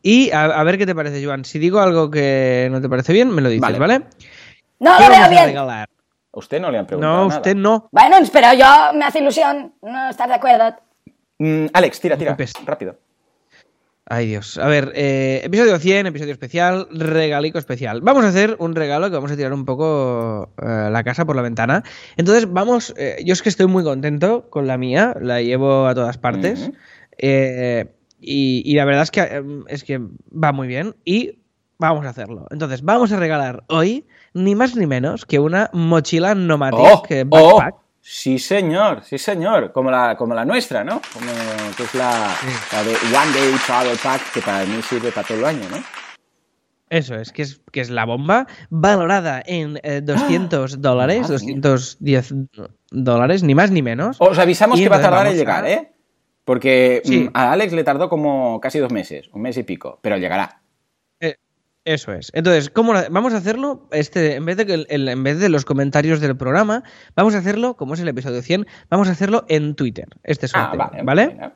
[0.00, 1.44] Y a, a ver qué te parece, Joan.
[1.44, 3.78] Si digo algo que no te parece bien, me lo dices, Vale.
[3.78, 3.98] ¿vale?
[4.80, 5.44] No ¿Qué lo veo bien.
[5.46, 5.88] regalar?
[6.38, 7.36] Usted no le han preguntado No, nada.
[7.40, 7.88] usted no.
[7.92, 8.66] Bueno, pero yo
[8.98, 10.74] me hace ilusión no estar de acuerdo.
[11.38, 12.96] Mm, Alex, tira, tira, Pes- rápido.
[14.10, 14.56] Ay, Dios.
[14.56, 18.00] A ver, eh, episodio 100, episodio especial, regalico especial.
[18.00, 21.36] Vamos a hacer un regalo que vamos a tirar un poco eh, la casa por
[21.36, 21.82] la ventana.
[22.16, 22.94] Entonces, vamos.
[22.96, 26.70] eh, yo es que estoy muy contento con la mía, la llevo a todas partes.
[27.18, 27.84] Eh,
[28.20, 30.00] y, y la verdad es que, es que
[30.32, 31.38] va muy bien y
[31.78, 32.46] vamos a hacerlo.
[32.50, 37.02] Entonces, vamos a regalar hoy ni más ni menos que una mochila Nomatic ¡Oh!
[37.30, 37.56] ¡Oh!
[37.58, 37.74] backpack.
[38.00, 39.72] Sí, señor, sí, señor.
[39.72, 41.00] Como la, como la nuestra, ¿no?
[41.12, 41.26] Como
[41.76, 42.10] que es la,
[42.72, 45.76] la de One Day Travel Pack, que para mí sirve para todo el año, ¿no?
[46.90, 51.56] Eso es, que es, que es la bomba, valorada en eh, 200 dólares, Madre mía.
[51.60, 52.34] 210
[52.90, 54.16] dólares, ni más ni menos.
[54.20, 55.92] Os avisamos Y que va a tardar en llegar, a- ¿eh?
[56.46, 57.24] Porque Sí.
[57.24, 60.62] mm, a Alex le tardó como casi dos meses, un mes y pico, pero llegará.
[61.94, 62.30] Eso es.
[62.34, 63.88] Entonces, ¿cómo la- vamos a hacerlo?
[63.92, 66.82] Este, en, vez de que el- el- en vez de los comentarios del programa,
[67.16, 70.48] vamos a hacerlo, como es el episodio 100, vamos a hacerlo en Twitter, este Ah,
[70.72, 71.02] sorteo, vale.
[71.02, 71.26] ¿vale?
[71.28, 71.54] venga.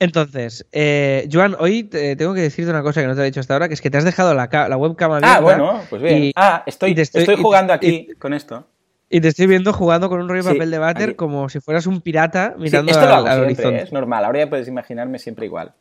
[0.00, 3.40] Entonces, eh, Joan, hoy te- tengo que decirte una cosa que no te he dicho
[3.40, 5.38] hasta ahora, que es que te has dejado la, ca- la webcam abierta.
[5.38, 6.22] Ah, bueno, pues bien.
[6.24, 8.64] y- ah, estoy, y estoy- jugando y- aquí con esto.
[9.10, 11.16] Y te estoy viendo jugando con un rollo de Sí, papel de váter aquí.
[11.16, 13.78] como si fueras un pirata Sí, mirando lo al, hago al siempre, horizonte.
[13.78, 13.82] ¿eh?
[13.82, 14.24] es normal.
[14.24, 15.72] Ahora ya puedes imaginarme siempre igual.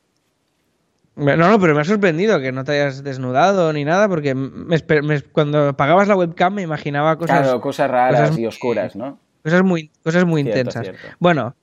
[1.18, 4.76] No, no, pero me ha sorprendido que no te hayas desnudado ni nada, porque me
[4.78, 8.96] esper- me- cuando apagabas la webcam me imaginaba cosas, claro, cosas raras cosas y oscuras,
[8.96, 9.20] ¿no?
[9.44, 10.84] cosas muy, cosas muy Cierto, intensas.
[10.84, 11.08] cierto.
[11.20, 11.56] Bueno,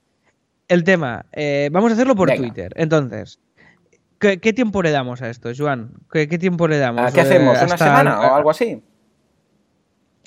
[0.69, 2.41] el tema, eh, vamos a hacerlo por Venga.
[2.41, 2.73] Twitter.
[2.77, 3.39] Entonces,
[4.19, 5.91] ¿qué, qué tiempo le damos a esto, Joan?
[6.11, 7.03] ¿Qué, qué tiempo le damos?
[7.07, 7.55] Ah, ¿Qué Eh, hacemos?
[7.57, 8.83] ¿Una hasta- semana o algo así?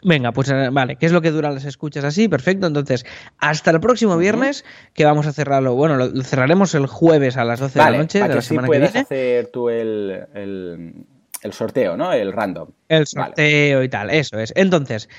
[0.04, 2.28] Venga, pues eh, vale, ¿qué es lo que duran las escuchas así?
[2.28, 3.06] Perfecto, entonces,
[3.40, 4.64] hasta el próximo viernes,
[4.94, 8.20] que vamos a cerrarlo, bueno, lo, cerraremos el jueves a las 12 de la noche
[8.20, 9.04] para de que la así semana que puedas viene.
[9.06, 10.94] hacer tú el, el,
[11.42, 12.14] el sorteo, ¿no?
[12.14, 12.70] El random.
[12.90, 13.28] El Vale.
[13.28, 14.54] sorteo y tal, eso es.
[14.56, 15.10] Entonces,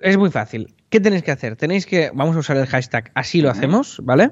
[0.00, 0.74] es muy fácil.
[0.88, 1.56] ¿Qué tenéis que hacer?
[1.56, 4.30] Tenéis que, vamos a usar el hashtag así lo hacemos, ¿vale?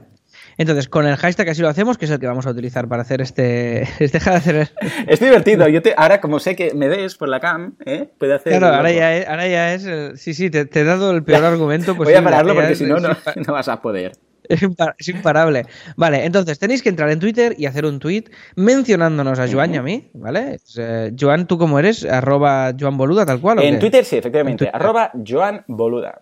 [0.58, 3.02] Entonces, con el hashtag así lo hacemos, que es el que vamos a utilizar para
[3.02, 3.82] hacer este...
[3.98, 4.70] este hacer...
[5.06, 5.68] Es divertido.
[5.68, 8.08] Yo te, ahora, como sé que me ves por la cam, ¿eh?
[8.18, 8.58] Puedo hacer.
[8.58, 9.28] Claro, ahora ya es...
[9.28, 12.18] Ahora ya es el- sí, sí, te, te he dado el peor argumento Voy posible.
[12.18, 13.08] a pararlo porque si no, no,
[13.46, 14.12] no vas a poder.
[14.46, 15.64] Es, impar- es imparable.
[15.96, 18.24] Vale, entonces tenéis que entrar en Twitter y hacer un tweet
[18.56, 20.56] mencionándonos a Joan y a mí, ¿vale?
[20.56, 22.04] Es, eh, Joan, ¿tú cómo eres?
[22.04, 23.58] Arroba Joan Boluda, tal cual.
[23.58, 23.78] ¿o En?
[23.78, 24.68] Twitter sí, efectivamente.
[24.70, 26.20] Arroba Joan Boluda.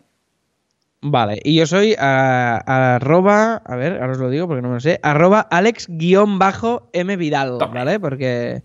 [1.04, 4.74] Vale, y yo soy a- arroba, a ver, ahora os lo digo porque no me
[4.74, 7.58] lo sé, arroba alex-m Vidal.
[7.72, 7.98] ¿vale?
[8.00, 8.62] Porque,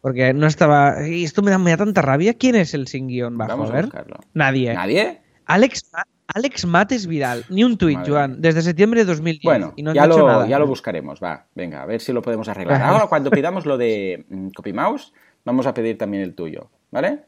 [0.00, 1.06] porque no estaba...
[1.08, 2.34] Y esto me da, me da tanta rabia.
[2.34, 3.52] ¿Quién es el sin guion bajo?
[3.52, 3.84] Vamos a ver.
[3.86, 4.16] buscarlo.
[4.34, 4.74] Nadie.
[4.74, 5.20] ¿Nadie?
[5.46, 5.90] Alex,
[6.34, 7.44] Alex Mates Vidal.
[7.48, 8.40] Ni un tuit, Joan.
[8.40, 9.42] Desde septiembre de 2010.
[9.42, 10.46] Bueno, y no ya, lo, nada.
[10.46, 11.46] ya lo buscaremos, va.
[11.54, 12.82] Venga, a ver si lo podemos arreglar.
[12.82, 15.12] Ahora, cuando pidamos lo de mm, CopyMouse,
[15.44, 17.24] vamos a pedir también el tuyo, ¿vale?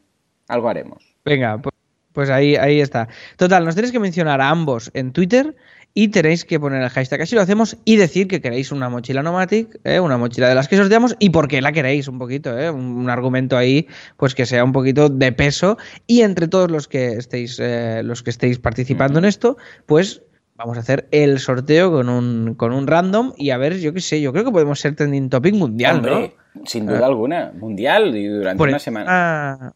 [0.47, 1.15] Algo haremos.
[1.25, 1.72] Venga, pu-
[2.13, 3.09] pues ahí, ahí está.
[3.37, 5.55] Total, nos tenéis que mencionar a ambos en Twitter
[5.93, 9.21] y tenéis que poner el hashtag así lo hacemos y decir que queréis una mochila
[9.21, 9.99] Nomatic, ¿eh?
[9.99, 12.71] una mochila de las que sorteamos y por qué la queréis un poquito, ¿eh?
[12.71, 13.87] un, un argumento ahí
[14.17, 15.77] pues que sea un poquito de peso
[16.07, 20.23] y entre todos los que estéis eh, los que estéis participando en esto, pues
[20.55, 24.01] vamos a hacer el sorteo con un con un random y a ver, yo qué
[24.01, 26.35] sé, yo creo que podemos ser trending topic mundial, Hombre,
[26.65, 27.51] sin duda alguna.
[27.55, 29.73] Mundial y durante Por una encima, semana.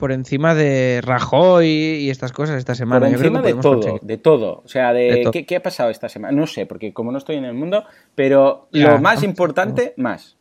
[0.00, 3.06] Por encima de Rajoy y estas cosas esta semana.
[3.06, 4.00] Por Yo creo encima que de todo, conseguir.
[4.00, 4.62] de todo.
[4.64, 5.28] O sea, de.
[5.32, 6.36] ¿qué, qué ha pasado esta semana?
[6.36, 7.84] No sé, porque como no estoy en el mundo,
[8.16, 10.36] pero Ya, lo más importante, más.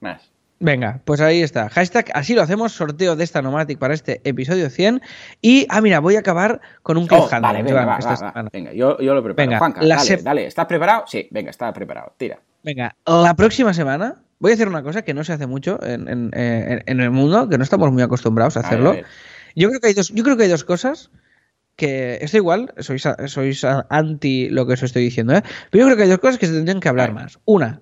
[0.00, 0.32] Más.
[0.58, 1.68] Venga, pues ahí está.
[1.68, 5.00] Hashtag, así lo hacemos, sorteo de esta Nomatic para este episodio 100.
[5.40, 7.40] Y, ah, mira, voy a acabar con un Oh, cliffhanger.
[7.42, 8.30] vale, venga, Joan, va, esta va, va.
[8.30, 8.48] semana.
[8.52, 9.46] Venga, yo, yo lo preparo.
[9.48, 10.46] Venga, Juanca, la dale, se- dale.
[10.46, 11.04] ¿Estás preparado?
[11.08, 12.12] Sí, venga, está preparado.
[12.16, 12.38] Tira.
[12.62, 16.08] Venga, la próxima semana voy a hacer una cosa que no se hace mucho en,
[16.08, 18.90] en- en- en el mundo, que no estamos muy acostumbrados a A ver, hacerlo.
[18.90, 19.06] a ver.
[19.54, 21.10] Yo creo que hay dos, yo creo que hay dos cosas
[21.76, 25.42] que esto igual sois, sois anti lo que os estoy diciendo, ¿eh?
[25.70, 27.38] Pero yo creo que hay dos cosas que se tendrían que hablar más.
[27.44, 27.80] Una,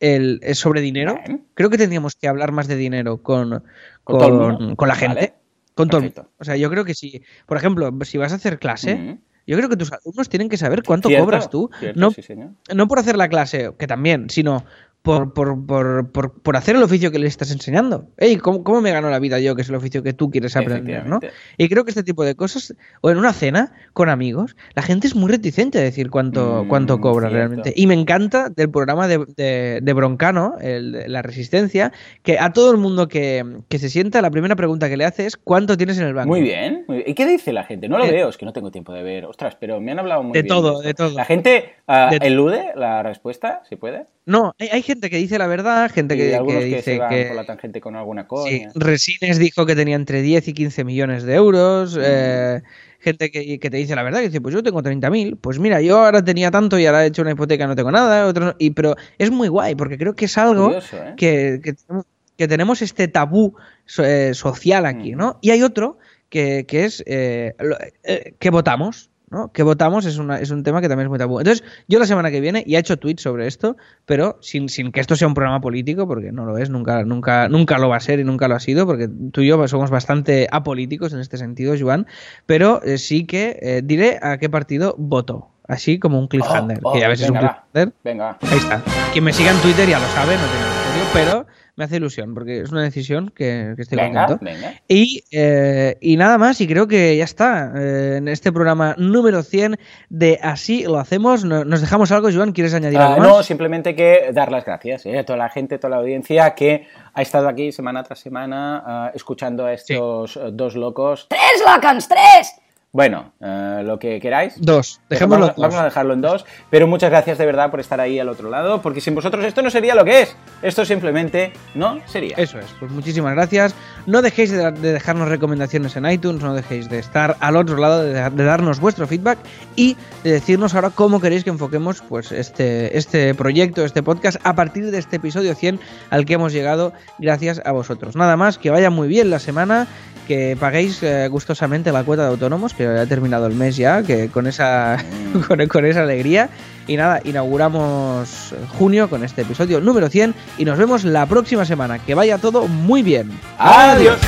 [0.00, 1.18] el, es sobre dinero.
[1.54, 3.64] Creo que tendríamos que hablar más de dinero con,
[4.04, 5.14] Con todo con, la gente.
[5.14, 5.34] Vale.
[5.74, 6.22] Con todo el Perfecto.
[6.24, 6.34] mundo.
[6.38, 9.68] O sea, yo creo que si, por ejemplo, si vas a hacer clase, yo creo
[9.68, 11.70] que tus alumnos tienen que saber cuánto Cierto, cobras tú.
[11.78, 12.50] cierto, no, sí, señor.
[12.74, 14.64] no por hacer la clase, que también, sino
[15.02, 18.08] por, por, por, por, por hacer el oficio que le estás enseñando.
[18.18, 20.56] Ey, ¿cómo, ¿cómo me gano la vida yo, que es el oficio que tú quieres
[20.56, 21.18] aprender, ¿no?
[21.58, 25.08] Y creo que este tipo de cosas, o en una cena con amigos, la gente
[25.08, 27.34] es muy reticente a decir cuánto, Mm, cuánto cobra cierto.
[27.36, 27.72] realmente.
[27.74, 31.92] Y me encanta del programa de, de- de Broncano, el La Resistencia,
[32.22, 35.26] que a todo el mundo que, que se sienta, la primera pregunta que le hace
[35.26, 36.28] es ¿cuánto tienes en el banco?
[36.28, 37.10] Muy bien, muy bien.
[37.10, 37.88] ¿Y qué dice la gente?
[37.88, 39.24] No lo Eh, veo, es que no tengo tiempo de ver.
[39.24, 40.48] Ostras, pero me han hablado muy de bien.
[40.48, 41.16] todo, de todo.
[41.16, 44.06] ¿La gente ah, elude la respuesta, si puede?
[44.26, 46.92] No, hay, hay gente que dice la verdad, gente y que, algunos que que, dice
[46.94, 47.24] se van que...
[47.26, 48.70] por la tangente con alguna Sí, coña.
[48.74, 51.98] Resines dijo que tenía entre 10 y 15 millones de euros.
[52.00, 52.62] eh,
[53.00, 55.36] gente que, que te dice la verdad, que dice, pues yo tengo 30.000.
[55.40, 58.26] Pues mira, yo ahora tenía tanto y ahora he hecho una hipoteca, no tengo nada.
[58.26, 61.14] Otro, no- y, pero es muy guay, porque creo que es algo Curioso, ¿eh?
[61.16, 62.06] que, que tenemos,
[62.36, 63.54] que tenemos este tabú
[63.86, 65.18] so- eh, social aquí, Mm.
[65.18, 65.38] ¿no?
[65.40, 65.98] Y hay otro
[66.32, 69.10] que, que es eh, lo- eh, que votamos.
[69.30, 69.50] ¿no?
[69.50, 71.38] Que votamos es, una, es un tema que también es muy tabú.
[71.40, 74.92] Entonces, yo la semana que viene, y he hecho tweets sobre esto, pero sin, sin
[74.92, 77.96] que esto sea un programa político, porque no lo es, nunca, nunca, nunca lo va
[77.96, 81.20] a ser y nunca lo ha sido, porque tú y yo somos bastante apolíticos en
[81.20, 82.06] este sentido, Joan,
[82.44, 86.90] pero eh, sí que eh, diré a qué partido voto, así como un cliffhanger, Oh,
[86.90, 87.94] oh, que ya ves es un venga, cliffhanger.
[88.04, 88.38] Venga.
[88.42, 88.82] Ahí está.
[89.14, 92.34] Quien me siga en Twitter ya lo sabe, no tiene misterio, pero me hace ilusión,
[92.34, 94.44] porque es una decisión que, que estoy Venga, contento.
[94.44, 94.74] venga.
[94.88, 97.72] Y, eh, y nada más, y creo que ya está.
[97.76, 99.78] eh, en este programa número 100
[100.10, 101.44] de Así lo hacemos.
[101.44, 102.52] No- ¿Nos dejamos algo, Joan?
[102.52, 103.46] ¿Quieres añadir Ah, algo no, más?
[103.46, 105.18] simplemente que dar las gracias ¿eh?
[105.18, 108.82] a toda la gente, a toda la audiencia que ha estado aquí semana tras semana
[108.84, 111.26] ah, escuchando a estos eh, dos locos.
[111.30, 112.52] ¡Tres, locons, tres!
[112.92, 114.54] Bueno, eh, lo que queráis.
[114.58, 115.00] Dos.
[115.08, 116.44] Dejémoslo Vamos, vamos a dejarlo en dos.
[116.68, 119.62] Pero muchas gracias de verdad por estar ahí al otro lado, porque sin vosotros esto
[119.62, 120.36] no sería lo que es.
[120.60, 122.36] Esto simplemente no sería.
[122.36, 123.74] Eso es, pues muchísimas gracias.
[124.04, 128.02] No dejéis de, de dejarnos recomendaciones en iTunes, no dejéis de estar al otro lado,
[128.02, 129.38] de, de darnos vuestro feedback
[129.74, 134.54] y de decirnos ahora cómo queréis que enfoquemos pues este, este proyecto, este podcast, a
[134.54, 138.16] partir de este episodio 100 al que hemos llegado gracias a vosotros.
[138.16, 139.86] Nada más, que vaya muy bien la semana,
[140.26, 144.28] que paguéis eh, gustosamente la cuota de autónomos, que ha terminado el mes ya, que
[144.28, 144.96] con esa,
[145.48, 146.48] con, con esa alegría.
[146.86, 151.98] Y nada, inauguramos junio con este episodio número 100 y nos vemos la próxima semana.
[151.98, 153.30] Que vaya todo muy bien.
[153.58, 154.18] Adiós.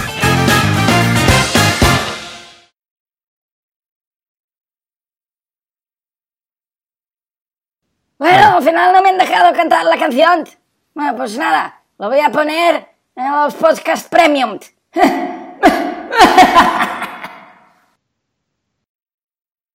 [8.19, 10.45] Bueno, al final no me han dejado cantar la canción.
[10.95, 14.59] Bueno, pues nada, lo voy a poner en los podcast premium.
[15.65, 16.84] Ha ha ha!